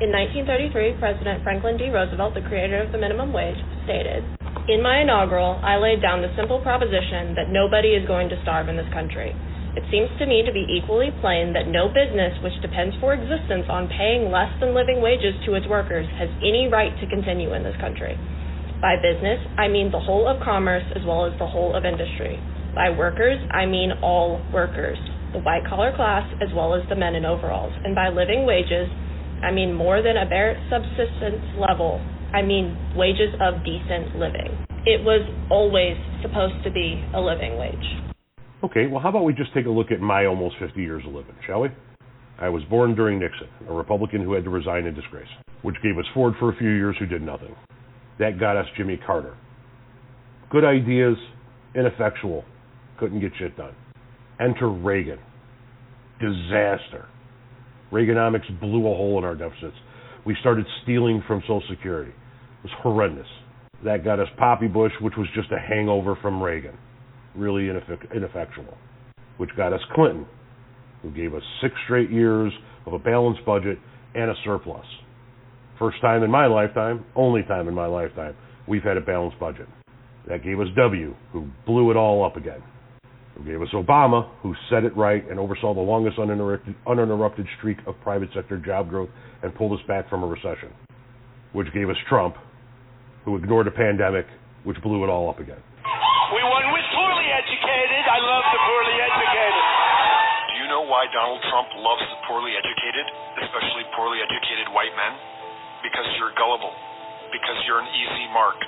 In 0.00 0.08
1933, 0.12 0.96
President 0.96 1.44
Franklin 1.44 1.76
D. 1.76 1.92
Roosevelt, 1.92 2.32
the 2.32 2.40
creator 2.48 2.80
of 2.80 2.90
the 2.90 2.98
minimum 2.98 3.32
wage, 3.32 3.61
stated, 3.84 4.24
In 4.68 4.82
my 4.82 5.03
inaugural, 5.03 5.59
I 5.62 5.76
laid 5.76 6.03
down 6.03 6.22
the 6.22 6.34
simple 6.36 6.61
proposition 6.61 7.34
that 7.34 7.51
nobody 7.51 7.94
is 7.94 8.07
going 8.07 8.28
to 8.30 8.40
starve 8.42 8.68
in 8.68 8.76
this 8.76 8.90
country. 8.92 9.34
It 9.76 9.86
seems 9.90 10.11
to 10.18 10.26
me 10.26 10.42
to 10.42 10.51
be 10.51 10.66
equally 10.66 11.14
plain 11.22 11.55
that 11.55 11.70
no 11.70 11.86
business 11.86 12.34
which 12.42 12.59
depends 12.61 12.94
for 12.98 13.14
existence 13.14 13.70
on 13.70 13.86
paying 13.86 14.30
less 14.30 14.51
than 14.59 14.74
living 14.74 14.98
wages 14.98 15.38
to 15.46 15.55
its 15.55 15.66
workers 15.70 16.07
has 16.18 16.28
any 16.42 16.66
right 16.66 16.90
to 16.98 17.07
continue 17.07 17.55
in 17.55 17.62
this 17.62 17.78
country. 17.78 18.18
By 18.82 18.96
business, 18.98 19.38
I 19.57 19.68
mean 19.68 19.92
the 19.92 20.03
whole 20.03 20.26
of 20.26 20.42
commerce 20.42 20.82
as 20.96 21.07
well 21.07 21.26
as 21.26 21.38
the 21.38 21.46
whole 21.46 21.76
of 21.76 21.84
industry. 21.84 22.42
By 22.74 22.90
workers, 22.90 23.38
I 23.55 23.66
mean 23.66 23.92
all 24.03 24.42
workers, 24.53 24.98
the 25.32 25.38
white 25.38 25.62
collar 25.68 25.94
class 25.94 26.26
as 26.42 26.48
well 26.55 26.74
as 26.74 26.82
the 26.88 26.96
men 26.96 27.14
in 27.14 27.24
overalls. 27.24 27.72
And 27.84 27.94
by 27.94 28.09
living 28.09 28.46
wages, 28.46 28.90
I 29.42 29.53
mean 29.53 29.74
more 29.74 30.03
than 30.03 30.16
a 30.16 30.26
bare 30.26 30.59
subsistence 30.66 31.46
level. 31.55 32.03
I 32.32 32.42
mean 32.42 32.76
wages 32.96 33.34
of 33.40 33.64
decent 33.64 34.16
living. 34.16 34.54
It 34.86 35.02
was 35.04 35.26
always 35.50 35.96
supposed 36.22 36.62
to 36.64 36.70
be 36.70 37.02
a 37.14 37.20
living 37.20 37.58
wage. 37.58 38.14
Okay, 38.62 38.86
well, 38.86 39.00
how 39.00 39.08
about 39.08 39.24
we 39.24 39.32
just 39.32 39.52
take 39.54 39.66
a 39.66 39.70
look 39.70 39.90
at 39.90 40.00
my 40.00 40.26
almost 40.26 40.56
50 40.58 40.80
years 40.80 41.02
of 41.06 41.14
living, 41.14 41.34
shall 41.46 41.60
we? 41.60 41.68
I 42.38 42.48
was 42.48 42.62
born 42.64 42.94
during 42.94 43.18
Nixon, 43.18 43.48
a 43.68 43.72
Republican 43.72 44.22
who 44.22 44.32
had 44.32 44.44
to 44.44 44.50
resign 44.50 44.86
in 44.86 44.94
disgrace, 44.94 45.28
which 45.62 45.76
gave 45.82 45.98
us 45.98 46.04
Ford 46.14 46.34
for 46.38 46.52
a 46.52 46.56
few 46.56 46.70
years 46.70 46.96
who 46.98 47.06
did 47.06 47.22
nothing. 47.22 47.54
That 48.18 48.38
got 48.38 48.56
us 48.56 48.66
Jimmy 48.76 48.98
Carter. 49.04 49.36
Good 50.50 50.64
ideas, 50.64 51.16
ineffectual, 51.74 52.44
couldn't 52.98 53.20
get 53.20 53.32
shit 53.38 53.56
done. 53.56 53.74
Enter 54.40 54.68
Reagan. 54.68 55.18
Disaster. 56.20 57.08
Reaganomics 57.92 58.60
blew 58.60 58.86
a 58.86 58.94
hole 58.94 59.18
in 59.18 59.24
our 59.24 59.34
deficits. 59.34 59.76
We 60.26 60.36
started 60.40 60.66
stealing 60.82 61.22
from 61.26 61.40
Social 61.42 61.62
Security. 61.70 62.10
It 62.10 62.64
was 62.64 62.72
horrendous. 62.82 63.26
That 63.84 64.04
got 64.04 64.20
us 64.20 64.28
Poppy 64.38 64.68
Bush, 64.68 64.92
which 65.00 65.14
was 65.16 65.26
just 65.34 65.50
a 65.50 65.58
hangover 65.58 66.16
from 66.20 66.42
Reagan. 66.42 66.76
Really 67.34 67.64
ineffect- 67.64 68.14
ineffectual. 68.14 68.76
Which 69.38 69.50
got 69.56 69.72
us 69.72 69.80
Clinton, 69.94 70.26
who 71.02 71.10
gave 71.10 71.34
us 71.34 71.42
six 71.62 71.74
straight 71.84 72.10
years 72.10 72.52
of 72.86 72.92
a 72.92 72.98
balanced 72.98 73.44
budget 73.46 73.78
and 74.14 74.30
a 74.30 74.34
surplus. 74.44 74.84
First 75.78 76.00
time 76.02 76.22
in 76.22 76.30
my 76.30 76.46
lifetime, 76.46 77.04
only 77.16 77.42
time 77.44 77.68
in 77.68 77.74
my 77.74 77.86
lifetime, 77.86 78.36
we've 78.68 78.82
had 78.82 78.98
a 78.98 79.00
balanced 79.00 79.40
budget. 79.40 79.66
That 80.28 80.44
gave 80.44 80.60
us 80.60 80.68
W, 80.76 81.14
who 81.32 81.46
blew 81.64 81.90
it 81.90 81.96
all 81.96 82.22
up 82.24 82.36
again. 82.36 82.62
Who 83.38 83.44
gave 83.44 83.62
us 83.62 83.68
Obama, 83.72 84.28
who 84.42 84.54
set 84.68 84.84
it 84.84 84.96
right 84.96 85.22
and 85.30 85.38
oversaw 85.38 85.72
the 85.72 85.80
longest 85.80 86.18
uninterrupted, 86.18 86.74
uninterrupted 86.86 87.46
streak 87.58 87.78
of 87.86 87.94
private 88.02 88.28
sector 88.34 88.58
job 88.58 88.90
growth 88.90 89.08
and 89.42 89.54
pulled 89.54 89.72
us 89.78 89.84
back 89.86 90.10
from 90.10 90.22
a 90.22 90.26
recession. 90.26 90.68
Which 91.52 91.72
gave 91.72 91.88
us 91.88 91.96
Trump, 92.08 92.36
who 93.24 93.36
ignored 93.36 93.66
a 93.66 93.74
pandemic, 93.74 94.26
which 94.64 94.76
blew 94.82 95.02
it 95.04 95.10
all 95.10 95.30
up 95.30 95.38
again. 95.38 95.62
We 96.30 96.42
won 96.46 96.64
with 96.70 96.86
poorly 96.94 97.28
educated. 97.32 98.02
I 98.06 98.18
love 98.22 98.44
the 98.54 98.60
poorly 98.60 98.96
educated. 99.02 99.64
Do 100.50 100.54
you 100.62 100.66
know 100.70 100.84
why 100.86 101.06
Donald 101.10 101.42
Trump 101.50 101.70
loves 101.74 102.06
the 102.06 102.18
poorly 102.30 102.54
educated, 102.54 103.06
especially 103.46 103.82
poorly 103.98 104.22
educated 104.22 104.70
white 104.70 104.94
men? 104.94 105.12
Because 105.82 106.06
you're 106.20 106.34
gullible. 106.38 106.70
Because 107.34 107.58
you're 107.66 107.82
an 107.82 107.90
easy 107.94 108.26
mark. 108.30 108.58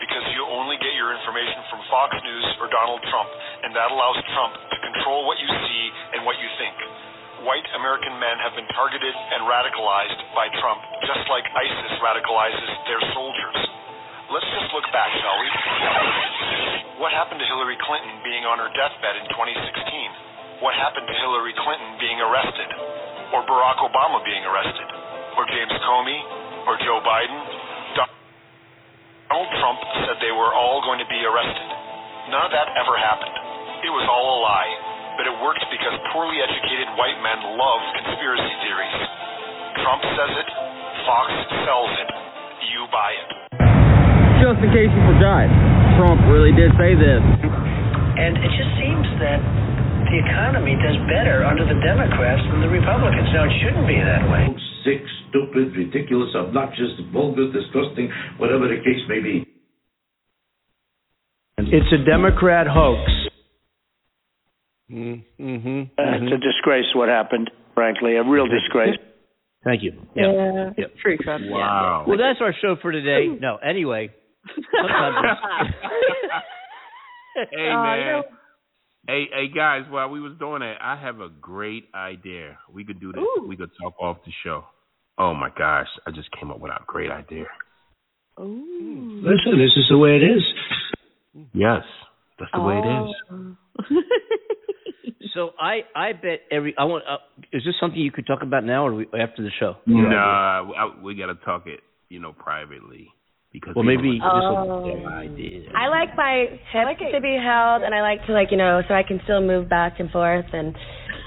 Because 0.00 0.24
you 0.32 0.42
only 0.48 0.80
get 0.80 0.96
your 0.96 1.12
information 1.12 1.60
from 1.68 1.84
Fox 1.92 2.16
News 2.24 2.46
or 2.56 2.72
Donald 2.72 3.04
Trump, 3.12 3.28
and 3.62 3.76
that 3.76 3.92
allows 3.92 4.16
Trump 4.32 4.56
to 4.56 4.78
control 4.80 5.28
what 5.28 5.36
you 5.36 5.46
see 5.46 5.84
and 6.16 6.24
what 6.24 6.40
you 6.40 6.48
think. 6.56 6.72
White 7.44 7.68
American 7.76 8.16
men 8.20 8.36
have 8.40 8.56
been 8.56 8.68
targeted 8.72 9.12
and 9.12 9.44
radicalized 9.44 10.20
by 10.36 10.48
Trump, 10.60 10.80
just 11.04 11.24
like 11.28 11.44
ISIS 11.52 11.92
radicalizes 12.00 12.70
their 12.88 13.00
soldiers. 13.12 13.58
Let's 14.32 14.48
just 14.56 14.68
look 14.72 14.88
back, 14.92 15.08
shall 15.20 15.36
we? 15.40 15.48
What 17.00 17.16
happened 17.16 17.40
to 17.40 17.48
Hillary 17.48 17.80
Clinton 17.80 18.12
being 18.24 18.44
on 18.44 18.60
her 18.60 18.68
deathbed 18.76 19.16
in 19.20 19.26
2016? 19.32 20.64
What 20.64 20.76
happened 20.76 21.08
to 21.08 21.16
Hillary 21.16 21.56
Clinton 21.56 21.96
being 21.96 22.20
arrested? 22.20 22.68
Or 23.32 23.40
Barack 23.48 23.80
Obama 23.80 24.20
being 24.20 24.44
arrested? 24.44 24.88
Or 25.36 25.48
James 25.48 25.72
Comey? 25.84 26.20
Or 26.68 26.76
Joe 26.84 27.00
Biden? 27.00 27.59
Donald 29.30 29.46
Trump 29.62 29.78
said 30.10 30.18
they 30.18 30.34
were 30.34 30.50
all 30.50 30.82
going 30.82 30.98
to 30.98 31.06
be 31.06 31.22
arrested. 31.22 31.68
None 32.34 32.42
of 32.42 32.50
that 32.50 32.66
ever 32.74 32.98
happened. 32.98 33.30
It 33.86 33.92
was 33.94 34.02
all 34.10 34.26
a 34.26 34.38
lie. 34.42 34.72
But 35.14 35.30
it 35.30 35.34
worked 35.38 35.62
because 35.70 35.94
poorly 36.10 36.42
educated 36.42 36.90
white 36.98 37.14
men 37.22 37.38
love 37.54 37.82
conspiracy 37.94 38.54
theories. 38.66 38.98
Trump 39.86 40.02
says 40.02 40.34
it, 40.34 40.48
Fox 41.06 41.30
sells 41.62 41.92
it. 42.02 42.10
You 42.74 42.90
buy 42.90 43.10
it. 43.14 43.28
Just 44.42 44.58
in 44.66 44.70
case 44.74 44.90
you 44.90 45.02
forgot, 45.06 45.46
Trump 45.94 46.26
really 46.26 46.50
did 46.50 46.74
say 46.74 46.98
this. 46.98 47.22
And 47.22 48.34
it 48.34 48.50
just 48.58 48.72
seems 48.82 49.06
that 49.22 49.38
the 50.10 50.26
economy 50.26 50.74
does 50.82 50.98
better 51.06 51.46
under 51.46 51.62
the 51.62 51.78
Democrats 51.86 52.42
than 52.50 52.66
the 52.66 52.72
Republicans. 52.74 53.30
Now, 53.30 53.46
it 53.46 53.54
shouldn't 53.62 53.86
be 53.86 53.94
that 53.94 54.26
way. 54.26 54.50
Sick, 54.82 55.06
stupid, 55.30 55.74
ridiculous, 55.76 56.30
obnoxious, 56.34 56.92
vulgar, 57.12 57.50
disgusting, 57.52 58.10
whatever 58.38 58.68
the 58.68 58.76
case 58.76 59.00
may 59.08 59.20
be. 59.20 59.46
It's 61.58 61.92
a 61.92 62.04
Democrat 62.04 62.66
hoax. 62.66 63.10
Mm-hmm. 64.90 65.82
It's 65.96 66.32
a 66.32 66.38
disgrace 66.38 66.86
what 66.94 67.08
happened, 67.08 67.50
frankly, 67.74 68.16
a 68.16 68.24
real 68.24 68.46
disgrace. 68.46 68.96
Thank 69.62 69.82
you. 69.82 69.92
Yeah. 70.16 70.70
Yep. 70.76 70.94
True, 71.02 71.18
Trump. 71.18 71.44
Wow. 71.46 72.04
Well, 72.08 72.16
that's 72.18 72.40
our 72.40 72.54
show 72.60 72.76
for 72.80 72.92
today. 72.92 73.28
No, 73.40 73.56
anyway. 73.56 74.10
sometimes 74.74 75.16
Hey 77.50 77.70
Oh, 77.70 77.82
man, 77.82 78.22
Hey, 79.06 79.24
hey 79.32 79.48
guys, 79.54 79.82
while 79.90 80.08
we 80.10 80.20
was 80.20 80.32
doing 80.38 80.60
that, 80.60 80.76
I 80.80 80.96
have 81.00 81.20
a 81.20 81.28
great 81.28 81.88
idea. 81.94 82.58
We 82.72 82.84
could 82.84 83.00
do 83.00 83.12
this. 83.12 83.22
Ooh. 83.22 83.46
We 83.46 83.56
could 83.56 83.70
talk 83.80 83.94
off 84.00 84.18
the 84.24 84.32
show. 84.44 84.64
Oh 85.18 85.34
my 85.34 85.50
gosh, 85.56 85.88
I 86.06 86.10
just 86.10 86.28
came 86.38 86.50
up 86.50 86.60
with 86.60 86.72
a 86.72 86.82
great 86.86 87.10
idea. 87.10 87.46
Ooh. 88.38 89.20
Listen, 89.22 89.58
this 89.58 89.72
is 89.76 89.84
the 89.90 89.98
way 89.98 90.16
it 90.16 90.22
is. 90.22 90.42
Yes, 91.52 91.82
that's 92.38 92.50
the 92.54 92.60
way 92.62 92.74
it 92.78 92.86
is. 92.86 93.14
is. 93.90 93.96
So 95.32 95.50
I 95.60 95.82
I 95.94 96.12
bet 96.12 96.40
every 96.50 96.74
I 96.76 96.84
want. 96.84 97.04
Uh, 97.08 97.18
is 97.52 97.62
this 97.64 97.74
something 97.80 98.00
you 98.00 98.10
could 98.10 98.26
talk 98.26 98.42
about 98.42 98.64
now 98.64 98.84
or 98.86 98.94
we, 98.94 99.04
after 99.16 99.42
the 99.44 99.50
show? 99.60 99.76
Nah, 99.86 100.72
I, 100.72 101.00
we 101.00 101.14
got 101.14 101.26
to 101.26 101.36
talk 101.44 101.68
it, 101.68 101.80
you 102.08 102.18
know, 102.18 102.32
privately 102.32 103.06
because 103.52 103.76
Well, 103.76 103.84
maybe 103.84 104.18
don't 104.18 104.26
this 104.26 104.42
like- 104.42 104.66
will 104.66 104.72
Oh. 104.72 104.84
be 104.84 104.90
an 104.90 105.06
idea. 105.06 105.70
I 105.72 105.86
like 105.86 106.16
my 106.16 106.46
hips 106.72 107.12
to 107.14 107.20
be 107.20 107.38
held, 107.40 107.82
and 107.84 107.94
I 107.94 108.02
like 108.02 108.26
to 108.26 108.32
like 108.32 108.48
you 108.50 108.56
know, 108.56 108.82
so 108.88 108.92
I 108.94 109.04
can 109.06 109.20
still 109.22 109.40
move 109.40 109.68
back 109.68 110.00
and 110.00 110.10
forth, 110.10 110.46
and 110.52 110.74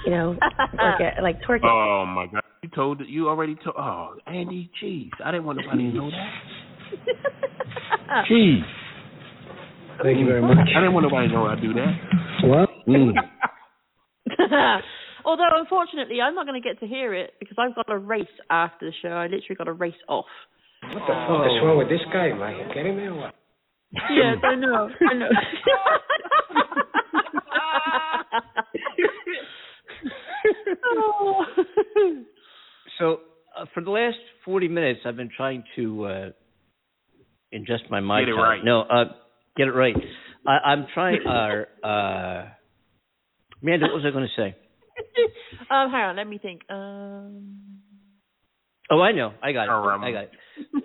you 0.04 0.10
know, 0.12 0.36
work 0.76 1.00
it 1.00 1.22
like 1.22 1.40
twerk 1.48 1.64
it. 1.64 1.64
Oh 1.64 2.04
my 2.06 2.26
God! 2.26 2.42
You 2.64 2.70
told 2.74 3.02
you 3.06 3.28
already 3.28 3.56
told. 3.56 3.76
Oh, 3.78 4.14
Andy, 4.26 4.70
jeez, 4.82 5.10
I 5.22 5.30
didn't 5.30 5.44
want 5.44 5.58
nobody 5.62 5.90
to 5.90 5.94
know 5.94 6.10
that. 6.10 6.32
Jeez, 8.30 8.60
Thank 10.02 10.18
you 10.18 10.24
very 10.24 10.40
much. 10.40 10.56
I 10.74 10.80
didn't 10.80 10.94
want 10.94 11.04
nobody 11.04 11.28
to 11.28 11.34
know 11.34 11.44
I 11.44 11.56
do 11.60 11.74
that. 11.74 11.92
What? 12.44 12.70
Mm. 12.88 13.12
Although 15.26 15.50
unfortunately, 15.60 16.22
I'm 16.22 16.34
not 16.34 16.46
going 16.46 16.58
to 16.58 16.66
get 16.66 16.80
to 16.80 16.86
hear 16.86 17.12
it 17.12 17.34
because 17.38 17.56
I've 17.58 17.74
got 17.74 17.92
a 17.92 17.98
race 17.98 18.24
after 18.48 18.86
the 18.86 18.92
show. 19.02 19.10
I 19.10 19.24
literally 19.24 19.56
got 19.58 19.68
a 19.68 19.74
race 19.74 19.92
off. 20.08 20.24
What 20.84 21.02
the 21.06 21.26
fuck 21.28 21.44
is 21.44 21.60
wrong 21.62 21.76
with 21.76 21.90
this 21.90 22.00
guy? 22.14 22.28
Am 22.28 22.40
I 22.40 22.54
kidding 22.72 22.96
me 22.96 23.02
or 23.02 23.14
what? 23.14 23.34
yes, 23.92 24.38
I 24.42 24.54
know. 24.54 24.88
I 25.10 25.14
know. 25.14 25.28
Oh. 30.86 31.44
So 32.98 33.20
uh, 33.58 33.66
for 33.74 33.82
the 33.82 33.90
last 33.90 34.16
forty 34.44 34.68
minutes, 34.68 35.00
I've 35.04 35.16
been 35.16 35.30
trying 35.36 35.64
to 35.76 36.04
uh, 36.04 36.30
ingest 37.52 37.90
my 37.90 38.00
mic. 38.00 38.26
Get 38.26 38.32
it 38.32 38.36
right. 38.36 38.64
No, 38.64 38.82
uh, 38.82 39.04
get 39.56 39.68
it 39.68 39.72
right. 39.72 39.94
I, 40.46 40.70
I'm 40.70 40.86
trying. 40.92 41.20
Uh, 41.26 41.86
uh, 41.86 42.48
Amanda, 43.62 43.86
what 43.86 43.94
was 43.94 44.04
I 44.06 44.10
going 44.10 44.28
to 44.28 44.40
say? 44.40 44.56
um, 45.70 45.90
hang 45.90 46.04
on, 46.04 46.16
let 46.16 46.26
me 46.26 46.38
think. 46.38 46.62
Um, 46.68 47.74
Oh, 48.90 49.00
I 49.00 49.12
know. 49.12 49.32
I 49.42 49.52
got 49.52 49.64
it. 49.64 49.70
Oh, 49.70 49.98
I 50.02 50.12
got 50.12 50.24
it. 50.24 50.30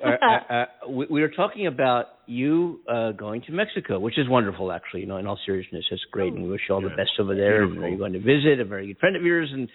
uh, 0.03 0.07
uh, 0.07 0.53
uh, 0.53 0.66
we, 0.89 1.05
we 1.10 1.22
were 1.22 1.30
talking 1.30 1.68
about 1.68 2.05
you 2.28 2.80
uh, 2.89 3.12
going 3.12 3.41
to 3.43 3.51
Mexico, 3.51 3.99
which 3.99 4.18
is 4.18 4.30
wonderful, 4.30 4.72
actually. 4.72 5.01
You 5.01 5.07
know, 5.07 5.18
in 5.18 5.28
all 5.28 5.38
seriousness, 5.45 5.84
it's 5.91 6.01
great, 6.12 6.32
and 6.32 6.43
we 6.43 6.49
wish 6.49 6.62
you 6.70 6.76
all 6.76 6.82
the 6.82 6.89
best 6.89 7.12
over 7.20 7.36
there. 7.36 7.64
And 7.64 7.72
Beautiful. 7.72 7.89
you're 7.89 7.97
going 7.97 8.14
to 8.14 8.20
visit 8.20 8.62
a 8.62 8.66
very 8.66 8.88
good 8.88 8.97
friend 8.99 9.18
of 9.18 9.24
yours, 9.24 9.49
and 9.51 9.68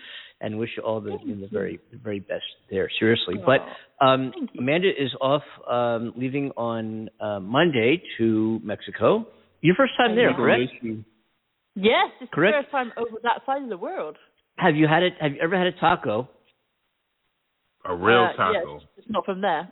and 0.44 0.58
wish 0.58 0.70
you 0.76 0.82
all 0.82 1.00
the 1.00 1.16
the 1.26 1.48
very 1.50 1.80
the 1.90 1.98
very 1.98 2.20
best 2.20 2.44
there. 2.70 2.88
Seriously, 3.00 3.36
but 3.44 3.60
um, 4.04 4.32
Amanda 4.58 4.88
is 4.88 5.10
off, 5.20 5.42
um, 5.70 6.12
leaving 6.16 6.50
on 6.56 7.08
uh, 7.20 7.40
Monday 7.40 8.02
to 8.18 8.60
Mexico. 8.62 9.26
Your 9.62 9.74
first 9.74 9.92
time 9.96 10.14
there, 10.14 10.34
correct? 10.34 10.70
yes, 11.74 12.10
it's 12.20 12.30
Correct. 12.32 12.54
the 12.56 12.62
first 12.62 12.70
time 12.70 12.92
over 12.98 13.16
that 13.22 13.40
side 13.46 13.62
of 13.62 13.70
the 13.70 13.78
world. 13.78 14.16
Have 14.56 14.76
you 14.76 14.86
had 14.86 15.02
it? 15.02 15.14
Have 15.20 15.32
you 15.32 15.40
ever 15.42 15.56
had 15.56 15.66
a 15.66 15.72
taco? 15.72 16.28
A 17.86 17.94
real 17.94 18.28
Uh, 18.32 18.36
taco. 18.36 18.74
Yes, 18.74 18.88
it's 18.98 19.06
not 19.10 19.24
from 19.24 19.40
there. 19.40 19.70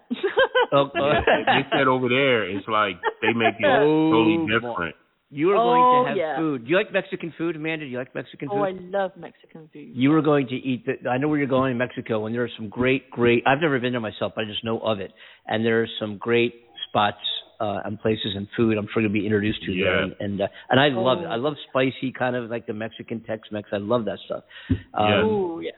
Oh, 0.73 0.91
Yeah, 0.95 1.21
they, 1.27 1.43
they 1.63 1.69
said 1.77 1.87
over 1.87 2.09
there, 2.09 2.49
it's 2.49 2.67
like 2.67 2.97
they 3.21 3.33
make 3.35 3.55
it 3.59 3.63
totally 4.11 4.39
Oh, 4.41 4.47
different. 4.49 4.97
You 5.35 5.51
are 5.53 5.57
Oh, 5.57 5.65
going 5.65 6.03
to 6.05 6.09
have 6.11 6.17
yeah. 6.19 6.37
food. 6.37 6.65
Do 6.65 6.71
you 6.71 6.77
like 6.77 6.93
Mexican 6.93 7.33
food, 7.39 7.57
Amanda? 7.57 7.87
Do 7.87 7.91
you 7.91 7.97
like 7.97 8.15
Mexican 8.15 8.49
food? 8.51 8.55
oh, 8.59 8.65
I 8.65 8.73
love 8.73 9.13
Mexican 9.17 9.71
food. 9.73 9.89
you 9.95 10.11
were 10.11 10.21
going 10.21 10.47
to 10.49 10.55
eat 10.55 10.85
the 10.85 11.09
I 11.09 11.17
know 11.17 11.29
where 11.29 11.39
you're 11.39 11.47
going 11.59 11.73
in 11.73 11.79
Mexico 11.79 12.27
and 12.27 12.35
there 12.35 12.45
are 12.45 12.51
some 12.59 12.69
great 12.69 13.11
great 13.11 13.43
I've 13.47 13.61
never 13.63 13.79
been 13.81 13.93
there 13.93 14.01
myself, 14.01 14.33
but 14.37 14.45
I 14.45 14.49
just 14.49 14.63
know 14.63 14.79
of 14.81 15.01
it. 15.01 15.11
And 15.47 15.65
there 15.65 15.81
are 15.83 15.89
some 15.99 16.19
great 16.19 16.55
spots 16.89 17.17
uh 17.61 17.81
and 17.87 17.99
places 18.01 18.33
and 18.37 18.47
food 18.57 18.77
I'm 18.77 18.89
sure 18.93 19.01
you'll 19.01 19.13
be 19.13 19.25
introduced 19.25 19.63
to 19.65 19.73
there 19.75 19.97
Yeah. 19.97 20.03
and 20.03 20.15
and, 20.21 20.41
uh, 20.43 20.49
and 20.69 20.79
I 20.79 20.89
love 20.89 21.19
it. 21.21 21.27
Oh. 21.27 21.31
I 21.31 21.37
love 21.37 21.55
spicy 21.71 22.13
kind 22.13 22.37
of 22.37 22.51
like 22.51 22.67
the 22.67 22.75
Mexican 22.75 23.21
Tex 23.23 23.41
Mex. 23.51 23.71
I 23.73 23.79
love 23.79 24.05
that 24.05 24.19
stuff. 24.27 24.45
Um, 24.71 24.77
Yeah. 25.09 25.23
Oh, 25.25 25.61
yeah. 25.61 25.71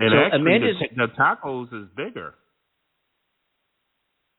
And 0.00 0.10
So 0.12 0.18
actually, 0.18 0.40
Amanda's- 0.42 0.76
the, 0.96 1.06
the 1.06 1.12
tacos 1.18 1.72
is 1.82 1.88
bigger. 1.96 2.34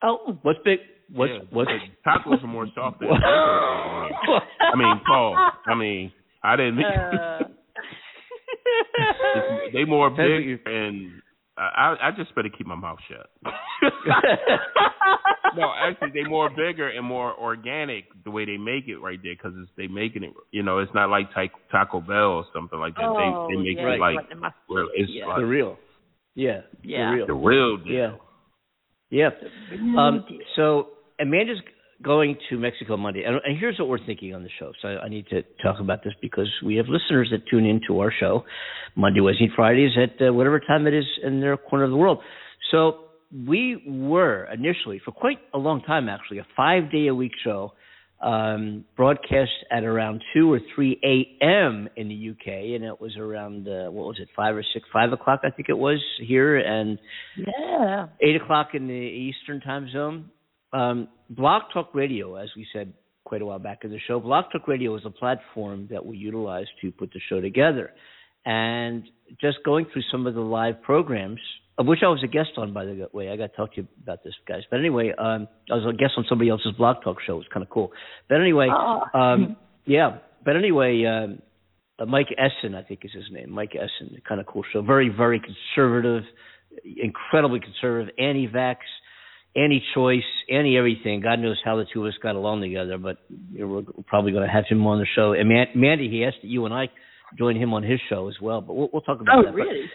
Oh, 0.02 0.38
What's 0.44 0.60
big 0.64 0.80
what's 1.12 1.32
yeah, 1.34 1.40
what's 1.52 1.72
the 1.72 2.10
tacos 2.10 2.44
are 2.44 2.48
more 2.48 2.68
soft 2.76 3.00
than 3.00 3.10
burgers. 3.10 4.12
I 4.60 4.76
mean, 4.76 5.00
Paul. 5.06 5.36
I 5.68 5.76
mean, 5.76 6.12
I 6.44 6.56
didn't. 6.56 6.78
mean 6.78 6.86
uh, 6.86 7.40
they 9.74 9.86
more 9.86 10.10
Depends 10.10 10.46
big, 10.46 10.60
and 10.66 11.22
I 11.58 11.96
I 12.02 12.12
just 12.16 12.34
better 12.36 12.50
keep 12.50 12.68
my 12.68 12.76
mouth 12.76 13.00
shut. 13.08 13.30
no, 15.56 15.72
actually, 15.78 16.12
they 16.14 16.24
more 16.28 16.50
bigger 16.50 16.90
and 16.90 17.06
more 17.06 17.34
organic 17.38 18.06
the 18.24 18.32
way 18.32 18.46
they 18.46 18.58
make 18.58 18.88
it 18.88 18.98
right 18.98 19.20
there 19.22 19.36
because 19.36 19.54
they 19.78 19.88
making 19.88 20.24
it. 20.24 20.34
You 20.52 20.64
know, 20.64 20.80
it's 20.80 20.94
not 20.94 21.10
like 21.10 21.34
Ta- 21.34 21.48
Taco 21.72 22.02
Bell 22.02 22.16
or 22.16 22.46
something 22.54 22.80
like 22.80 22.96
that. 22.96 23.04
oh, 23.04 23.48
they 23.50 23.56
they 23.56 23.62
make 23.62 23.78
yeah, 23.78 23.94
it 23.94 24.00
like 24.00 24.30
the 24.30 24.52
where 24.68 24.86
it's 24.96 25.12
Yeah. 25.12 25.26
like 25.28 25.38
the 25.40 25.46
real. 25.46 25.78
Yeah. 26.36 26.62
Yeah. 26.84 27.10
The 27.10 27.16
real. 27.16 27.28
the 27.28 27.34
real 27.34 27.78
deal. 27.78 27.94
Yeah. 27.94 28.12
Yeah. 29.12 29.30
Um, 29.98 30.24
so 30.56 30.88
Amanda's 31.20 31.60
going 32.02 32.38
to 32.50 32.58
Mexico 32.58 32.96
Monday, 32.96 33.24
and, 33.24 33.36
and 33.44 33.58
here's 33.60 33.78
what 33.78 33.90
we're 33.90 34.06
thinking 34.06 34.34
on 34.34 34.44
the 34.44 34.50
show. 34.58 34.72
So 34.82 34.88
I, 34.88 35.04
I 35.04 35.10
need 35.10 35.28
to 35.28 35.42
talk 35.62 35.80
about 35.82 36.04
this 36.04 36.14
because 36.22 36.50
we 36.66 36.76
have 36.78 36.86
listeners 36.88 37.28
that 37.32 37.42
tune 37.50 37.66
into 37.66 38.00
our 38.00 38.12
show 38.18 38.46
Monday, 38.96 39.20
Wednesday, 39.20 39.46
and 39.46 39.54
Fridays 39.54 39.92
at 39.98 40.26
uh, 40.28 40.34
whatever 40.34 40.60
time 40.62 40.88
it 40.88 40.94
is 40.94 41.04
in 41.24 41.42
their 41.42 41.58
corner 41.58 41.84
of 41.84 41.92
the 41.92 41.98
world. 41.98 42.20
So 42.72 43.06
we 43.48 43.84
were 43.86 44.48
initially, 44.54 45.02
for 45.04 45.12
quite 45.12 45.40
a 45.54 45.58
long 45.58 45.82
time 45.82 46.08
actually, 46.08 46.40
a 46.40 46.48
five 46.56 46.92
day 46.92 47.08
a 47.08 47.16
week 47.16 47.34
show. 47.44 47.74
Um, 48.22 48.84
broadcast 48.98 49.52
at 49.72 49.86
around 49.86 50.22
two 50.34 50.52
or 50.52 50.60
three 50.76 51.00
a.m. 51.06 51.88
in 51.96 52.10
the 52.10 52.32
UK, 52.32 52.76
and 52.76 52.84
it 52.84 53.00
was 53.00 53.16
around 53.16 53.66
uh, 53.66 53.90
what 53.90 54.08
was 54.08 54.18
it, 54.20 54.28
five 54.36 54.58
or 54.58 54.64
six, 54.74 54.86
five 54.92 55.14
o'clock, 55.14 55.40
I 55.46 55.52
think 55.52 55.70
it 55.70 55.78
was 55.78 56.04
here, 56.20 56.58
and 56.58 57.00
Yeah. 57.38 58.08
eight 58.20 58.36
o'clock 58.36 58.72
in 58.74 58.88
the 58.88 58.94
Eastern 58.94 59.62
time 59.62 59.90
zone. 59.94 60.32
Um, 60.74 61.08
Blog 61.30 61.64
Talk 61.74 61.94
Radio, 61.94 62.36
as 62.36 62.50
we 62.56 62.66
said 62.74 62.94
quite 63.24 63.42
a 63.42 63.46
while 63.46 63.60
back 63.60 63.80
in 63.84 63.92
the 63.92 64.00
show, 64.08 64.20
Blog 64.20 64.46
Talk 64.52 64.68
Radio 64.68 64.96
is 64.96 65.04
a 65.06 65.10
platform 65.10 65.88
that 65.92 66.06
we 66.06 66.18
utilize 66.18 66.66
to 66.82 66.92
put 66.92 67.12
the 67.14 67.20
show 67.30 67.42
together. 67.42 67.92
And 68.46 69.04
just 69.40 69.58
going 69.66 69.86
through 69.92 70.04
some 70.12 70.26
of 70.26 70.34
the 70.34 70.42
live 70.42 70.82
programs, 70.82 71.40
of 71.78 71.86
which 71.86 72.00
I 72.04 72.08
was 72.08 72.22
a 72.24 72.28
guest 72.28 72.52
on, 72.58 72.74
by 72.74 72.86
the 72.86 73.08
way, 73.14 73.30
I 73.30 73.38
got 73.38 73.52
to 73.52 73.56
talk 73.56 73.76
to 73.76 73.82
you 73.82 73.88
about 74.04 74.24
this, 74.24 74.34
guys. 74.48 74.64
But 74.70 74.80
anyway, 74.80 75.14
um, 75.18 75.48
I 75.72 75.76
was 75.76 75.86
a 75.88 75.96
guest 75.98 76.14
on 76.18 76.26
somebody 76.28 76.50
else's 76.50 76.74
Blog 76.78 76.98
Talk 77.04 77.18
show. 77.26 77.36
It 77.36 77.38
was 77.38 77.48
kind 77.54 77.64
of 77.64 77.70
cool. 77.70 77.92
But 78.28 78.42
anyway, 78.42 78.68
Oh. 78.72 79.02
um, 79.14 79.56
yeah. 79.86 80.18
But 80.44 80.56
anyway, 80.56 81.04
um, 81.06 81.42
uh, 82.00 82.06
Mike 82.06 82.28
Essen, 82.38 82.76
I 82.76 82.84
think 82.84 83.02
is 83.04 83.12
his 83.14 83.26
name. 83.32 83.52
Mike 83.52 83.76
Essen, 83.76 84.18
kind 84.28 84.40
of 84.40 84.48
cool 84.48 84.64
show. 84.72 84.82
Very, 84.82 85.10
very 85.10 85.40
conservative, 85.40 86.24
incredibly 86.86 87.60
conservative, 87.60 88.14
anti-vax, 88.18 88.78
anti-choice, 89.56 90.24
any 90.50 90.78
everything. 90.78 91.22
God 91.22 91.40
knows 91.40 91.58
how 91.64 91.76
the 91.78 91.86
two 91.92 92.06
of 92.06 92.10
us 92.10 92.18
got 92.22 92.36
along 92.36 92.62
together, 92.62 92.98
but 92.98 93.18
we're 93.54 93.84
probably 94.08 94.32
going 94.32 94.46
to 94.46 94.52
have 94.52 94.66
him 94.70 94.86
on 94.88 95.00
the 95.00 95.08
show. 95.16 95.34
And 95.34 95.50
Man- 95.50 95.68
Mandy, 95.76 96.10
he 96.10 96.24
asked 96.24 96.38
that 96.42 96.48
you 96.48 96.66
and 96.66 96.74
I 96.74 96.90
join 97.38 97.56
him 97.56 97.74
on 97.74 97.84
his 97.84 98.00
show 98.10 98.28
as 98.30 98.36
well, 98.42 98.62
but 98.62 98.74
we'll, 98.74 98.90
we'll 98.94 99.02
talk 99.02 99.22
about 99.22 99.40
Oh, 99.40 99.44
that. 99.44 99.52
But- 99.52 99.58
really? 99.58 99.86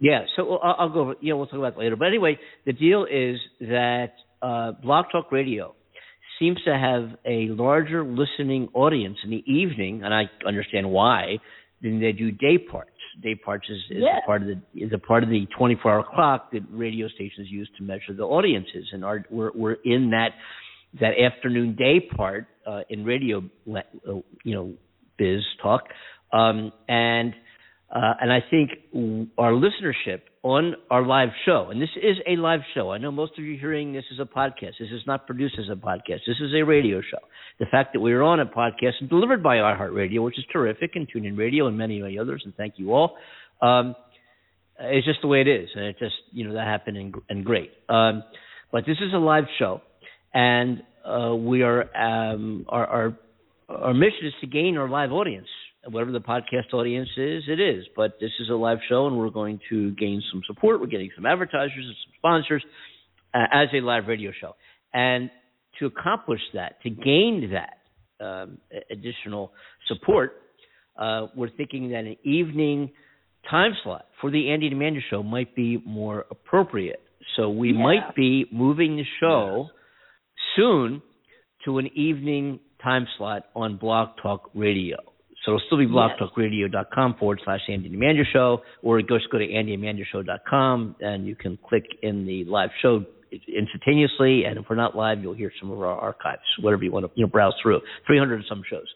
yeah, 0.00 0.24
so 0.36 0.56
I'll, 0.56 0.76
I'll 0.78 0.88
go 0.92 1.00
over. 1.00 1.14
Yeah, 1.20 1.34
we'll 1.34 1.46
talk 1.46 1.58
about 1.58 1.74
that 1.74 1.80
later. 1.80 1.96
But 1.96 2.08
anyway, 2.08 2.38
the 2.66 2.72
deal 2.72 3.04
is 3.04 3.38
that 3.60 4.12
uh, 4.42 4.72
Blog 4.82 5.06
Talk 5.12 5.32
Radio 5.32 5.74
seems 6.38 6.58
to 6.64 6.76
have 6.76 7.16
a 7.24 7.48
larger 7.50 8.04
listening 8.04 8.68
audience 8.74 9.18
in 9.24 9.30
the 9.30 9.42
evening, 9.50 10.02
and 10.04 10.12
I 10.12 10.24
understand 10.46 10.90
why. 10.90 11.38
Than 11.82 12.00
they 12.00 12.12
do 12.12 12.30
day 12.30 12.56
parts. 12.56 12.93
Day 13.22 13.34
parts 13.34 13.68
is, 13.68 13.78
is 13.90 14.02
Yeah. 14.02 14.18
a 14.18 14.26
part 14.26 14.42
of 14.42 14.48
the 14.48 14.58
is 14.74 14.92
a 14.92 14.98
part 14.98 15.22
of 15.22 15.30
the 15.30 15.46
24 15.56 15.92
hour 15.92 16.04
clock 16.14 16.50
that 16.52 16.62
radio 16.70 17.08
stations 17.08 17.48
use 17.50 17.68
to 17.78 17.82
measure 17.82 18.12
the 18.12 18.24
audiences, 18.24 18.86
and 18.92 19.04
our, 19.04 19.24
we're 19.30 19.52
we're 19.54 19.76
in 19.84 20.10
that 20.10 20.32
that 21.00 21.12
afternoon 21.18 21.74
day 21.74 22.00
part 22.00 22.46
uh, 22.66 22.80
in 22.88 23.04
radio, 23.04 23.42
uh, 23.74 23.80
you 24.44 24.54
know, 24.54 24.72
biz 25.18 25.42
talk, 25.62 25.82
um, 26.32 26.72
and 26.88 27.34
uh, 27.94 28.14
and 28.20 28.32
I 28.32 28.42
think 28.50 28.70
our 29.38 29.52
listenership 29.52 30.22
on 30.44 30.74
our 30.90 31.04
live 31.04 31.30
show, 31.46 31.68
and 31.70 31.80
this 31.80 31.88
is 31.96 32.18
a 32.28 32.36
live 32.36 32.60
show. 32.74 32.92
I 32.92 32.98
know 32.98 33.10
most 33.10 33.32
of 33.38 33.44
you 33.44 33.58
hearing 33.58 33.94
this 33.94 34.04
is 34.12 34.20
a 34.20 34.26
podcast. 34.26 34.74
This 34.78 34.90
is 34.92 35.00
not 35.06 35.26
produced 35.26 35.54
as 35.58 35.70
a 35.72 35.74
podcast. 35.74 36.20
This 36.26 36.36
is 36.38 36.52
a 36.54 36.62
radio 36.62 37.00
show. 37.00 37.16
The 37.58 37.64
fact 37.70 37.94
that 37.94 38.00
we 38.00 38.12
are 38.12 38.22
on 38.22 38.40
a 38.40 38.44
podcast 38.44 38.92
and 39.00 39.08
delivered 39.08 39.42
by 39.42 39.56
iHeartRadio, 39.56 40.22
which 40.22 40.38
is 40.38 40.44
terrific, 40.52 40.96
and 40.96 41.08
TuneIn 41.10 41.38
Radio 41.38 41.66
and 41.66 41.78
many, 41.78 41.98
many 41.98 42.18
others, 42.18 42.42
and 42.44 42.54
thank 42.56 42.74
you 42.76 42.92
all. 42.92 43.16
Um, 43.62 43.96
it's 44.78 45.06
just 45.06 45.22
the 45.22 45.28
way 45.28 45.40
it 45.40 45.48
is, 45.48 45.70
and 45.74 45.86
it 45.86 45.96
just 45.98 46.14
you 46.30 46.46
know 46.46 46.52
that 46.52 46.66
happened 46.66 46.98
and, 46.98 47.14
and 47.30 47.42
great. 47.42 47.70
Um, 47.88 48.22
but 48.70 48.84
this 48.86 48.98
is 49.00 49.14
a 49.14 49.18
live 49.18 49.44
show, 49.58 49.80
and 50.34 50.82
uh, 51.06 51.34
we 51.34 51.62
are 51.62 51.84
um, 51.96 52.66
our, 52.68 52.86
our 52.86 53.18
our 53.70 53.94
mission 53.94 54.26
is 54.26 54.34
to 54.42 54.46
gain 54.46 54.76
our 54.76 54.90
live 54.90 55.10
audience 55.10 55.48
whatever 55.90 56.12
the 56.12 56.20
podcast 56.20 56.72
audience 56.72 57.08
is, 57.16 57.44
it 57.48 57.60
is. 57.60 57.84
But 57.96 58.18
this 58.20 58.30
is 58.40 58.48
a 58.50 58.54
live 58.54 58.78
show, 58.88 59.06
and 59.06 59.16
we're 59.18 59.30
going 59.30 59.60
to 59.70 59.90
gain 59.92 60.22
some 60.32 60.42
support. 60.46 60.80
We're 60.80 60.86
getting 60.86 61.10
some 61.14 61.26
advertisers 61.26 61.72
and 61.76 61.94
some 62.04 62.12
sponsors 62.18 62.64
uh, 63.34 63.38
as 63.52 63.68
a 63.74 63.80
live 63.80 64.06
radio 64.06 64.30
show. 64.40 64.54
And 64.92 65.30
to 65.78 65.86
accomplish 65.86 66.40
that, 66.54 66.80
to 66.82 66.90
gain 66.90 67.52
that 67.52 68.24
um, 68.24 68.58
additional 68.90 69.52
support, 69.88 70.40
uh, 70.96 71.26
we're 71.36 71.50
thinking 71.50 71.90
that 71.90 72.04
an 72.04 72.16
evening 72.22 72.92
time 73.50 73.72
slot 73.82 74.06
for 74.20 74.30
the 74.30 74.50
Andy 74.50 74.66
and 74.68 74.76
Amanda 74.76 75.00
show 75.10 75.22
might 75.22 75.54
be 75.56 75.82
more 75.84 76.24
appropriate. 76.30 77.00
So 77.36 77.50
we 77.50 77.72
Yeah. 77.72 77.82
might 77.82 78.14
be 78.14 78.46
moving 78.52 78.96
the 78.96 79.04
show 79.20 79.68
soon 80.56 81.02
to 81.64 81.78
an 81.78 81.88
evening 81.94 82.60
time 82.82 83.06
slot 83.18 83.46
on 83.56 83.76
Blog 83.76 84.10
Talk 84.22 84.50
Radio. 84.54 84.98
So 85.44 85.52
it'll 85.52 85.66
still 85.66 85.78
be 85.78 85.86
blogtalkradio.com 85.86 87.16
forward 87.18 87.40
slash 87.44 87.60
Andy 87.68 87.86
and 87.86 87.94
Amanda 87.94 88.22
Show, 88.32 88.62
or 88.82 89.00
just 89.00 89.30
go 89.30 89.38
to 89.38 89.46
andymandashow.com 89.46 90.96
and 91.00 91.26
you 91.26 91.36
can 91.36 91.58
click 91.68 91.84
in 92.02 92.26
the 92.26 92.44
live 92.44 92.70
show 92.80 93.04
instantaneously. 93.30 94.44
And 94.44 94.58
if 94.58 94.64
we're 94.70 94.76
not 94.76 94.96
live, 94.96 95.20
you'll 95.20 95.34
hear 95.34 95.52
some 95.60 95.70
of 95.70 95.78
our 95.80 95.86
archives, 95.86 96.42
whatever 96.60 96.84
you 96.84 96.92
want 96.92 97.06
to 97.06 97.12
you 97.14 97.24
know, 97.24 97.30
browse 97.30 97.54
through. 97.62 97.80
300 98.06 98.36
and 98.36 98.44
some 98.48 98.62
shows. 98.68 98.86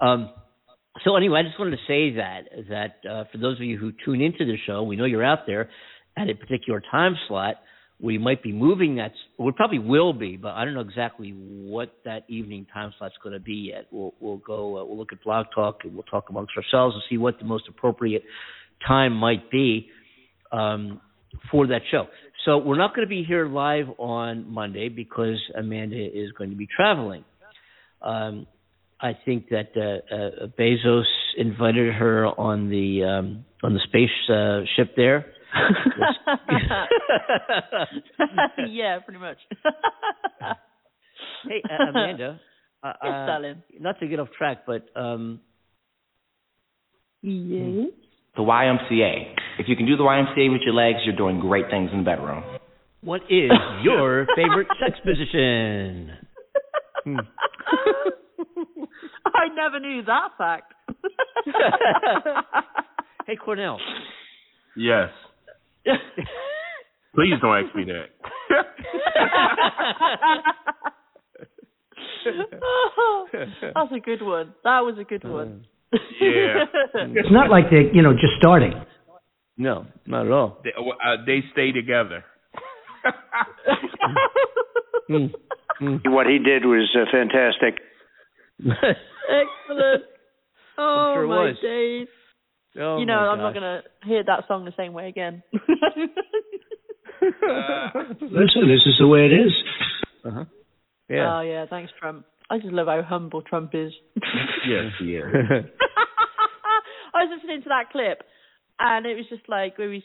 Um, 0.00 0.30
so 1.04 1.16
anyway, 1.16 1.40
I 1.40 1.42
just 1.42 1.58
wanted 1.58 1.72
to 1.72 1.82
say 1.86 2.16
that 2.16 2.42
that 2.68 3.10
uh, 3.10 3.24
for 3.30 3.38
those 3.38 3.56
of 3.56 3.62
you 3.62 3.78
who 3.78 3.92
tune 4.04 4.20
into 4.20 4.44
the 4.44 4.56
show, 4.66 4.82
we 4.82 4.96
know 4.96 5.04
you're 5.04 5.24
out 5.24 5.40
there 5.46 5.70
at 6.16 6.28
a 6.28 6.34
particular 6.34 6.82
time 6.90 7.16
slot. 7.28 7.56
We 8.02 8.16
might 8.16 8.42
be 8.42 8.52
moving 8.52 8.96
that. 8.96 9.12
We 9.38 9.52
probably 9.52 9.78
will 9.78 10.12
be, 10.12 10.36
but 10.36 10.52
I 10.52 10.64
don't 10.64 10.74
know 10.74 10.80
exactly 10.80 11.32
what 11.32 11.92
that 12.04 12.24
evening 12.28 12.66
time 12.72 12.94
slot's 12.98 13.14
going 13.22 13.34
to 13.34 13.40
be 13.40 13.70
yet. 13.72 13.86
We'll 13.90 14.14
we'll 14.20 14.38
go. 14.38 14.78
Uh, 14.78 14.84
we'll 14.84 14.96
look 14.96 15.12
at 15.12 15.22
Blog 15.22 15.46
Talk 15.54 15.80
and 15.84 15.94
we'll 15.94 16.04
talk 16.04 16.30
amongst 16.30 16.52
ourselves 16.56 16.94
and 16.94 17.02
see 17.10 17.18
what 17.18 17.38
the 17.38 17.44
most 17.44 17.64
appropriate 17.68 18.22
time 18.86 19.12
might 19.12 19.50
be 19.50 19.88
um, 20.50 21.00
for 21.50 21.66
that 21.66 21.82
show. 21.90 22.06
So 22.46 22.56
we're 22.56 22.78
not 22.78 22.94
going 22.94 23.06
to 23.06 23.10
be 23.10 23.22
here 23.22 23.46
live 23.46 23.86
on 23.98 24.50
Monday 24.50 24.88
because 24.88 25.38
Amanda 25.56 25.96
is 25.96 26.32
going 26.32 26.50
to 26.50 26.56
be 26.56 26.66
traveling. 26.74 27.24
Um, 28.00 28.46
I 28.98 29.12
think 29.24 29.48
that 29.50 29.70
uh, 29.76 30.14
uh, 30.14 30.46
Bezos 30.58 31.04
invited 31.36 31.94
her 31.94 32.26
on 32.26 32.68
the 32.70 33.04
um, 33.04 33.44
on 33.62 33.74
the 33.74 33.80
space 33.86 34.10
uh, 34.30 34.60
ship 34.76 34.94
there. 34.96 35.26
yeah, 38.68 38.98
pretty 39.00 39.18
much. 39.20 39.38
hey, 41.48 41.62
uh, 41.68 41.88
Amanda. 41.90 42.40
Uh, 42.82 42.94
Yes, 43.04 43.12
uh, 43.12 43.26
darling. 43.26 43.62
Not 43.78 44.00
to 44.00 44.06
get 44.08 44.20
off 44.20 44.28
track, 44.38 44.62
but 44.66 44.86
um, 44.96 45.38
yes. 47.20 47.90
The 48.34 48.40
YMCA. 48.42 49.34
If 49.58 49.68
you 49.68 49.76
can 49.76 49.84
do 49.84 49.98
the 49.98 50.02
YMCA 50.02 50.50
with 50.50 50.62
your 50.64 50.72
legs, 50.72 51.00
you're 51.04 51.14
doing 51.14 51.40
great 51.40 51.68
things 51.68 51.90
in 51.92 51.98
the 51.98 52.04
bedroom. 52.04 52.42
what 53.02 53.20
is 53.28 53.50
your 53.82 54.26
favorite 54.34 54.66
sex 54.82 54.98
position? 55.04 56.12
Hmm. 57.04 57.18
I 59.26 59.48
never 59.54 59.78
knew 59.78 60.00
that 60.06 60.30
fact. 60.38 60.72
hey, 63.26 63.36
Cornell. 63.36 63.78
Yes. 64.74 65.10
Please 67.14 67.34
don't 67.40 67.64
ask 67.64 67.74
me 67.74 67.84
that. 67.84 68.10
That's 73.74 73.92
a 73.92 74.00
good 74.00 74.22
one. 74.22 74.54
That 74.64 74.80
was 74.80 74.96
a 75.00 75.04
good 75.04 75.24
one. 75.24 75.66
Yeah. 75.92 76.64
It's 76.94 77.32
not 77.32 77.50
like 77.50 77.64
they're, 77.70 77.92
you 77.92 78.02
know, 78.02 78.12
just 78.12 78.34
starting. 78.38 78.72
No, 79.56 79.86
not 80.06 80.26
at 80.26 80.32
all. 80.32 80.58
They, 80.62 80.70
uh, 80.70 81.16
they 81.26 81.40
stay 81.52 81.72
together. 81.72 82.24
What 85.80 86.26
he 86.26 86.38
did 86.38 86.66
was 86.66 86.94
uh, 86.94 87.06
fantastic. 87.10 87.80
Excellent. 88.60 90.04
Oh 90.76 91.14
sure 91.16 91.26
my 91.26 91.44
was. 91.44 91.56
days. 91.62 92.08
Oh, 92.78 92.98
you 92.98 93.06
know, 93.06 93.14
I'm 93.14 93.38
not 93.38 93.54
gonna 93.54 93.82
hear 94.04 94.22
that 94.24 94.44
song 94.46 94.64
the 94.64 94.72
same 94.76 94.92
way 94.92 95.08
again. 95.08 95.42
Listen, 97.22 98.68
this 98.68 98.86
is 98.86 98.96
the 98.98 99.06
way 99.06 99.26
it 99.26 99.32
is. 99.32 99.52
Uh-huh. 100.24 100.44
Oh 101.10 101.40
yeah, 101.40 101.66
thanks 101.68 101.92
Trump. 101.98 102.24
I 102.48 102.58
just 102.58 102.72
love 102.72 102.86
how 102.86 103.02
humble 103.02 103.42
Trump 103.42 103.74
is. 103.74 103.92
yes, 104.68 104.92
he 104.98 105.16
is. 105.16 105.24
I 107.12 107.24
was 107.24 107.30
listening 107.36 107.62
to 107.62 107.68
that 107.70 107.90
clip, 107.90 108.22
and 108.78 109.04
it 109.06 109.16
was 109.16 109.26
just 109.28 109.48
like 109.48 109.76
we 109.76 109.88
was 109.88 110.02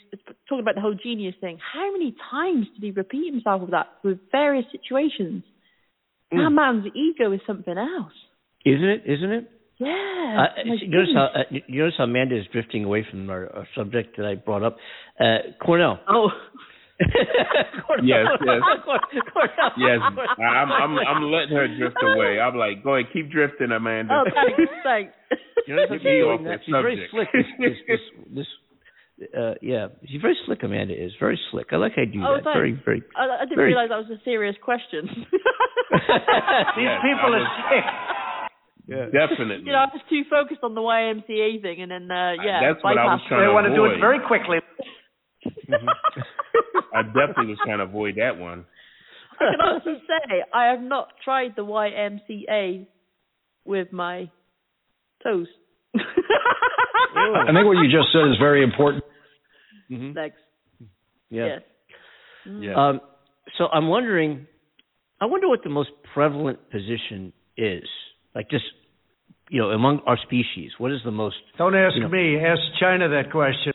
talking 0.49 0.61
about 0.61 0.76
the 0.76 0.82
whole 0.82 0.95
genius 0.95 1.36
thing. 1.39 1.59
How 1.74 1.91
many 1.91 2.16
times 2.32 2.68
did 2.74 2.84
he 2.84 2.91
repeat 2.91 3.32
himself 3.32 3.61
with 3.61 3.72
that 3.72 3.88
with 4.03 4.20
various 4.32 4.66
situations? 4.72 5.43
That 6.32 6.49
man's 6.49 6.86
ego 6.95 7.32
is 7.32 7.39
something 7.47 7.78
else. 7.78 8.11
Isn't 8.66 8.84
it? 8.84 9.03
Isn't 9.05 9.32
it? 9.32 9.51
Yeah. 9.78 9.88
Uh, 9.89 10.63
my 10.65 10.76
you 10.82 10.88
notice 10.88 11.09
how 11.13 11.26
uh, 11.36 11.43
you 11.67 11.80
notice 11.82 11.95
how 11.97 12.05
Amanda 12.05 12.38
is 12.39 12.45
drifting 12.51 12.86
away 12.86 13.05
from 13.09 13.30
our, 13.30 13.47
our 13.53 13.67
subject 13.76 14.15
that 14.17 14.26
I 14.26 14.36
brought 14.36 14.63
up. 14.63 14.78
Uh, 15.19 15.38
Cornell. 15.63 15.99
Oh. 16.09 16.30
Yes, 18.03 18.23
yes. 18.39 18.61
Cornell. 19.34 19.71
Yes, 19.78 19.99
I'm 20.39 20.71
I'm 20.71 20.97
I'm 20.97 21.23
letting 21.30 21.55
her 21.57 21.67
drift 21.78 21.97
away. 22.01 22.39
I'm 22.39 22.55
like, 22.55 22.86
go 22.86 22.95
ahead, 22.95 23.11
keep 23.11 23.30
drifting, 23.30 23.71
Amanda. 23.71 24.13
Oh, 24.15 24.23
thanks, 24.34 24.71
thanks. 24.82 25.13
You 25.67 25.76
notice 25.76 25.89
how 25.89 25.95
she's 25.97 26.05
me 26.05 26.11
doing 26.23 26.32
off 26.32 26.43
that? 26.45 26.49
that 26.49 26.59
She's 26.65 26.71
very 26.71 27.07
slick. 27.11 27.28
This, 27.34 27.45
this, 27.59 27.99
this, 28.32 28.47
this, 29.19 29.28
uh, 29.38 29.53
yeah, 29.61 29.88
she's 30.07 30.21
very 30.21 30.38
slick. 30.45 30.63
Amanda 30.63 30.93
is 30.95 31.11
very 31.19 31.38
slick. 31.51 31.67
I 31.73 31.76
like 31.76 31.93
how 31.97 32.03
you 32.03 32.13
do 32.13 32.23
Oh, 32.23 32.36
that. 32.39 32.43
thanks. 32.47 32.55
Very, 32.55 32.80
very. 32.86 33.03
I, 33.17 33.28
I 33.28 33.43
didn't 33.43 33.57
very- 33.57 33.76
realize 33.76 33.89
that 33.89 33.97
was 33.99 34.11
a 34.15 34.23
serious 34.23 34.55
question. 34.63 35.03
These 35.11 36.95
people 37.03 37.32
are 37.36 37.47
sick. 37.71 37.86
Yeah. 38.88 39.05
Definitely. 39.05 39.65
you 39.65 39.71
know, 39.71 39.79
I 39.79 39.86
was 39.91 40.01
too 40.09 40.23
focused 40.29 40.61
on 40.63 40.75
the 40.75 40.81
YMCA 40.81 41.61
thing, 41.61 41.81
and 41.81 41.91
then 41.91 42.11
uh, 42.11 42.33
yeah, 42.33 42.61
That's 42.61 42.83
what 42.83 42.97
I 42.97 43.05
was 43.05 43.21
trying 43.27 43.41
They 43.41 43.47
to 43.47 43.53
want 43.53 43.67
to 43.67 43.75
do 43.75 43.86
it 43.86 43.99
very 43.99 44.19
quickly. 44.25 44.59
I 46.93 47.01
definitely 47.01 47.47
was 47.47 47.59
trying 47.65 47.79
to 47.79 47.86
avoid 47.86 48.15
that 48.17 48.38
one. 48.38 48.65
I 49.39 49.51
can 49.51 49.61
honestly 49.61 50.01
say 50.07 50.43
I 50.53 50.65
have 50.67 50.81
not 50.81 51.09
tried 51.23 51.55
the 51.55 51.63
YMCA 51.65 52.88
with 53.65 53.91
my 53.91 54.29
toes. 55.23 55.47
I 55.95 57.51
think 57.53 57.65
what 57.65 57.77
you 57.77 57.86
just 57.91 58.11
said 58.13 58.29
is 58.29 58.38
very 58.39 58.63
important. 58.63 59.03
Thanks. 59.89 60.38
Yeah. 61.29 61.59
Yes. 62.45 62.75
Um, 62.77 63.01
so 63.57 63.65
I'm 63.67 63.88
wondering, 63.88 64.47
I 65.19 65.25
wonder 65.25 65.47
what 65.47 65.63
the 65.63 65.69
most 65.69 65.89
prevalent 66.13 66.69
position 66.69 67.33
is. 67.57 67.83
Like 68.36 68.49
just, 68.49 68.65
you 69.49 69.61
know, 69.61 69.69
among 69.69 70.01
our 70.05 70.17
species, 70.17 70.71
what 70.77 70.91
is 70.91 70.99
the 71.05 71.11
most? 71.11 71.38
Don't 71.57 71.73
ask 71.73 71.95
you 71.95 72.01
know- 72.01 72.09
me. 72.09 72.38
Ask 72.38 72.61
China 72.79 73.07
that 73.07 73.31
question. 73.31 73.73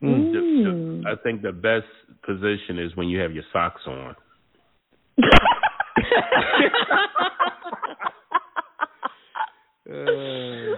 Hmm. 0.00 0.32
The- 0.32 1.02
the- 1.02 1.10
I 1.10 1.16
think 1.22 1.42
the 1.42 1.52
best 1.52 1.86
position 2.22 2.78
is 2.78 2.94
when 2.94 3.08
you 3.08 3.20
have 3.20 3.32
your 3.32 3.44
socks 3.52 3.86
on. 3.86 4.14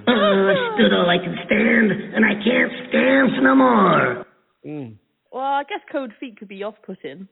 I 0.08 0.74
stood 0.74 0.92
all 0.92 1.08
I 1.08 1.18
can 1.18 1.36
stand, 1.46 1.92
and 2.14 2.24
I 2.24 2.34
can't 2.42 2.72
stand 2.88 3.42
no 3.42 3.54
more. 3.54 4.26
Hmm. 4.64 4.92
Well, 5.32 5.42
I 5.42 5.64
guess 5.64 5.80
cold 5.90 6.12
feet 6.18 6.38
could 6.38 6.48
be 6.48 6.62
off-putting. 6.62 7.28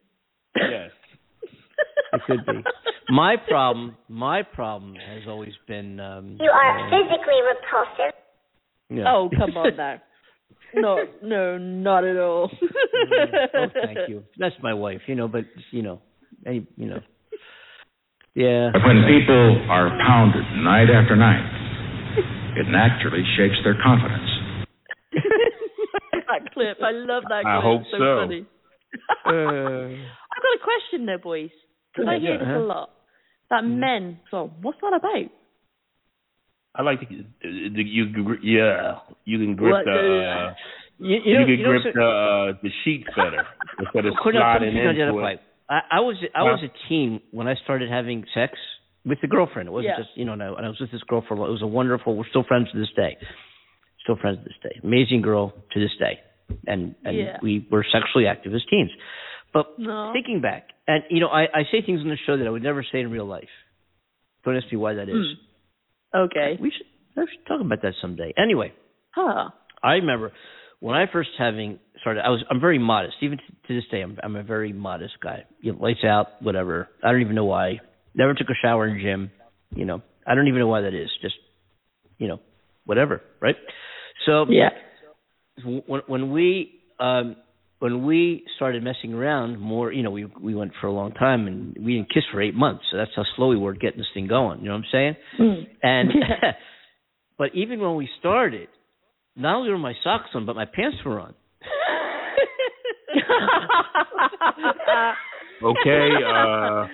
Yes. 0.57 0.90
It 2.12 2.20
could 2.27 2.47
be. 2.47 2.62
My 3.09 3.37
problem, 3.49 3.97
my 4.09 4.43
problem 4.43 4.95
has 4.95 5.22
always 5.29 5.53
been. 5.68 6.01
Um, 6.01 6.39
You 6.41 6.51
are 6.51 6.79
uh, 6.79 6.91
physically 6.91 7.41
repulsive. 7.43 8.14
yeah. 8.91 9.05
Oh, 9.09 9.29
come 9.37 9.57
on 9.57 9.77
now. 9.77 10.01
No, 10.75 10.99
no, 11.22 11.59
not 11.59 12.05
at 12.05 12.16
all. 12.16 12.51
oh, 12.53 13.66
thank 13.85 14.09
you. 14.09 14.25
That's 14.39 14.55
my 14.62 14.75
wife, 14.75 15.03
you 15.07 15.14
know, 15.14 15.29
but 15.29 15.45
you 15.70 15.83
know, 15.83 16.01
any, 16.47 16.66
you 16.77 16.87
know, 16.87 17.01
yeah. 18.35 18.70
When 18.75 19.07
people 19.07 19.66
are 19.70 19.91
pounded 20.05 20.43
night 20.64 20.91
after 20.91 21.14
night, 21.14 21.47
it 22.57 22.66
naturally 22.68 23.22
shakes 23.37 23.55
their 23.62 23.77
confidence. 23.81 24.29
that 25.12 26.53
clip. 26.53 26.79
I 26.83 26.91
love 26.91 27.22
that 27.29 27.43
clip. 27.43 27.47
I 27.47 27.61
hope 27.62 27.83
so. 27.93 27.99
so. 27.99 28.18
funny. 28.22 28.47
I've 29.27 30.43
got 30.43 30.55
a 30.55 30.62
question 30.62 31.07
though, 31.07 31.18
boys. 31.22 31.51
Because 31.95 32.09
I 32.11 32.14
Yeah, 32.16 32.20
hear 32.20 32.38
this 32.38 32.49
uh-huh. 32.49 32.59
a 32.59 32.66
lot. 32.66 32.90
That 33.51 33.62
men. 33.64 34.18
So, 34.30 34.51
what's 34.62 34.78
that 34.80 34.95
about? 34.95 35.30
I 36.76 36.82
like 36.82 37.01
to 37.01 37.07
uh, 37.07 37.49
you 37.49 38.36
yeah 38.42 38.99
you 39.24 39.38
can 39.38 39.55
grip 39.55 39.72
What 39.72 39.84
the 39.84 39.92
the- 39.92 40.51
uh, 40.51 40.55
You, 40.97 41.16
you, 41.24 41.38
you, 41.40 41.47
can 41.47 41.49
you 41.59 41.64
grip 41.64 41.82
so- 41.82 41.90
the 41.95 42.05
uh, 42.07 42.59
the 42.62 42.70
sheets 42.84 43.09
better 43.16 43.45
instead 43.80 44.07
of 44.07 44.14
sliding 44.22 44.74
something 44.74 45.01
into 45.01 45.18
it. 45.26 45.40
I, 45.68 45.80
I 45.90 46.01
was 46.01 46.16
I 46.34 46.42
was 46.45 46.61
a 46.62 46.70
teen 46.88 47.20
when 47.32 47.49
I 47.49 47.55
started 47.64 47.90
having 47.90 48.24
sex, 48.34 48.53
with 49.05 49.18
the 49.20 49.26
girlfriend. 49.26 49.68
It 49.68 49.72
wasn't 49.72 49.95
Yeah. 49.97 50.03
just 50.05 50.11
you 50.16 50.24
know, 50.24 50.34
and 50.34 50.42
I, 50.42 50.47
and 50.47 50.66
I 50.66 50.68
was 50.68 50.78
with 50.80 50.92
this 50.92 51.03
girl 51.03 51.24
for. 51.26 51.34
a 51.34 51.38
lo- 51.40 51.47
It 51.47 51.51
was 51.51 51.62
a 51.62 51.66
wonderful. 51.66 52.16
We're 52.16 52.28
still 52.28 52.45
friends 52.45 52.70
to 52.72 52.78
this 52.78 52.90
day. 52.95 53.16
Still 54.05 54.16
friends 54.16 54.38
to 54.38 54.45
this 54.45 54.59
day. 54.62 54.80
Amazing 54.84 55.22
girl 55.22 55.53
to 55.72 55.80
this 55.80 55.90
day, 55.99 56.20
and 56.68 56.95
and 57.05 57.16
Yeah. 57.16 57.38
we 57.42 57.66
were 57.70 57.84
sexually 57.92 58.26
active 58.28 58.55
as 58.55 58.62
teens. 58.70 58.90
But 59.55 59.78
No. 59.78 60.12
thinking 60.12 60.40
back, 60.42 60.68
and 60.86 61.05
you 61.09 61.20
know, 61.20 61.28
I, 61.28 61.44
I 61.44 61.62
say 61.72 61.80
things 61.80 62.00
on 62.00 62.09
the 62.09 62.18
show 62.26 62.36
that 62.36 62.46
I 62.46 62.50
would 62.50 62.62
never 62.62 62.84
say 62.92 63.00
in 63.00 63.11
real 63.11 63.24
life. 63.26 63.48
Don't 64.44 64.57
ask 64.57 64.66
me 64.70 64.76
why 64.76 64.94
that 64.94 65.09
is. 65.09 65.24
Hmm. 66.12 66.18
Okay. 66.24 66.59
We 66.61 66.70
should 66.70 66.86
I 67.16 67.22
should 67.22 67.46
talk 67.46 67.61
about 67.61 67.80
that 67.82 67.94
someday. 68.02 68.34
Anyway, 68.36 68.72
Huh. 69.14 69.50
I 69.82 69.92
remember 69.94 70.32
when 70.80 70.96
I 70.96 71.07
first 71.11 71.30
having 71.38 71.78
started. 72.00 72.22
I 72.26 72.30
was 72.30 72.44
I'm 72.50 72.61
very 72.61 72.78
modest. 72.78 73.14
Even 73.22 73.38
to, 73.38 73.44
to 73.68 73.74
this 73.74 73.84
day, 73.90 74.02
I'm 74.02 74.18
I'm 74.22 74.36
a 74.36 74.42
very 74.42 74.72
modest 74.72 75.14
guy. 75.22 75.44
You 75.61 75.72
know, 75.72 75.78
lights 75.78 76.05
out, 76.05 76.42
whatever. 76.42 76.88
I 77.02 77.12
don't 77.12 77.20
even 77.22 77.36
know 77.36 77.44
why. 77.46 77.80
Never 78.14 78.34
took 78.34 78.48
a 78.50 78.55
shower 78.61 78.86
in 78.88 79.00
gym. 79.00 79.30
You 79.74 79.84
know, 79.84 80.02
I 80.26 80.34
don't 80.34 80.48
even 80.48 80.61
know 80.61 80.68
why 80.68 80.82
that 80.82 80.94
is. 80.94 81.11
Just 81.22 81.36
you 82.18 82.28
know, 82.28 82.40
whatever, 82.84 83.22
right? 83.40 83.57
So 84.26 84.46
Yeah. 84.48 84.70
when 85.64 86.02
when 86.07 86.30
we 86.32 86.80
um 86.98 87.36
when 87.85 88.07
we 88.07 88.43
started 88.57 88.82
messing 88.82 89.12
around 89.12 89.61
more, 89.61 89.93
you 89.93 90.03
know, 90.03 90.11
we 90.11 90.24
we 90.41 90.55
went 90.55 90.72
for 90.80 90.87
a 90.87 90.91
long 90.91 91.12
time 91.12 91.47
and 91.47 91.76
we 91.85 91.97
didn't 91.97 92.09
kiss 92.09 92.22
for 92.32 92.41
eight 92.41 92.55
months. 92.55 92.82
So 92.91 92.97
that's 92.97 93.11
how 93.14 93.24
slow 93.37 93.49
we 93.49 93.59
were 93.59 93.74
getting 93.74 93.99
this 93.99 94.07
thing 94.14 94.26
going. 94.26 94.61
You 94.61 94.68
know 94.68 94.76
what 94.76 94.85
I'm 94.85 94.91
saying? 94.91 95.16
Mm. 95.39 95.66
And 95.82 96.09
but 97.39 97.55
even 97.55 97.80
when 97.80 97.97
we 97.97 98.09
started, 98.20 98.68
not 99.37 99.57
only 99.57 99.68
were 99.68 99.76
my 99.76 99.93
socks 100.03 100.30
on, 100.35 100.47
but 100.47 100.57
my 100.57 100.64
pants 100.64 100.97
were 101.05 101.20
on. 101.20 101.35
Okay. 105.62 106.09
Uh, 106.26 106.87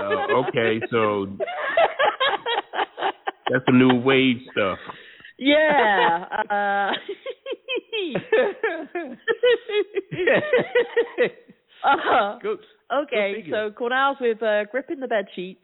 uh, 0.00 0.46
okay. 0.46 0.80
So 0.90 1.26
that's 3.50 3.64
the 3.66 3.72
new 3.72 4.00
wage 4.00 4.38
stuff. 4.52 4.78
Yeah. 5.38 6.24
Uh, 6.50 6.90
uh, 11.84 12.38
Go- 12.42 12.56
okay, 13.02 13.34
figure. 13.36 13.70
so 13.70 13.74
Cornell's 13.74 14.16
with 14.20 14.42
uh, 14.42 14.64
gripping 14.70 15.00
the 15.00 15.06
bed 15.06 15.26
sheets, 15.34 15.60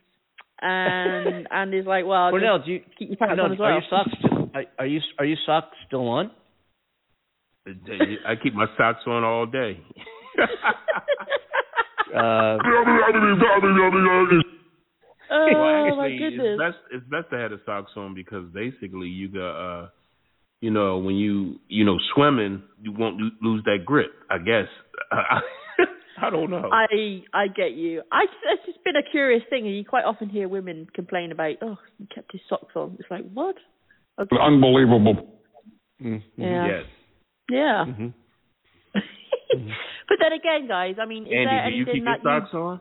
and 0.61 1.47
and 1.51 1.75
is 1.75 1.87
like, 1.87 2.05
well, 2.07 2.31
Cornell, 2.31 2.61
do 2.65 2.73
you 2.73 2.81
keep 2.99 3.09
your 3.09 3.17
pants 3.17 3.41
Cornell, 3.41 3.47
on 3.47 3.53
as 3.53 3.59
are 3.59 3.63
well. 3.63 3.73
your 3.73 3.83
socks 3.91 4.11
still, 4.19 4.51
are, 4.55 4.65
are 4.79 4.87
you 4.87 5.01
are 5.19 5.25
your 5.25 5.39
socks 5.45 5.77
still 5.87 6.07
on? 6.09 6.31
I 7.67 8.35
keep 8.43 8.55
my 8.55 8.67
socks 8.77 9.01
on 9.07 9.25
all 9.25 9.47
day. 9.47 9.81
Uh, 12.15 12.59
Oh 15.31 15.47
well, 15.53 15.97
my 15.97 16.09
goodness. 16.11 16.41
it's 16.41 16.61
best 16.61 16.77
it's 16.93 17.07
best 17.11 17.31
to 17.31 17.39
have 17.39 17.51
the 17.51 17.61
socks 17.67 17.93
on 17.97 18.15
because 18.15 18.47
basically 18.53 19.09
you 19.09 19.29
got 19.29 19.83
uh, 19.83 19.89
you 20.65 20.71
know, 20.71 20.97
when 20.97 21.17
you 21.17 21.61
you 21.69 21.85
know 21.85 21.99
swimming, 22.15 22.63
you 22.81 22.91
won't 22.91 23.21
lose 23.43 23.63
that 23.65 23.85
grip. 23.85 24.13
I 24.31 24.39
guess. 24.39 24.69
I 26.23 26.31
don't 26.31 26.51
know. 26.51 26.71
I 26.73 27.23
I 27.35 27.49
get 27.49 27.73
you. 27.73 28.01
I 28.11 28.23
it's 28.23 28.65
just 28.65 28.83
been 28.83 28.97
a 28.97 29.03
curious 29.11 29.43
thing, 29.51 29.67
and 29.67 29.77
you 29.77 29.85
quite 29.85 30.07
often 30.07 30.31
hear 30.31 30.49
women 30.49 30.87
complain 30.95 31.33
about, 31.33 31.57
oh, 31.61 31.77
he 31.99 32.07
kept 32.07 32.33
his 32.33 32.41
socks 32.49 32.73
on. 32.77 32.97
It's 32.99 33.11
like 33.11 33.31
what? 33.35 33.57
Okay. 34.19 34.37
Unbelievable. 34.41 35.35
Mm-hmm. 36.03 36.43
Yeah. 36.43 36.67
Yes. 36.67 36.85
Yeah. 37.51 37.85
but 38.95 40.17
then 40.19 40.33
again, 40.33 40.67
guys, 40.67 40.95
I 40.99 41.05
mean, 41.05 41.25
is 41.25 41.33
there 41.33 41.49
Andy, 41.49 41.71
do 41.71 41.77
you 41.77 41.83
anything 41.83 41.95
keep 41.95 42.25
your 42.25 42.41
that 42.41 42.49
you 42.53 42.81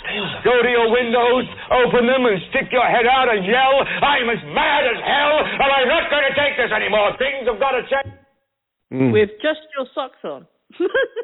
go 0.43 0.61
to 0.61 0.69
your 0.69 0.89
windows, 0.91 1.45
open 1.71 2.07
them, 2.07 2.25
and 2.25 2.37
stick 2.51 2.67
your 2.71 2.85
head 2.87 3.05
out 3.07 3.27
and 3.31 3.45
yell, 3.45 3.75
I'm 4.03 4.27
as 4.29 4.41
mad 4.55 4.83
as 4.87 4.99
hell, 5.03 5.35
and 5.45 5.69
I'm 5.71 5.87
not 5.87 6.09
going 6.09 6.25
to 6.27 6.33
take 6.35 6.55
this 6.57 6.71
anymore. 6.71 7.13
Things 7.17 7.47
have 7.47 7.59
got 7.59 7.71
to 7.77 7.83
change. 7.87 8.15
Mm. 8.91 9.13
with 9.13 9.29
just 9.41 9.61
your 9.77 9.87
socks 9.95 10.19
on? 10.25 10.45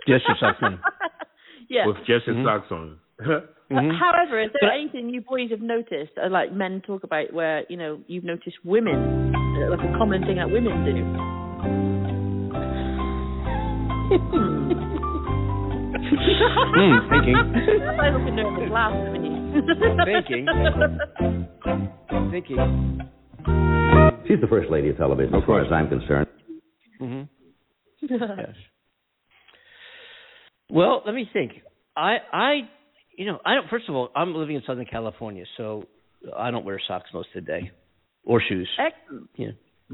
Just 0.08 0.24
your 0.26 0.38
socks 0.40 0.60
on. 0.64 0.80
yeah. 1.70 1.86
With 1.86 1.98
just 2.08 2.26
his 2.26 2.36
Mhm. 2.38 2.46
socks 2.46 2.72
on. 2.72 2.98
Mhm. 3.20 3.92
However, 4.00 4.40
is 4.40 4.52
there 4.62 4.72
anything 4.72 5.10
you 5.10 5.20
boys 5.20 5.50
have 5.52 5.60
noticed, 5.60 6.18
uh, 6.18 6.30
like 6.30 6.54
men 6.54 6.80
talk 6.88 7.04
about, 7.04 7.34
where 7.34 7.66
you 7.68 7.76
know 7.76 8.00
you've 8.08 8.24
noticed 8.24 8.56
women, 8.64 9.36
uh, 9.36 9.70
like 9.70 9.82
a 9.84 9.92
common 9.98 10.24
thing 10.24 10.38
that 10.38 10.50
women 10.50 10.86
do? 10.86 10.94
Hmm, 16.00 17.10
thinking. 17.10 17.36
I'm 17.36 18.14
looking 18.14 18.36
nervous 18.36 18.70
last 18.72 19.12
minute. 19.12 19.34
Thinking. 20.06 20.46
Thinking. 22.32 23.02
She's 24.28 24.40
the 24.42 24.48
first 24.48 24.70
lady 24.70 24.90
of 24.90 24.98
television, 24.98 25.34
as 25.36 25.44
far 25.46 25.62
as 25.64 25.72
I'm 25.72 25.90
concerned. 25.90 26.28
hmm 27.00 27.22
Yes. 28.02 28.56
Well, 30.70 31.02
let 31.06 31.16
me 31.16 31.30
think. 31.32 31.54
I 31.96 32.18
I 32.32 32.54
you 33.18 33.26
know, 33.26 33.40
I 33.46 33.56
don't 33.56 33.70
first 33.70 33.90
of 33.90 33.96
all, 33.96 34.10
I'm 34.16 34.36
living 34.36 34.56
in 34.56 34.62
Southern 34.68 34.86
California, 34.86 35.46
so 35.56 35.86
I 36.38 36.52
don't 36.52 36.66
wear 36.66 36.80
socks 36.88 37.10
most 37.14 37.30
of 37.36 37.44
the 37.46 37.52
day. 37.52 37.72
Or 38.24 38.42
shoes. 38.48 38.70
Excellent. 38.78 39.30
Yeah. 39.38 39.52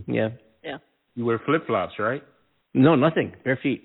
Yeah. 0.07 0.29
Yeah. 0.63 0.77
You 1.15 1.25
wear 1.25 1.39
flip 1.45 1.67
flops, 1.67 1.93
right? 1.99 2.23
No, 2.73 2.95
nothing. 2.95 3.33
Bare 3.45 3.59
feet. 3.61 3.83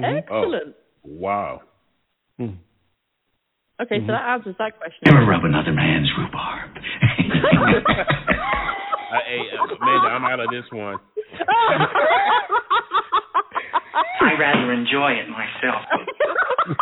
Mhm. 0.00 0.18
Excellent. 0.18 0.76
Wow. 1.04 1.62
Mm. 2.40 2.56
Okay, 3.80 3.98
Mhm. 4.00 4.06
so 4.06 4.12
that 4.12 4.22
answers 4.28 4.56
that 4.58 4.76
question. 4.78 4.98
Never 5.04 5.24
rub 5.26 5.44
another 5.44 5.72
man's 5.72 6.10
rhubarb. 6.16 6.70
Uh, 9.10 9.16
hey, 9.24 9.40
uh, 9.58 9.64
Amanda, 9.64 10.08
I'm 10.08 10.24
out 10.26 10.38
of 10.38 10.50
this 10.50 10.70
one. 10.70 10.98
I 14.20 14.34
rather 14.38 14.70
enjoy 14.74 15.12
it 15.12 15.28
myself. 15.30 15.80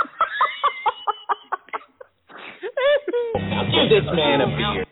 Give 3.70 3.88
this 3.90 4.06
man 4.12 4.40
a 4.40 4.46
beer. 4.56 4.84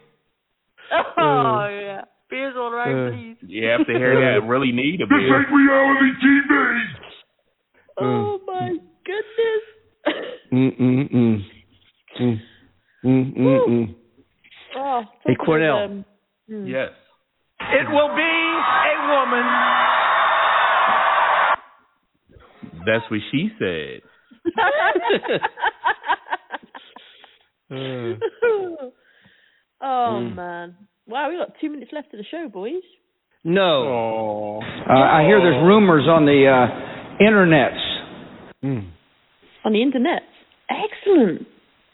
Oh 1.18 1.66
yeah, 1.70 2.02
beers 2.30 2.54
all 2.56 2.70
right, 2.70 2.92
Uh. 2.94 3.10
please. 3.10 3.36
You 3.42 3.66
have 3.68 3.86
to 3.86 3.92
hear 3.92 4.14
that. 4.20 4.46
Really 4.46 4.70
need 4.72 5.00
a 5.00 5.06
beer. 5.06 5.18
This 5.18 5.26
beer. 5.26 5.40
ain't 5.40 5.50
reality 5.50 6.10
TV. 6.22 6.50
Oh 8.00 8.38
my 8.46 8.70
goodness. 9.04 9.62
Mm 10.52 10.78
mm 10.80 11.12
mm. 11.14 11.38
Mm 12.20 12.38
mm 13.04 13.36
mm. 13.36 13.68
mm. 13.68 13.94
Oh, 14.76 15.02
Hey, 15.24 15.34
Cornell. 15.36 16.04
hmm. 16.48 16.66
Yes. 16.66 16.90
It 17.60 17.88
will 17.90 18.08
be 18.14 18.22
a 18.22 18.96
woman. 19.08 19.44
That's 22.86 23.10
what 23.10 23.20
she 23.30 23.50
said. 23.58 24.02
oh 27.70 28.16
Mm. 30.20 30.34
man! 30.34 30.76
Wow, 31.06 31.30
we 31.30 31.36
got 31.36 31.52
two 31.60 31.70
minutes 31.70 31.92
left 31.92 32.12
of 32.14 32.18
the 32.18 32.24
show, 32.30 32.48
boys. 32.48 32.82
No. 33.44 34.60
Uh, 34.88 34.92
I 34.92 35.22
hear 35.24 35.38
there's 35.40 35.62
rumors 35.64 36.06
on 36.08 36.24
the 36.24 36.46
uh, 36.48 36.68
internets. 37.22 37.83
Mm. 38.64 38.90
On 39.64 39.72
the 39.72 39.82
internet. 39.82 40.22
Excellent. 40.70 41.46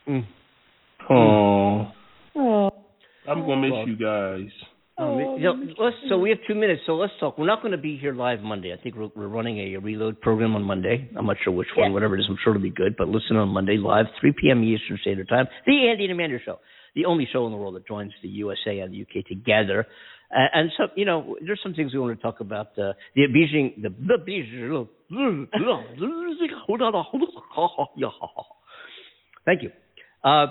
Mm. 0.09 0.27
Oh, 1.11 1.91
Oh. 2.37 2.71
I'm 3.29 3.41
gonna 3.41 3.61
miss 3.61 3.89
you 3.89 3.97
guys. 3.97 4.51
Um, 4.97 5.19
you 5.19 5.45
know, 5.45 5.55
let's, 5.79 5.97
so 6.11 6.19
we 6.19 6.29
have 6.29 6.39
two 6.47 6.55
minutes, 6.55 6.83
so 6.85 6.95
let's 6.95 7.13
talk. 7.21 7.39
We're 7.39 7.47
not 7.47 7.63
going 7.63 7.73
to 7.73 7.79
be 7.79 7.97
here 7.97 8.13
live 8.13 8.41
Monday. 8.41 8.75
I 8.79 8.83
think 8.83 8.97
we're, 8.97 9.09
we're 9.17 9.29
running 9.29 9.57
a, 9.59 9.77
reload 9.79 10.21
program 10.21 10.55
on 10.55 10.63
Monday. 10.63 11.09
I'm 11.17 11.25
not 11.25 11.37
sure 11.43 11.55
which 11.55 11.69
one, 11.75 11.95
whatever 11.95 12.17
it 12.17 12.21
is. 12.21 12.27
I'm 12.29 12.37
sure 12.45 12.55
it'll 12.55 12.63
be 12.63 12.71
good. 12.71 12.97
But 12.99 13.09
listen 13.09 13.37
on 13.37 13.49
Monday 13.49 13.79
live, 13.79 14.07
3 14.21 14.35
p.m. 14.39 14.63
Eastern 14.63 14.99
Standard 15.01 15.29
Time. 15.31 15.47
The 15.65 15.89
Andy 15.91 16.05
and 16.05 16.13
Amanda 16.13 16.37
Show, 16.45 16.59
the 16.95 17.07
only 17.07 17.27
show 17.33 17.47
in 17.47 17.53
the 17.53 17.57
world 17.57 17.77
that 17.77 17.87
joins 17.87 18.13
the 18.23 18.29
USA 18.29 18.81
and 18.81 18.93
the 18.93 19.01
UK 19.01 19.25
together. 19.27 19.87
Uh, 20.31 20.47
and 20.53 20.71
so, 20.77 20.89
you 20.97 21.07
know, 21.07 21.35
there's 21.47 21.61
some 21.63 21.73
things 21.73 21.95
we 21.95 21.99
want 21.99 22.15
to 22.15 22.23
talk 22.23 22.41
about. 22.41 22.79
Uh, 22.79 22.93
the 23.17 23.23
Beijing, 23.23 23.81
the, 23.83 23.89
the 23.89 24.19
Beijing. 24.19 24.87
Thank 29.45 29.63
you. 29.63 29.71
Uh, 30.23 30.47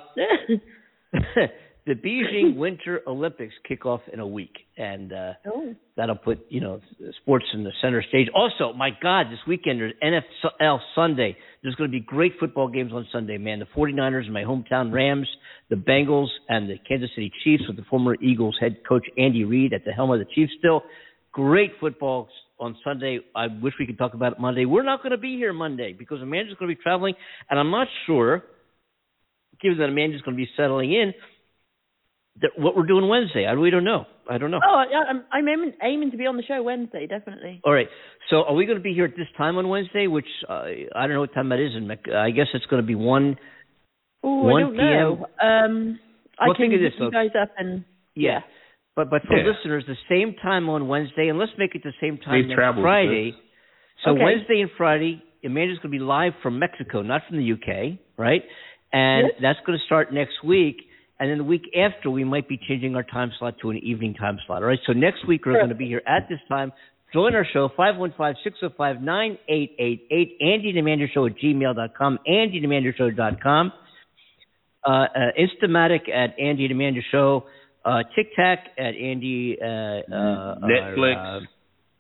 the 1.86 1.93
Beijing 1.93 2.55
Winter 2.55 3.01
Olympics 3.07 3.53
kick 3.68 3.86
off 3.86 4.01
in 4.12 4.20
a 4.20 4.28
week, 4.28 4.53
and 4.78 5.14
uh, 5.14 5.34
oh. 5.47 5.76
that'll 5.95 6.16
put 6.16 6.45
you 6.49 6.62
know 6.62 6.82
sports 7.22 7.45
in 7.53 7.64
the 7.64 7.72
center 7.82 8.03
stage. 8.07 8.28
Also, 8.36 8.74
my 8.74 8.89
God, 9.01 9.28
this 9.32 9.39
weekend 9.47 9.80
there's 9.80 9.93
NFL 10.03 10.80
Sunday. 10.93 11.38
There's 11.64 11.76
going 11.76 11.89
to 11.89 11.91
be 11.91 12.03
great 12.03 12.34
football 12.39 12.68
games 12.68 12.91
on 12.93 13.07
Sunday, 13.12 13.38
man. 13.38 13.60
The 13.60 13.68
49ers 13.76 14.26
and 14.26 14.34
my 14.34 14.43
hometown 14.43 14.91
Rams, 14.91 15.28
the 15.70 15.76
Bengals, 15.76 16.28
and 16.47 16.70
the 16.70 16.78
Kansas 16.88 17.10
City 17.16 17.32
Chiefs 17.43 17.64
with 17.68 17.78
the 17.78 17.86
former 17.89 18.16
Eagles 18.22 18.57
head 18.60 18.78
coach 18.88 19.05
Andy 19.18 19.43
Reid 19.43 19.74
at 19.74 19.86
the 19.86 19.91
helm 19.91 20.12
of 20.12 20.20
the 20.20 20.26
Chiefs. 20.36 20.51
Still, 20.60 20.84
great 21.32 21.72
football 21.80 22.28
on 22.60 22.76
Sunday. 22.84 23.20
I 23.36 23.47
wish 23.62 23.74
we 23.80 23.86
could 23.86 23.97
talk 23.97 24.14
about 24.14 24.34
it 24.34 24.39
Monday. 24.39 24.66
We're 24.66 24.84
not 24.84 25.01
going 25.01 25.12
to 25.12 25.18
be 25.18 25.36
here 25.38 25.53
Monday 25.53 25.93
because 25.93 26.22
Amanda's 26.22 26.55
going 26.60 26.70
to 26.70 26.76
be 26.76 26.82
traveling, 26.82 27.14
and 27.49 27.60
I'm 27.60 27.72
not 27.72 27.88
sure, 28.05 28.43
given 29.62 29.78
that 29.80 29.86
Amanda's 29.89 30.22
going 30.22 30.36
to 30.38 30.41
be 30.41 30.49
settling 30.57 30.93
in 30.93 31.14
that 32.41 32.51
what 32.57 32.76
we're 32.76 32.86
doing 32.88 33.07
Wednesday. 33.07 33.45
I 33.45 33.51
really 33.51 33.72
don't 33.72 33.84
know. 33.84 34.05
I 34.30 34.38
don't 34.38 34.51
know. 34.51 34.60
Oh, 34.66 34.84
yeah, 34.89 35.01
I'm 35.10 35.24
I'm 35.32 35.47
aiming, 35.47 35.74
aiming 35.84 36.12
to 36.12 36.18
be 36.18 36.26
on 36.28 36.38
the 36.38 36.43
show 36.43 36.62
Wednesday, 36.64 37.07
definitely. 37.07 37.62
All 37.64 37.74
right. 37.74 37.88
So 38.30 38.43
are 38.43 38.53
we 38.53 38.66
going 38.66 38.78
to 38.78 38.84
be 38.84 38.93
here 38.93 39.05
at 39.05 39.16
this 39.18 39.28
time 39.38 39.57
on 39.57 39.68
Wednesday? 39.68 40.07
Which 40.07 40.28
uh, 40.47 40.64
I 40.95 41.01
don't 41.07 41.14
know 41.14 41.22
what 41.22 41.34
time 41.34 41.49
that 41.49 41.60
is 41.60 41.72
in. 41.76 41.89
I 42.16 42.30
guess 42.32 42.47
it's 42.53 42.66
going 42.68 42.82
to 42.82 42.88
be 42.88 42.95
one. 42.95 43.38
Ooh, 44.26 44.43
1 44.43 44.53
I 44.55 44.60
don't 44.62 44.74
p.m. 44.74 44.80
know. 44.82 45.26
Um, 45.41 45.99
I 46.38 46.47
Well, 46.47 46.55
can 46.55 46.64
think 46.70 46.74
of 46.76 46.80
this, 46.82 46.93
look 46.99 47.14
you 47.14 47.20
folks. 47.20 47.34
guys 47.34 47.41
up 47.41 47.51
and 47.57 47.84
Yeah. 48.16 48.39
But 49.00 49.10
but 49.10 49.22
for 49.28 49.38
Yeah. 49.38 49.45
listeners, 49.45 49.86
the 49.88 49.95
same 50.10 50.34
time 50.34 50.68
on 50.68 50.89
Wednesday, 50.89 51.30
and 51.30 51.39
let's 51.39 51.54
make 51.58 51.74
it 51.74 51.84
the 51.84 51.93
same 52.02 52.18
time 52.18 52.41
Safe 52.41 52.47
next 52.50 52.82
Friday. 52.82 53.34
So 54.04 54.12
Okay. 54.12 54.24
Wednesday 54.26 54.60
and 54.60 54.70
Friday, 54.72 55.22
Amanda's 55.45 55.78
going 55.78 55.93
to 55.93 55.97
be 55.97 56.04
live 56.04 56.34
from 56.43 56.60
Mexico, 56.60 57.02
not 57.02 57.26
from 57.26 57.38
the 57.38 57.43
UK, 57.54 57.97
right? 58.18 58.43
And 58.91 59.28
Yes. 59.28 59.36
that's 59.39 59.60
going 59.66 59.80
to 59.80 59.86
start 59.86 60.12
next 60.12 60.43
week. 60.43 60.86
And 61.22 61.30
then 61.30 61.38
the 61.38 61.45
week 61.45 61.70
after, 61.78 62.10
we 62.10 62.26
might 62.26 62.50
be 62.50 62.58
changing 62.58 62.97
our 62.97 63.04
time 63.04 63.32
slot 63.39 63.58
to 63.60 63.70
an 63.70 63.78
evening 63.78 64.16
time 64.16 64.38
slot. 64.45 64.64
All 64.64 64.68
right. 64.68 64.80
So 64.86 64.91
next 64.91 65.26
week 65.26 65.45
we're 65.45 65.54
Sure. 65.54 65.60
going 65.62 65.70
to 65.70 65.76
be 65.76 65.88
here 65.88 66.02
at 66.06 66.28
this 66.28 66.41
time. 66.50 66.74
Join 67.14 67.34
our 67.36 67.45
show, 67.45 67.70
515-605-9888, 67.70 70.36
Andy 70.41 70.70
and 70.70 70.78
Amanda 70.80 71.08
Show 71.08 71.26
at 71.26 71.36
gmail.com, 71.38 72.20
Andy 72.28 72.58
and 72.58 72.66
Amanda 72.66 72.91
Show.com, 72.93 73.72
uh, 74.86 74.89
uh, 74.89 75.08
Instamatic 75.39 76.10
at 76.10 76.38
Andy 76.39 76.66
and 76.66 76.72
Amanda 76.74 77.02
Show, 77.12 77.45
uh, 77.89 78.03
Tic 78.15 78.27
Tac 78.35 78.59
at 78.77 78.93
Andy, 78.95 79.57
uh, 79.61 79.65
uh, 79.65 80.55
Netflix. 80.61 81.15
Uh, 81.17 81.39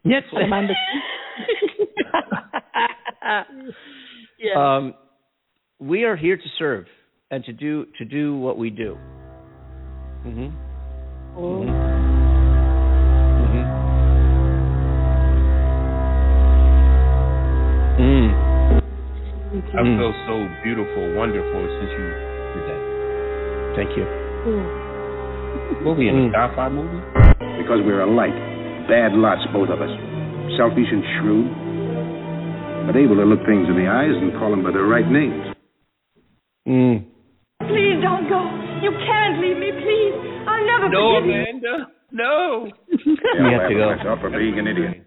Netflix. 0.05 0.69
Yeah. 4.39 4.55
Um, 4.77 4.93
we 5.79 6.05
are 6.05 6.15
here 6.15 6.37
to 6.37 6.43
serve 6.57 6.85
and 7.29 7.43
to 7.43 7.51
do 7.51 7.85
to 7.97 8.05
do 8.05 8.37
what 8.37 8.57
we 8.57 8.69
do. 8.69 8.95
hmm 10.23 10.49
Oh. 11.35 11.65
Mhm 13.41 13.79
Mm. 17.99 18.29
I 19.75 19.81
Mm. 19.83 19.97
feel 19.97 20.13
so 20.25 20.63
beautiful, 20.63 21.13
wonderful 21.15 21.67
since 21.79 21.91
you 21.91 22.07
did 22.53 22.63
that. 22.69 22.81
Thank 23.75 23.97
you. 23.97 24.88
Movie 25.83 26.09
in 26.09 26.15
Mm. 26.15 26.31
the 26.31 26.37
sci-fi 26.37 26.69
movie. 26.69 27.01
Because 27.61 27.79
we're 27.85 28.01
alike. 28.01 28.35
Bad 28.87 29.13
lots, 29.13 29.41
both 29.53 29.69
of 29.69 29.79
us. 29.81 29.91
Selfish 30.57 30.89
and 30.91 31.03
shrewd, 31.19 31.47
but 32.87 32.95
able 32.99 33.15
to 33.15 33.23
look 33.25 33.45
things 33.45 33.69
in 33.69 33.75
the 33.77 33.87
eyes 33.87 34.11
and 34.15 34.33
call 34.39 34.49
them 34.51 34.63
by 34.63 34.71
their 34.71 34.83
right 34.89 35.07
names. 35.07 35.55
Mm. 36.67 37.05
Please 37.69 37.97
don't 38.01 38.27
go. 38.27 38.41
You 38.81 38.91
can't 39.05 39.39
leave 39.39 39.57
me, 39.57 39.71
please. 39.71 40.13
I'll 40.47 40.65
never 40.65 40.89
No, 40.89 41.15
forgive 41.21 41.27
you. 41.29 41.35
No, 41.35 41.39
Amanda. 41.39 41.75
No. 42.11 42.71
We 43.05 43.53
have 43.53 43.69
to 43.69 43.75
go. 43.75 43.95
Myself 43.95 44.19
for 44.21 44.29
being 44.31 44.57
an 44.59 44.67
idiot. 44.67 45.03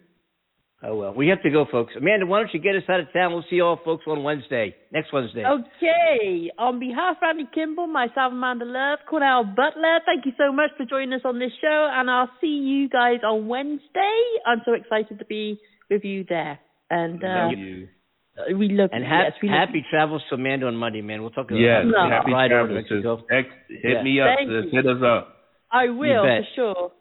Oh 0.85 0.97
well, 0.97 1.15
we 1.15 1.29
have 1.29 1.41
to 1.43 1.51
go, 1.51 1.65
folks. 1.71 1.93
Amanda, 1.97 2.27
why 2.27 2.41
don't 2.41 2.53
you 2.53 2.59
get 2.59 2.75
us 2.75 2.83
out 2.89 2.99
of 2.99 3.13
town? 3.13 3.33
We'll 3.33 3.45
see 3.49 3.57
you 3.57 3.65
all, 3.65 3.79
folks, 3.85 4.05
on 4.09 4.25
Wednesday, 4.25 4.75
next 4.91 5.13
Wednesday. 5.13 5.45
Okay. 5.47 6.51
On 6.59 6.81
behalf 6.81 7.19
of 7.23 7.29
Andy 7.29 7.49
Kimball, 7.55 7.87
myself, 7.87 8.33
Amanda 8.33 8.65
Love, 8.65 8.99
Cornell 9.09 9.45
Butler, 9.45 10.01
thank 10.05 10.27
you 10.27 10.33
so 10.37 10.53
much 10.53 10.71
for 10.77 10.85
joining 10.85 11.13
us 11.13 11.21
on 11.25 11.39
this 11.39 11.53
show, 11.61 11.89
and 11.93 12.11
I'll 12.11 12.31
see 12.41 12.49
you 12.49 12.89
guys 12.89 13.19
on 13.25 13.47
Wednesday. 13.47 14.19
I'm 14.45 14.61
so 14.65 14.73
excited 14.73 15.21
to 15.21 15.25
be 15.25 15.61
with 15.89 16.03
you 16.03 16.25
there. 16.29 16.59
And 16.91 17.23
uh, 17.23 17.27
Love 17.29 17.53
you. 17.59 17.89
uh, 18.37 18.57
we 18.59 18.69
love 18.71 18.91
And 18.93 19.05
you. 19.05 19.09
ha- 19.09 19.23
yes, 19.27 19.33
we 19.41 19.49
love 19.51 19.69
happy 19.69 19.85
travels 19.89 20.23
to 20.31 20.35
Amanda 20.35 20.67
on 20.67 20.75
Monday, 20.77 21.01
man. 21.01 21.23
We'll 21.23 21.31
talk 21.31 21.47
about 21.51 21.61
Yes. 21.61 21.85
No. 21.87 22.11
Happy 22.11 22.33
ride 22.33 22.49
to 22.49 22.55
travels. 22.55 22.85
sis. 22.89 22.91
Mexico. 22.91 23.25
Ex- 23.31 23.49
hit 23.69 23.93
Yeah. 23.99 24.03
me 24.03 24.21
up. 24.21 24.29
Thank 24.37 24.51
sis. 24.51 24.73
you. 24.73 24.83
Hit 24.83 24.87
us 24.97 25.03
up. 25.07 25.37
I 25.71 25.89
will 25.91 26.25
for 26.25 26.41
sure. 26.57 26.93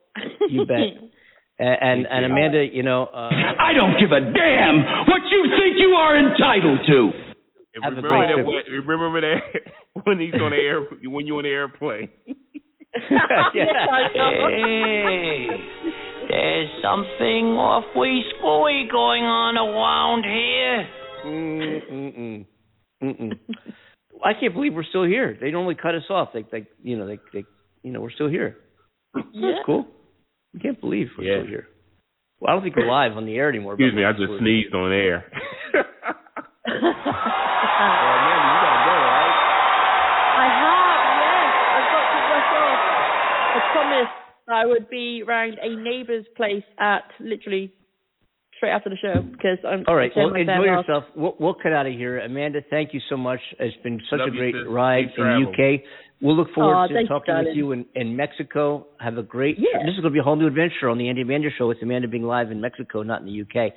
You 0.49 0.65
bet. 0.67 0.77
And 1.59 1.77
and, 1.81 2.07
and 2.09 2.25
Amanda, 2.31 2.65
you 2.71 2.83
know, 2.83 3.03
uh, 3.05 3.29
I 3.59 3.73
don't 3.73 3.99
give 3.99 4.11
a 4.11 4.19
damn 4.19 4.77
what 5.07 5.21
you 5.29 5.43
think 5.59 5.77
you 5.77 5.89
are 5.95 6.17
entitled 6.17 6.79
to. 6.87 7.11
And 7.73 7.83
Have 7.83 7.93
remember 7.93 8.09
great 8.09 8.27
that. 8.27 8.33
trip. 8.35 8.47
when- 8.47 8.87
Remember 8.87 9.21
that 9.21 9.39
when 10.03 10.19
he's 10.19 10.33
on 10.33 10.51
the 10.51 10.57
air 10.57 10.81
when 11.09 11.27
you're 11.27 11.37
on 11.37 11.43
the 11.43 11.49
airplane. 11.49 12.09
Hey, 14.13 15.47
there's 16.29 16.69
something 16.83 17.45
awfully 17.57 18.21
screwy 18.35 18.87
going 18.91 19.23
on 19.23 19.57
around 19.57 20.23
here. 20.25 20.87
Mm-mm. 21.25 22.45
Mm-mm. 23.03 23.39
I 24.25 24.33
can't 24.39 24.53
believe 24.53 24.73
we're 24.73 24.83
still 24.83 25.03
here. 25.05 25.37
They 25.39 25.51
normally 25.51 25.75
cut 25.75 25.95
us 25.95 26.03
off. 26.09 26.29
They, 26.33 26.45
they, 26.51 26.67
you 26.83 26.97
know, 26.97 27.07
they, 27.07 27.19
they, 27.33 27.43
you 27.83 27.91
know, 27.91 28.01
we're 28.01 28.11
still 28.11 28.29
here. 28.29 28.57
Yeah. 29.15 29.51
That's 29.53 29.65
cool. 29.65 29.87
I 30.55 30.59
can't 30.59 30.79
believe 30.81 31.07
we're 31.17 31.23
Yeah. 31.25 31.37
still 31.41 31.47
here. 31.47 31.67
Well, 32.39 32.49
I 32.51 32.53
don't 32.55 32.63
think 32.63 32.75
we're 32.75 32.87
live 32.99 33.17
on 33.17 33.25
the 33.25 33.35
air 33.35 33.49
anymore. 33.49 33.73
Excuse 33.73 33.93
me, 33.93 34.03
I 34.05 34.11
just 34.13 34.31
sneezed 34.39 34.73
on 34.73 34.91
air. 34.91 35.25
Amanda, 36.65 36.87
you 36.87 38.57
got 38.61 38.73
to 38.75 38.81
go, 38.85 38.95
right? 38.95 39.35
I 40.37 40.47
have, 40.61 41.01
yes. 41.21 41.51
I've 41.75 41.89
got 41.91 42.05
to 42.11 42.19
rush 42.31 42.51
off. 42.61 42.79
I 43.51 43.59
promised 43.73 44.17
I 44.49 44.65
would 44.65 44.89
be 44.89 45.23
around 45.27 45.57
a 45.61 45.75
neighbour's 45.81 46.25
place 46.35 46.63
at 46.79 47.03
literally 47.19 47.71
straight 48.57 48.71
after 48.71 48.89
the 48.89 48.97
show 49.01 49.21
because 49.21 49.57
I'm. 49.67 49.83
All 49.87 49.95
right. 49.95 50.11
I'm 50.15 50.23
Well, 50.23 50.31
my 50.33 50.39
enjoy 50.41 50.51
farewell. 50.53 50.81
yourself. 50.81 51.03
We'll, 51.15 51.35
we'll 51.39 51.55
cut 51.55 51.73
out 51.73 51.85
of 51.87 51.93
here. 51.93 52.19
Amanda, 52.19 52.61
thank 52.69 52.93
you 52.93 52.99
so 53.09 53.17
much. 53.17 53.39
It's 53.59 53.77
been 53.83 53.99
such 54.09 54.19
Love 54.19 54.29
a 54.29 54.31
great 54.31 54.53
sis. 54.55 54.63
ride 54.67 55.05
Safe 55.09 55.17
in 55.17 55.23
travel. 55.23 55.53
UK. 55.53 55.81
We'll 56.21 56.35
look 56.37 56.53
forward 56.53 56.89
to 56.89 57.07
talking 57.07 57.33
with 57.35 57.55
you 57.55 57.71
in, 57.71 57.85
in 57.95 58.15
Mexico. 58.15 58.87
Have 58.99 59.17
a 59.17 59.23
great. 59.23 59.57
Yeah. 59.57 59.79
This 59.83 59.93
is 59.95 60.01
going 60.01 60.11
to 60.11 60.15
be 60.15 60.19
a 60.19 60.23
whole 60.23 60.35
new 60.35 60.47
adventure 60.47 60.87
on 60.89 60.97
the 60.99 61.09
Andy 61.09 61.21
Amanda 61.23 61.49
Show 61.57 61.67
with 61.67 61.77
Amanda 61.81 62.07
being 62.07 62.23
live 62.23 62.51
in 62.51 62.61
Mexico, 62.61 63.01
not 63.01 63.21
in 63.21 63.25
the 63.27 63.41
UK. 63.41 63.73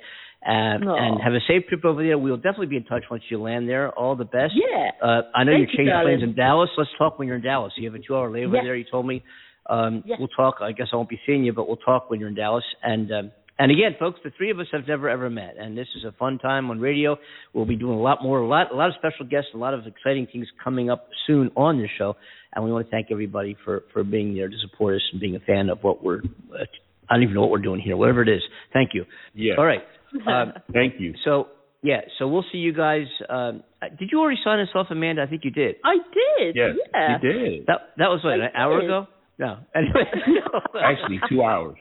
Um, 0.47 0.87
Aw. 0.87 0.95
and 0.95 1.21
have 1.23 1.33
a 1.33 1.39
safe 1.47 1.65
trip 1.67 1.83
over 1.85 2.03
there. 2.03 2.19
We'll 2.19 2.37
definitely 2.37 2.67
be 2.67 2.77
in 2.77 2.83
touch 2.83 3.03
once 3.09 3.23
you 3.29 3.41
land 3.41 3.67
there. 3.67 3.89
All 3.91 4.15
the 4.15 4.25
best. 4.25 4.53
Yeah. 4.53 4.91
Uh, 5.01 5.21
I 5.33 5.43
know 5.43 5.53
Thank 5.53 5.69
you 5.75 5.85
you, 5.85 5.91
planes 6.03 6.21
in 6.21 6.35
Dallas. 6.35 6.69
Let's 6.77 6.91
talk 6.99 7.17
when 7.17 7.27
you're 7.27 7.37
in 7.37 7.43
Dallas. 7.43 7.73
You 7.77 7.89
have 7.91 7.99
a 7.99 8.03
two-hour 8.05 8.29
layover 8.29 8.53
Yes. 8.53 8.63
there. 8.63 8.75
You 8.75 8.85
told 8.89 9.07
me. 9.07 9.23
Um, 9.67 10.03
Yes. 10.05 10.19
We'll 10.19 10.27
talk. 10.27 10.57
I 10.61 10.71
guess 10.71 10.87
I 10.93 10.97
won't 10.97 11.09
be 11.09 11.19
seeing 11.25 11.43
you, 11.43 11.51
but 11.51 11.67
we'll 11.67 11.77
talk 11.77 12.11
when 12.11 12.19
you're 12.19 12.29
in 12.29 12.35
Dallas. 12.35 12.63
And 12.83 13.11
um, 13.11 13.31
and 13.57 13.71
again, 13.71 13.95
folks, 13.99 14.19
the 14.23 14.31
three 14.37 14.51
of 14.51 14.59
us 14.59 14.67
have 14.71 14.87
never 14.87 15.09
ever 15.09 15.29
met, 15.29 15.55
and 15.57 15.77
this 15.77 15.87
is 15.95 16.03
a 16.03 16.11
fun 16.13 16.39
time 16.39 16.69
on 16.69 16.79
radio. 16.79 17.17
We'll 17.53 17.65
be 17.65 17.75
doing 17.75 17.97
a 17.97 18.01
lot 18.01 18.21
more, 18.21 18.39
a 18.39 18.47
lot, 18.47 18.71
a 18.71 18.75
lot 18.75 18.89
of 18.89 18.95
special 18.95 19.25
guests, 19.25 19.49
a 19.53 19.57
lot 19.57 19.73
of 19.73 19.87
exciting 19.87 20.27
things 20.31 20.47
coming 20.63 20.89
up 20.89 21.07
soon 21.25 21.51
on 21.55 21.79
this 21.79 21.89
show. 21.97 22.15
And 22.53 22.63
we 22.63 22.71
want 22.71 22.87
to 22.87 22.91
thank 22.91 23.07
everybody 23.11 23.55
for 23.63 23.83
for 23.93 24.03
being 24.03 24.35
there 24.35 24.49
to 24.49 24.55
support 24.59 24.95
us 24.95 25.01
and 25.11 25.21
being 25.21 25.35
a 25.35 25.39
fan 25.39 25.69
of 25.69 25.79
what 25.83 26.03
we're. 26.03 26.19
Uh, 26.19 26.65
I 27.09 27.15
don't 27.15 27.23
even 27.23 27.35
know 27.35 27.41
what 27.41 27.51
we're 27.51 27.59
doing 27.59 27.79
here. 27.79 27.95
Whatever 27.95 28.23
it 28.23 28.29
is, 28.29 28.41
thank 28.73 28.91
you. 28.93 29.05
Yeah. 29.33 29.55
All 29.57 29.65
right. 29.65 29.83
Um, 30.25 30.53
Thank 30.71 30.93
you. 30.97 31.13
so 31.25 31.47
yeah, 31.85 32.01
so 32.17 32.27
we'll 32.27 32.45
see 32.51 32.57
you 32.57 32.73
guys. 32.73 33.05
Um, 33.29 33.63
uh, 33.79 33.87
did 33.99 34.09
you 34.11 34.19
already 34.19 34.39
sign 34.43 34.59
us 34.59 34.69
off, 34.73 34.87
Amanda? 34.89 35.21
I 35.21 35.27
think 35.27 35.43
you 35.43 35.51
did. 35.51 35.75
I 35.83 35.97
did. 35.97 36.55
Yes, 36.55 36.75
yeah. 36.93 37.17
you 37.21 37.33
did. 37.33 37.65
That 37.67 37.93
that 37.97 38.07
was 38.07 38.21
what 38.23 38.33
I 38.33 38.45
an 38.45 38.51
hour 38.55 38.79
ago. 38.79 39.07
No. 39.37 39.57
Anyway. 39.75 40.01
Actually, 40.83 41.19
two 41.29 41.43
hours. 41.43 41.75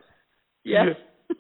Yes. 0.65 0.97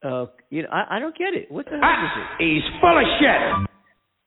Uh, 0.00 0.26
you 0.48 0.62
know, 0.62 0.68
I, 0.70 0.96
I 0.96 1.00
don't 1.00 1.16
get 1.18 1.34
it. 1.34 1.50
What 1.50 1.64
the 1.64 1.72
hell 1.72 1.80
is 1.80 2.10
it? 2.38 2.44
He's 2.44 2.62
full 2.80 2.96
of 2.96 3.04
shit. 3.18 3.68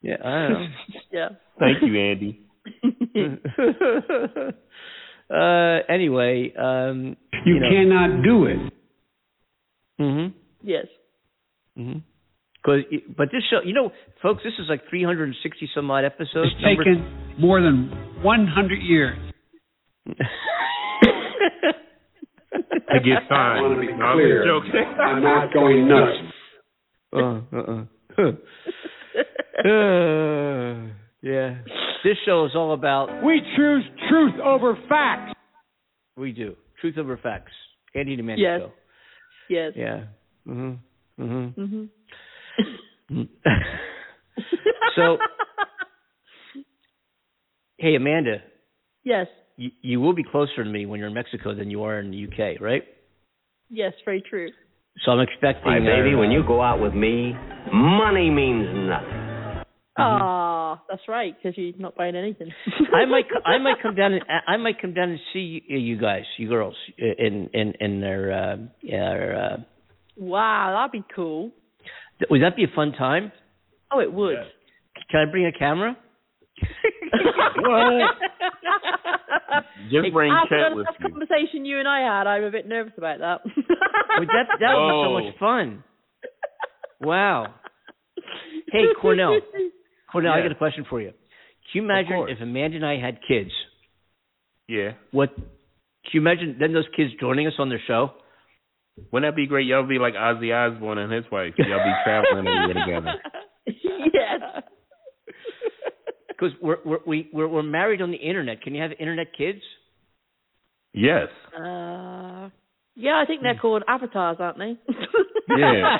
Yeah, 0.02 0.18
I 0.24 0.48
don't 0.50 0.52
know. 0.52 0.68
yeah. 1.14 1.30
Thank 1.60 1.82
you, 1.82 1.98
Andy. 1.98 2.42
uh, 5.34 5.80
anyway, 5.88 6.52
um, 6.60 7.16
You, 7.46 7.54
you 7.56 7.60
know, 7.62 7.70
cannot 7.70 8.22
do 8.22 8.46
it. 8.48 8.60
Mm-hmm. 10.02 10.38
Yes. 10.62 10.88
Mm-hmm. 11.78 12.00
Cause, 12.66 12.82
but 13.18 13.32
this 13.32 13.44
show, 13.50 13.62
you 13.66 13.74
know, 13.74 13.94
folks, 14.22 14.44
this 14.44 14.54
is 14.60 14.68
like 14.70 14.82
360 14.90 15.70
some 15.74 15.90
odd 15.90 16.04
episodes. 16.04 16.52
It's 16.54 16.62
Number- 16.62 16.84
taken 16.84 17.06
more 17.40 17.62
than 17.62 17.90
100 18.22 18.76
years. 18.84 19.18
To 22.94 23.00
get 23.00 23.20
signed. 23.30 23.60
I 23.60 23.62
want 23.62 23.76
to 23.76 23.82
be 23.82 23.94
No, 23.94 24.04
I'm 24.06 24.20
just 24.20 24.46
joking. 24.48 24.86
I'm 25.00 25.24
not 25.24 25.54
going 25.54 25.88
nuts. 25.88 26.18
uh, 27.14 27.42
uh, 27.56 27.86
uh. 28.18 28.32
uh, 29.68 30.88
Yeah. 31.24 31.58
This 32.04 32.18
show 32.26 32.46
is 32.46 32.52
all 32.56 32.74
about. 32.74 33.24
We 33.24 33.42
choose 33.56 33.84
truth 34.10 34.34
over 34.44 34.76
facts. 34.90 35.34
We 36.18 36.32
do 36.32 36.56
truth 36.80 36.98
over 36.98 37.16
facts. 37.18 37.52
Andy 37.94 38.14
and 38.14 38.22
Amanda 38.22 38.42
Yes. 38.42 38.60
show. 38.60 38.72
Yes. 39.50 39.74
Yeah. 39.76 40.04
Mhm. 40.48 40.78
Mhm. 41.20 41.90
Mhm. 43.12 43.28
so, 44.96 45.18
hey 47.78 47.96
Amanda, 47.96 48.42
Yes. 49.04 49.28
You, 49.58 49.72
you 49.82 50.00
will 50.02 50.14
be 50.14 50.24
closer 50.24 50.64
to 50.64 50.70
me 50.70 50.86
when 50.86 51.00
you're 51.00 51.10
in 51.10 51.14
Mexico 51.14 51.54
than 51.56 51.70
you 51.70 51.84
are 51.84 52.00
in 52.00 52.12
the 52.12 52.26
UK, 52.26 52.62
right? 52.62 52.84
Yes. 53.70 53.94
Very 54.06 54.22
true. 54.28 54.50
So 55.06 55.12
I'm 55.12 55.20
expecting. 55.22 55.72
My 55.72 55.80
baby, 55.80 56.14
uh, 56.16 56.20
when 56.20 56.32
you 56.32 56.44
go 56.46 56.62
out 56.62 56.82
with 56.82 56.94
me, 56.94 57.34
money 57.74 58.30
means 58.30 58.68
nothing. 58.90 59.22
Ah, 59.98 60.82
that's 60.90 61.02
right. 61.08 61.36
Because 61.36 61.58
you're 61.58 61.74
not 61.78 61.96
buying 61.96 62.16
anything. 62.16 62.50
I 62.94 63.06
might 63.06 63.26
I 63.46 63.58
might 63.58 63.82
come 63.82 63.96
down 63.96 64.14
and 64.14 64.24
I 64.48 64.58
might 64.58 64.82
come 64.82 64.94
down 64.94 65.10
and 65.12 65.20
see 65.34 65.62
you, 65.68 65.78
you 65.78 66.00
guys, 66.00 66.24
you 66.38 66.50
girls, 66.50 66.76
in 66.98 67.50
in 67.54 67.74
in 67.80 68.02
their 68.02 68.32
uh, 68.32 68.58
their, 68.84 69.44
uh, 69.44 69.58
Wow, 70.18 70.74
that'd 70.76 70.92
be 70.92 71.06
cool. 71.16 71.52
would 72.30 72.42
that 72.42 72.56
be 72.56 72.64
a 72.64 72.76
fun 72.76 72.92
time? 72.94 73.32
Oh, 73.92 74.00
it 74.00 74.12
would. 74.12 74.38
Can 75.10 75.28
I 75.28 75.32
bring 75.32 75.46
a 75.46 75.52
camera? 75.52 75.98
What? 77.62 78.10
Just 79.92 80.14
bring 80.14 80.32
After 80.32 80.58
Chet 80.58 80.72
the 80.72 80.76
with 80.78 80.86
last 80.86 80.98
you. 81.00 81.10
conversation 81.10 81.66
you 81.66 81.80
and 81.80 81.88
I 81.88 82.00
had, 82.02 82.28
I'm 82.28 82.44
a 82.44 82.52
bit 82.52 82.68
nervous 82.68 82.94
about 82.98 83.20
that. 83.20 83.42
Would 83.46 84.28
that 84.28 84.48
that 84.60 84.74
would 84.76 84.88
be 84.88 85.04
so 85.06 85.14
much 85.14 85.40
fun. 85.40 85.84
Wow. 87.04 87.56
Hey 88.72 88.84
Cornell, 89.02 89.40
Cornell, 90.12 90.34
I 90.34 90.42
got 90.44 90.52
a 90.52 90.56
question 90.56 90.86
for 90.88 91.02
you. 91.02 91.10
Can 91.10 91.16
you 91.74 91.84
imagine 91.84 92.28
if 92.30 92.40
Amanda 92.40 92.76
and 92.78 92.86
I 92.86 93.00
had 93.00 93.18
kids? 93.28 93.50
Yeah. 94.68 94.92
What? 95.10 95.34
Can 95.36 96.12
you 96.14 96.22
imagine 96.22 96.58
then 96.60 96.74
those 96.74 96.86
kids 96.96 97.10
joining 97.20 97.48
us 97.48 97.54
on 97.58 97.70
their 97.70 97.82
show? 97.88 98.12
Wouldn't 99.12 99.32
that 99.32 99.36
be 99.36 99.48
great? 99.48 99.66
Y'all 99.66 99.88
be 99.88 99.98
like 99.98 100.14
Ozzy 100.14 100.54
Osbourne 100.54 101.00
and 101.00 101.12
his 101.12 101.26
wife. 101.32 101.54
Y'all 101.58 101.84
be 101.84 101.94
traveling 102.04 102.46
everywhere 102.48 102.86
together. 102.86 103.14
yes. 104.14 104.64
Because 106.42 106.56
we're 106.60 106.78
we're 106.84 107.00
we, 107.06 107.30
we're 107.32 107.48
we're 107.48 107.62
married 107.62 108.02
on 108.02 108.10
the 108.10 108.18
internet. 108.18 108.64
Can 108.64 108.74
you 108.74 108.82
have 108.82 108.92
internet 109.00 109.28
kids? 109.38 109.60
Yes. 110.92 111.28
Uh, 111.56 112.50
yeah, 112.96 113.22
I 113.22 113.26
think 113.28 113.44
they're 113.44 113.60
called 113.62 113.84
avatars, 113.88 114.38
aren't 114.40 114.58
they? 114.58 114.78
Yeah. 115.58 115.98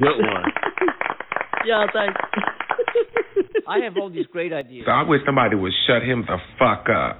Good 0.00 0.18
one. 0.18 0.44
yeah, 1.64 1.86
thanks. 1.92 2.20
I 3.68 3.78
have 3.84 3.96
all 3.96 4.10
these 4.10 4.26
great 4.32 4.52
ideas. 4.52 4.88
I 4.90 5.04
wish 5.04 5.20
somebody 5.24 5.54
would 5.54 5.70
shut 5.86 6.02
him 6.02 6.24
the 6.26 6.38
fuck 6.58 6.86
up. 6.90 7.18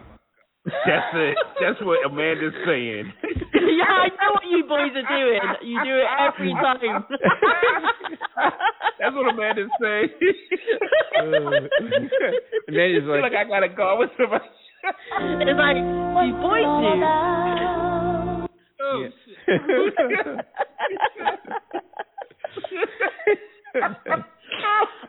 That's 0.65 1.15
it. 1.15 1.37
That's 1.61 1.81
what 1.83 2.05
Amanda's 2.07 2.55
saying. 2.67 3.13
yeah, 3.55 3.93
I 3.93 4.09
know 4.09 4.33
what 4.35 4.47
you 4.51 4.65
boys 4.69 4.95
are 4.95 5.09
doing. 5.19 5.41
You 5.63 5.79
do 5.85 5.95
it 5.95 6.07
every 6.19 6.53
time. 6.55 7.05
That's 9.03 9.15
what 9.19 9.27
Amanda's 9.35 9.67
saying. 9.83 10.09
Uh, 11.13 11.27
Amanda's 12.69 13.05
like, 13.05 13.23
like 13.23 13.35
I 13.37 13.45
gotta 13.45 13.69
go 13.69 13.99
with 13.99 14.11
somebody. 14.17 14.45
it's 15.45 15.59
like 15.59 15.77
you 15.77 16.33
boys 16.41 16.65
do. 16.65 17.03
Oh, 18.81 19.07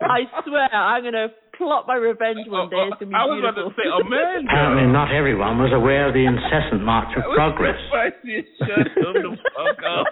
I 0.00 0.20
swear, 0.46 0.68
I'm 0.74 1.04
gonna 1.04 1.28
plot 1.56 1.86
my 1.86 1.94
revenge 1.94 2.46
one 2.48 2.68
day. 2.70 2.76
It's 2.90 2.98
gonna 3.00 3.10
be 3.10 3.14
I 3.14 3.24
was 3.24 3.38
about 3.40 3.56
to 3.56 3.70
say 3.76 3.86
Amanda. 3.88 4.50
Apparently, 4.50 4.92
not 4.92 5.12
everyone 5.14 5.58
was 5.58 5.72
aware 5.74 6.08
of 6.08 6.14
the 6.14 6.24
incessant 6.26 6.82
march 6.82 7.16
of 7.16 7.24
progress. 7.34 7.76
Shut 7.90 8.14
the 8.22 9.36
fuck 9.56 9.78
up. 9.84 10.06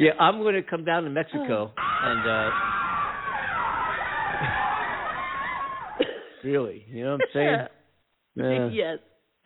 Yeah, 0.00 0.12
I'm 0.18 0.38
going 0.38 0.54
to 0.54 0.62
come 0.62 0.84
down 0.84 1.04
to 1.04 1.10
Mexico 1.10 1.72
and 1.76 2.28
uh 2.28 2.50
really, 6.42 6.84
you 6.88 7.04
know 7.04 7.12
what 7.12 7.20
I'm 7.22 7.28
saying? 7.34 8.70
Yeah. 8.72 8.96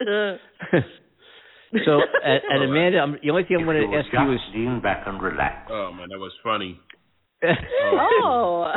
yes. 0.81 0.81
So, 1.85 1.99
and, 2.25 2.41
and 2.49 2.71
Amanda, 2.71 2.99
I'm, 2.99 3.19
the 3.21 3.31
only 3.31 3.43
thing 3.43 3.57
I'm 3.59 3.65
going 3.65 3.91
to 3.91 3.97
ask 3.97 4.07
you 4.13 4.33
is 4.33 4.39
lean 4.55 4.81
back 4.81 5.09
and 5.09 5.21
relax. 5.21 5.69
Oh 5.73 5.91
man, 5.91 6.07
that 6.09 6.19
was 6.21 6.31
funny. 6.45 6.79
oh. 7.43 8.71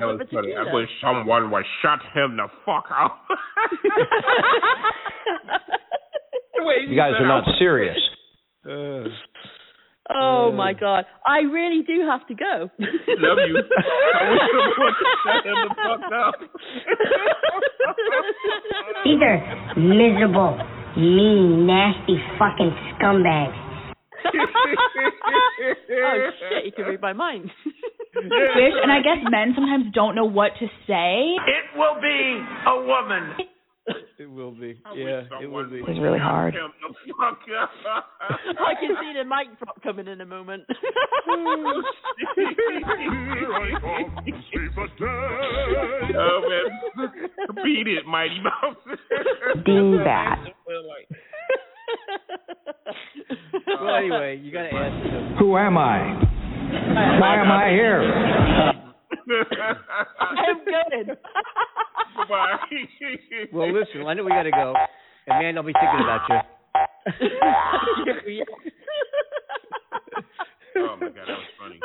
That 0.00 0.04
was 0.04 0.26
funny. 0.32 0.52
I 0.52 0.74
wish 0.74 0.88
someone 1.00 1.52
would 1.52 1.64
shut 1.80 2.00
him 2.14 2.36
the 2.36 2.48
fuck 2.66 2.90
up. 2.90 3.22
The 6.54 6.90
You 6.90 6.96
guys 6.96 7.12
said 7.14 7.22
are 7.22 7.28
not 7.28 7.46
it. 7.46 7.54
serious. 7.60 7.96
Oh 10.14 10.50
my 10.52 10.72
god. 10.72 11.04
I 11.26 11.40
really 11.40 11.82
do 11.86 12.00
have 12.08 12.26
to 12.28 12.34
go. 12.34 12.70
Love 12.78 13.38
you. 13.46 13.58
I 14.18 14.30
wish 14.30 14.40
someone 14.52 14.72
would 14.78 14.94
shut 15.24 15.44
him 15.44 15.56
the 15.68 15.74
fuck 15.76 16.12
up. 16.12 16.34
These 19.04 19.20
are 19.22 19.38
miserable, 19.76 20.58
mean, 20.96 21.66
nasty 21.66 22.16
fucking 22.38 22.70
scumbags. 22.96 23.56
oh 24.24 26.30
shit, 26.38 26.64
you 26.66 26.72
can 26.72 26.84
read 26.86 27.00
my 27.00 27.12
mind. 27.12 27.50
Wish, 28.16 28.74
and 28.82 28.90
I 28.90 29.00
guess 29.00 29.18
men 29.30 29.52
sometimes 29.54 29.92
don't 29.94 30.14
know 30.14 30.24
what 30.24 30.52
to 30.58 30.66
say. 30.86 31.36
It 31.46 31.76
will 31.76 32.00
be 32.00 32.42
a 32.66 32.80
woman. 32.84 33.34
It 34.18 34.30
will 34.30 34.50
be. 34.50 34.80
Yeah, 34.96 35.22
it 35.40 35.46
will 35.50 35.68
be. 35.70 35.78
It's 35.78 36.00
really 36.00 36.18
hard. 36.18 36.54
Him 36.54 36.72
the 36.80 36.88
fuck 37.14 37.38
up. 37.60 37.70
I 38.60 38.74
can 38.80 38.96
see 39.00 39.12
the 39.16 39.24
mic 39.24 39.56
drop 39.58 39.80
coming 39.82 40.08
in 40.08 40.20
a 40.20 40.26
moment. 40.26 40.64
oh 41.30 41.82
man, 46.48 46.64
beat 47.64 47.86
it, 47.86 48.04
Mighty 48.06 48.40
Mouse. 48.42 48.76
Dingbat. 49.66 50.38
well, 53.66 53.94
anyway, 53.94 54.36
you 54.42 54.52
got 54.52 54.62
to 54.62 54.74
ask 54.74 55.06
him. 55.10 55.36
Who 55.38 55.56
am 55.56 55.78
I? 55.78 55.98
Why 57.20 57.36
am 57.40 57.50
I 57.50 57.70
here? 57.70 58.02
I'm 60.20 60.58
good. 60.64 61.16
Bye. 63.52 63.58
Well, 63.58 63.72
listen, 63.72 64.06
I 64.06 64.14
know 64.14 64.24
we 64.24 64.30
got 64.30 64.44
to 64.44 64.50
go. 64.50 64.74
And 65.26 65.42
man, 65.42 65.56
I'll 65.56 65.64
be 65.64 65.72
thinking 65.72 66.00
about 66.02 66.28
you. 66.28 66.36
oh 70.76 70.96
my 71.00 71.06
god, 71.08 71.26
that 71.26 71.38
was 71.38 71.48
funny. 71.58 71.80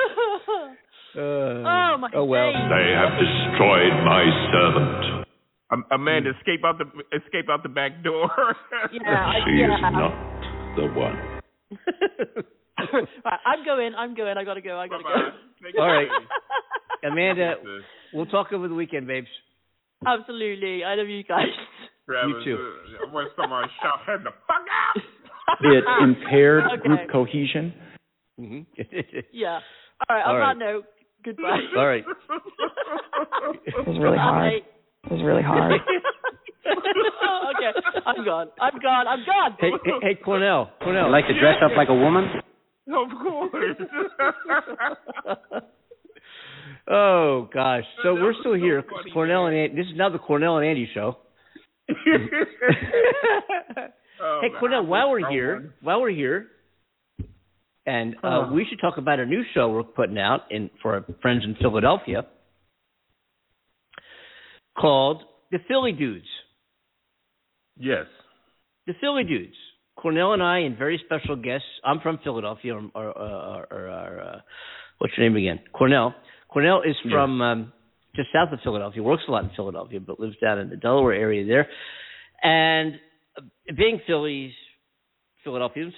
Uh, 1.15 1.19
oh 1.21 1.97
my 1.99 2.09
oh 2.15 2.25
well. 2.25 2.51
They 2.51 2.91
have 2.97 3.13
destroyed 3.19 3.93
my 4.03 4.23
servant. 4.51 5.27
Um, 5.71 5.85
Amanda, 5.91 6.31
escape 6.37 6.63
out 6.65 6.77
the 6.77 6.85
escape 7.17 7.49
out 7.49 7.63
the 7.63 7.69
back 7.69 8.03
door. 8.03 8.29
Yeah, 8.91 9.01
I, 9.07 9.39
She 9.45 9.61
is 9.61 9.69
not 9.81 10.13
the 10.75 10.85
one. 10.93 11.17
right, 13.25 13.39
I'm 13.45 13.63
going. 13.65 13.93
I'm 13.95 14.15
going. 14.15 14.37
I 14.37 14.43
gotta 14.43 14.61
go. 14.61 14.79
I 14.79 14.87
gotta 14.87 15.03
go. 15.03 15.81
All 15.81 15.87
right, 15.87 16.07
Amanda, 17.03 17.55
we'll 18.13 18.25
talk 18.25 18.51
over 18.51 18.67
the 18.67 18.75
weekend, 18.75 19.07
babes. 19.07 19.27
Absolutely. 20.05 20.83
I 20.83 20.95
love 20.95 21.07
you 21.07 21.23
guys. 21.23 21.47
Travis, 22.05 22.35
You 22.45 22.57
too. 22.57 22.57
uh, 23.03 23.07
I 23.07 23.11
want 23.13 23.31
someone 23.39 23.63
to 23.63 23.69
shout 23.81 23.99
him 24.07 24.23
the 24.25 24.31
fuck 24.47 24.65
out. 24.67 25.01
It 25.61 25.83
impaired 26.01 26.63
Okay. 26.65 26.81
group 26.87 26.99
cohesion. 27.11 27.73
Mm-hmm. 28.39 28.61
Yeah. 29.33 29.59
All 30.09 30.15
right. 30.15 30.25
All 30.25 30.33
On 30.35 30.39
right. 30.39 30.53
that 30.59 30.65
note, 30.65 30.85
goodbye. 31.23 31.59
All 31.77 31.85
right. 31.87 32.03
It 33.65 33.87
was 33.87 33.97
really 34.01 34.17
hard. 34.17 34.53
It 34.53 35.11
was 35.11 35.21
really 35.23 35.43
hard. 35.43 35.73
okay. 36.63 37.71
I'm 38.05 38.23
gone. 38.25 38.47
I'm 38.61 38.79
gone. 38.81 39.07
I'm 39.07 39.25
gone. 39.25 39.57
Hey, 39.59 39.71
hey, 39.83 39.91
hey, 40.01 40.15
Cornell, 40.23 40.71
Cornell. 40.81 41.11
like 41.11 41.27
to 41.27 41.33
dress 41.39 41.57
up 41.63 41.71
like 41.75 41.89
a 41.89 41.93
woman? 41.93 42.25
Of 42.87 43.09
course. 43.21 43.77
Oh 46.89 47.47
gosh, 47.53 47.83
so 48.03 48.13
we're 48.13 48.33
still 48.39 48.55
here. 48.55 48.83
Cornell 49.13 49.45
and 49.45 49.55
Andy, 49.55 49.75
this 49.75 49.85
is 49.85 49.93
now 49.95 50.09
the 50.09 50.19
Cornell 50.19 50.57
and 50.57 50.67
Andy 50.67 50.89
show. 50.93 51.17
Oh, 54.25 54.39
hey 54.41 54.49
man, 54.49 54.59
Cornell, 54.59 54.85
while 54.85 55.09
we're 55.11 55.29
here, 55.29 55.73
while 55.81 55.99
we're 55.99 56.11
here, 56.11 56.47
and 57.85 58.15
uh, 58.23 58.49
we 58.53 58.65
should 58.69 58.79
talk 58.79 58.97
about 58.97 59.19
a 59.19 59.25
new 59.25 59.43
show 59.53 59.69
we're 59.69 59.83
putting 59.83 60.17
out 60.17 60.43
in 60.49 60.69
for 60.81 60.93
our 60.93 61.05
friends 61.21 61.43
in 61.43 61.55
Philadelphia 61.55 62.25
called 64.79 65.23
The 65.51 65.59
Philly 65.67 65.91
Dudes. 65.91 66.27
Yes. 67.77 68.05
The 68.87 68.93
Philly 69.01 69.23
Dudes. 69.23 69.55
Cornell 69.97 70.33
and 70.33 70.41
I 70.41 70.59
and 70.59 70.77
very 70.77 71.01
special 71.05 71.35
guests. 71.35 71.67
I'm 71.83 71.99
from 71.99 72.19
Philadelphia, 72.23 72.75
or, 72.75 72.89
or, 72.95 73.17
or, 73.17 73.67
or, 73.71 73.87
or 73.87 74.21
uh, 74.21 74.39
what's 74.99 75.13
your 75.17 75.27
name 75.29 75.37
again? 75.37 75.59
Cornell. 75.73 76.15
Cornell 76.53 76.81
is 76.83 76.95
from 77.09 77.41
um, 77.41 77.73
just 78.15 78.29
south 78.31 78.53
of 78.53 78.59
Philadelphia. 78.63 79.01
Works 79.01 79.23
a 79.27 79.31
lot 79.31 79.43
in 79.43 79.49
Philadelphia, 79.55 79.99
but 79.99 80.19
lives 80.19 80.35
down 80.41 80.59
in 80.59 80.69
the 80.69 80.75
Delaware 80.75 81.13
area 81.13 81.45
there. 81.45 81.67
And 82.43 82.95
uh, 83.37 83.41
being 83.75 83.99
Phillies, 84.05 84.53
Philadelphians, 85.43 85.93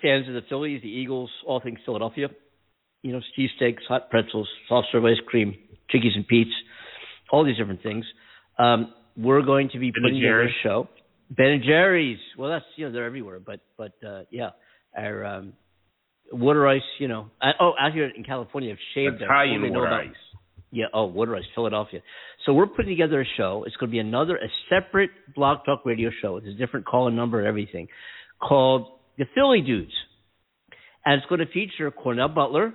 fans 0.00 0.28
of 0.28 0.34
the 0.34 0.42
Phillies, 0.48 0.82
the 0.82 0.88
Eagles, 0.88 1.30
all 1.46 1.60
things 1.60 1.78
Philadelphia. 1.84 2.28
You 3.02 3.12
know, 3.12 3.20
cheesesteaks, 3.38 3.82
hot 3.88 4.08
pretzels, 4.08 4.48
soft 4.68 4.88
serve 4.92 5.04
ice 5.04 5.18
cream, 5.26 5.54
Chickies 5.90 6.12
and 6.14 6.26
Pete's, 6.26 6.50
all 7.30 7.44
these 7.44 7.56
different 7.56 7.82
things. 7.82 8.04
Um, 8.58 8.94
we're 9.16 9.42
going 9.42 9.68
to 9.72 9.78
be 9.78 9.90
Ben 9.90 10.02
putting 10.04 10.20
together 10.20 10.44
a 10.44 10.48
show. 10.62 10.88
Ben 11.30 11.46
and 11.46 11.64
Jerry's. 11.64 12.18
Well, 12.38 12.50
that's 12.50 12.64
you 12.76 12.86
know 12.86 12.92
they're 12.92 13.04
everywhere, 13.04 13.40
but 13.40 13.60
but 13.76 13.92
uh, 14.06 14.22
yeah, 14.30 14.50
our 14.96 15.24
um, 15.24 15.52
water 16.32 16.66
ice. 16.68 16.82
You 16.98 17.08
know, 17.08 17.30
uh, 17.40 17.52
oh, 17.60 17.72
out 17.78 17.92
here 17.92 18.10
in 18.14 18.24
California, 18.24 18.72
I've 18.72 18.78
shaved 18.94 19.22
Italian 19.22 19.62
know 19.62 19.70
water 19.80 19.86
about- 19.86 20.00
ice. 20.00 20.16
Yeah, 20.70 20.86
oh, 20.92 21.04
water 21.04 21.36
ice, 21.36 21.44
Philadelphia. 21.54 22.00
So 22.44 22.52
we're 22.52 22.66
putting 22.66 22.90
together 22.90 23.20
a 23.20 23.24
show. 23.36 23.62
It's 23.64 23.76
going 23.76 23.90
to 23.90 23.92
be 23.92 24.00
another 24.00 24.36
a 24.36 24.48
separate 24.68 25.10
Blog 25.32 25.58
Talk 25.64 25.86
Radio 25.86 26.10
show. 26.20 26.36
It's 26.36 26.48
a 26.48 26.52
different 26.52 26.84
call 26.84 27.06
and 27.06 27.14
number 27.14 27.38
and 27.38 27.46
everything, 27.46 27.86
called 28.42 28.88
the 29.16 29.24
Philly 29.36 29.60
Dudes, 29.60 29.92
and 31.04 31.14
it's 31.14 31.26
going 31.28 31.38
to 31.38 31.46
feature 31.46 31.88
Cornell 31.92 32.26
Butler. 32.28 32.74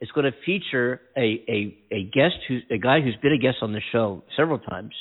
It's 0.00 0.12
going 0.12 0.30
to 0.30 0.38
feature 0.46 1.00
a 1.16 1.42
a 1.48 1.76
a 1.90 2.04
guest 2.12 2.36
who 2.46 2.60
a 2.70 2.78
guy 2.78 3.00
who's 3.00 3.16
been 3.20 3.32
a 3.32 3.38
guest 3.38 3.56
on 3.62 3.72
the 3.72 3.80
show 3.90 4.22
several 4.36 4.60
times, 4.60 4.92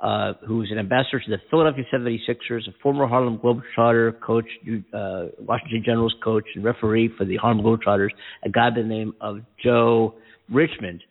uh, 0.00 0.34
who's 0.46 0.70
an 0.70 0.78
ambassador 0.78 1.20
to 1.20 1.30
the 1.30 1.38
Philadelphia 1.50 1.84
76ers, 1.92 2.68
a 2.68 2.72
former 2.82 3.06
Harlem 3.06 3.38
Globetrotter 3.38 4.20
coach, 4.20 4.46
uh, 4.94 5.26
Washington 5.40 5.82
Generals 5.84 6.14
coach, 6.22 6.44
and 6.54 6.64
referee 6.64 7.10
for 7.18 7.24
the 7.24 7.36
Harlem 7.36 7.64
Globetrotters, 7.64 8.10
a 8.44 8.48
guy 8.48 8.70
by 8.70 8.76
the 8.76 8.86
name 8.86 9.14
of 9.20 9.40
Joe 9.62 10.14
Richmond, 10.50 11.02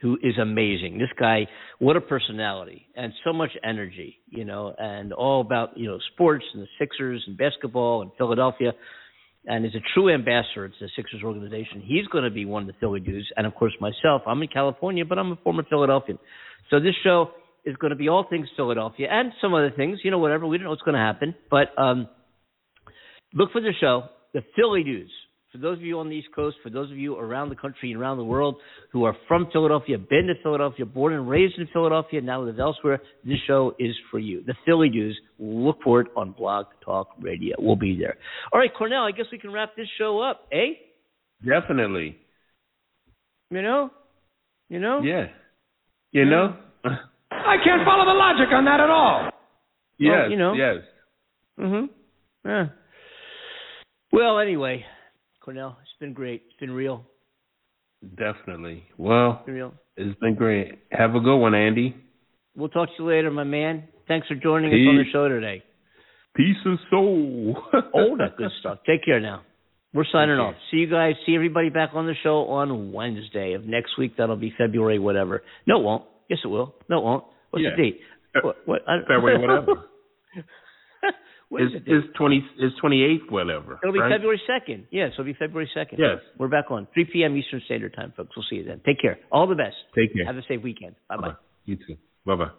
who 0.00 0.18
is 0.22 0.36
amazing. 0.40 0.98
This 0.98 1.08
guy, 1.18 1.46
what 1.78 1.96
a 1.96 2.00
personality 2.00 2.86
and 2.96 3.12
so 3.24 3.32
much 3.32 3.50
energy, 3.62 4.16
you 4.28 4.44
know, 4.44 4.74
and 4.76 5.12
all 5.12 5.40
about 5.40 5.78
you 5.78 5.88
know 5.88 5.98
sports 6.12 6.44
and 6.52 6.62
the 6.62 6.68
Sixers 6.80 7.22
and 7.28 7.38
basketball 7.38 8.02
and 8.02 8.10
Philadelphia 8.18 8.72
and 9.44 9.66
is 9.66 9.74
a 9.74 9.82
true 9.94 10.12
ambassador 10.12 10.68
to 10.68 10.74
the 10.80 10.88
Sixers 10.96 11.22
organization. 11.24 11.82
He's 11.84 12.06
going 12.06 12.24
to 12.24 12.30
be 12.30 12.44
one 12.44 12.62
of 12.62 12.66
the 12.68 12.74
Philly 12.80 13.00
dudes, 13.00 13.26
and 13.36 13.46
of 13.46 13.54
course 13.54 13.72
myself. 13.80 14.22
I'm 14.26 14.42
in 14.42 14.48
California, 14.48 15.04
but 15.04 15.18
I'm 15.18 15.32
a 15.32 15.36
former 15.36 15.64
Philadelphian. 15.68 16.18
So 16.70 16.80
this 16.80 16.94
show 17.02 17.30
is 17.64 17.76
going 17.76 17.90
to 17.90 17.96
be 17.96 18.08
all 18.08 18.26
things 18.28 18.48
Philadelphia 18.56 19.08
and 19.10 19.32
some 19.40 19.54
other 19.54 19.72
things, 19.74 20.00
you 20.02 20.10
know, 20.10 20.18
whatever. 20.18 20.46
We 20.46 20.58
don't 20.58 20.64
know 20.64 20.70
what's 20.70 20.82
going 20.82 20.94
to 20.94 21.00
happen, 21.00 21.34
but 21.50 21.68
um, 21.78 22.08
look 23.34 23.52
for 23.52 23.60
the 23.60 23.72
show, 23.80 24.04
the 24.34 24.42
Philly 24.56 24.84
News. 24.84 25.10
For 25.52 25.58
those 25.58 25.76
of 25.76 25.84
you 25.84 25.98
on 25.98 26.08
the 26.08 26.14
East 26.16 26.28
Coast, 26.34 26.56
for 26.62 26.70
those 26.70 26.90
of 26.90 26.96
you 26.96 27.14
around 27.14 27.50
the 27.50 27.56
country 27.56 27.92
and 27.92 28.00
around 28.00 28.16
the 28.16 28.24
world 28.24 28.56
who 28.90 29.04
are 29.04 29.14
from 29.28 29.48
Philadelphia, 29.52 29.98
been 29.98 30.26
to 30.28 30.34
Philadelphia, 30.42 30.86
born 30.86 31.12
and 31.12 31.28
raised 31.28 31.58
in 31.58 31.68
Philadelphia, 31.74 32.22
now 32.22 32.40
live 32.40 32.58
elsewhere, 32.58 33.02
this 33.22 33.36
show 33.46 33.74
is 33.78 33.94
for 34.10 34.18
you. 34.18 34.42
The 34.46 34.54
Philly 34.64 34.88
News. 34.88 35.20
Look 35.38 35.76
for 35.84 36.00
it 36.00 36.06
on 36.16 36.32
Blog 36.32 36.66
Talk 36.82 37.08
Radio. 37.20 37.54
We'll 37.58 37.76
be 37.76 37.98
there. 37.98 38.16
All 38.50 38.60
right, 38.60 38.70
Cornell, 38.76 39.02
I 39.02 39.10
guess 39.10 39.26
we 39.30 39.38
can 39.38 39.52
wrap 39.52 39.76
this 39.76 39.88
show 39.98 40.20
up, 40.20 40.48
eh? 40.50 40.72
Definitely. 41.44 42.16
You 43.50 43.60
know? 43.60 43.90
You 44.70 44.80
know? 44.80 45.02
Yeah. 45.02 45.26
You 46.12 46.24
know? 46.24 46.56
I 47.46 47.56
can't 47.64 47.84
follow 47.84 48.04
the 48.04 48.16
logic 48.18 48.48
on 48.52 48.64
that 48.66 48.80
at 48.80 48.90
all. 48.90 49.30
yes. 49.98 50.28
you 50.30 50.36
know. 50.36 50.52
Yes. 50.54 50.76
Mm-hmm. 51.58 51.86
Yeah. 52.48 52.66
Well, 54.12 54.38
anyway, 54.38 54.84
Cornell, 55.40 55.78
it's 55.82 55.90
been 56.00 56.12
great. 56.12 56.42
It's 56.48 56.56
been 56.60 56.70
real. 56.70 57.04
Definitely. 58.16 58.84
Well, 58.98 59.36
It's 59.40 59.46
been 59.46 59.54
real. 59.54 59.74
it's 59.96 60.18
been 60.20 60.34
great. 60.34 60.78
Have 60.90 61.14
a 61.14 61.20
good 61.20 61.36
one, 61.36 61.54
Andy. 61.54 61.94
We'll 62.56 62.68
talk 62.68 62.88
to 62.88 62.94
you 63.02 63.08
later, 63.08 63.30
my 63.30 63.44
man. 63.44 63.84
Thanks 64.08 64.26
for 64.26 64.34
joining 64.34 64.70
us 64.70 64.88
on 64.88 64.96
the 64.96 65.04
show 65.12 65.28
today. 65.28 65.62
Peace 66.34 66.56
and 66.64 66.78
soul. 66.90 67.56
All 67.94 68.16
that 68.18 68.36
good 68.36 68.50
stuff. 68.60 68.78
Take 68.86 69.04
care 69.04 69.20
now. 69.20 69.42
We're 69.94 70.04
signing 70.10 70.36
off. 70.38 70.54
See 70.70 70.78
you 70.78 70.90
guys. 70.90 71.14
See 71.26 71.34
everybody 71.34 71.68
back 71.68 71.90
on 71.94 72.06
the 72.06 72.14
show 72.22 72.46
on 72.48 72.92
Wednesday 72.92 73.52
of 73.52 73.64
next 73.64 73.98
week. 73.98 74.16
That'll 74.16 74.36
be 74.36 74.52
February, 74.56 74.98
whatever. 74.98 75.42
No, 75.66 75.80
it 75.80 75.84
won't. 75.84 76.04
Yes, 76.28 76.38
it 76.44 76.48
will. 76.48 76.74
No, 76.88 76.98
it 76.98 77.04
won't. 77.04 77.24
What's 77.52 77.62
Yeah. 77.64 77.70
the 77.76 77.82
date? 77.82 78.00
What? 78.42 78.56
what 78.66 78.82
I, 78.88 79.00
February, 79.06 79.38
whatever. 79.46 79.84
What 81.50 81.62
is 81.62 81.68
it's 81.74 81.84
the 81.84 81.90
date? 81.90 81.96
it's 82.04 82.16
twenty 82.16 82.42
it's 82.58 82.74
twenty 82.80 83.02
eighth, 83.04 83.30
whatever. 83.30 83.78
It'll 83.82 83.92
be 83.92 84.00
right? 84.00 84.10
February 84.10 84.40
2nd. 84.48 84.86
Yes, 84.90 85.10
it'll 85.12 85.26
be 85.26 85.34
February 85.34 85.70
2nd. 85.76 85.98
Yes. 85.98 86.18
We're 86.38 86.48
back 86.48 86.70
on 86.70 86.88
3 86.94 87.04
p.m. 87.12 87.36
Eastern 87.36 87.60
Standard 87.66 87.94
Time, 87.94 88.14
folks. 88.16 88.34
We'll 88.34 88.46
see 88.48 88.56
you 88.56 88.64
then. 88.64 88.80
Take 88.86 89.00
care. 89.02 89.18
All 89.30 89.46
the 89.46 89.54
best. 89.54 89.76
Take 89.94 90.14
care. 90.14 90.24
Have 90.24 90.36
a 90.38 90.42
safe 90.48 90.62
weekend. 90.62 90.96
Bye-bye. 91.10 91.34
You 91.66 91.76
too. 91.76 91.96
Bye 92.24 92.36
bye. 92.36 92.50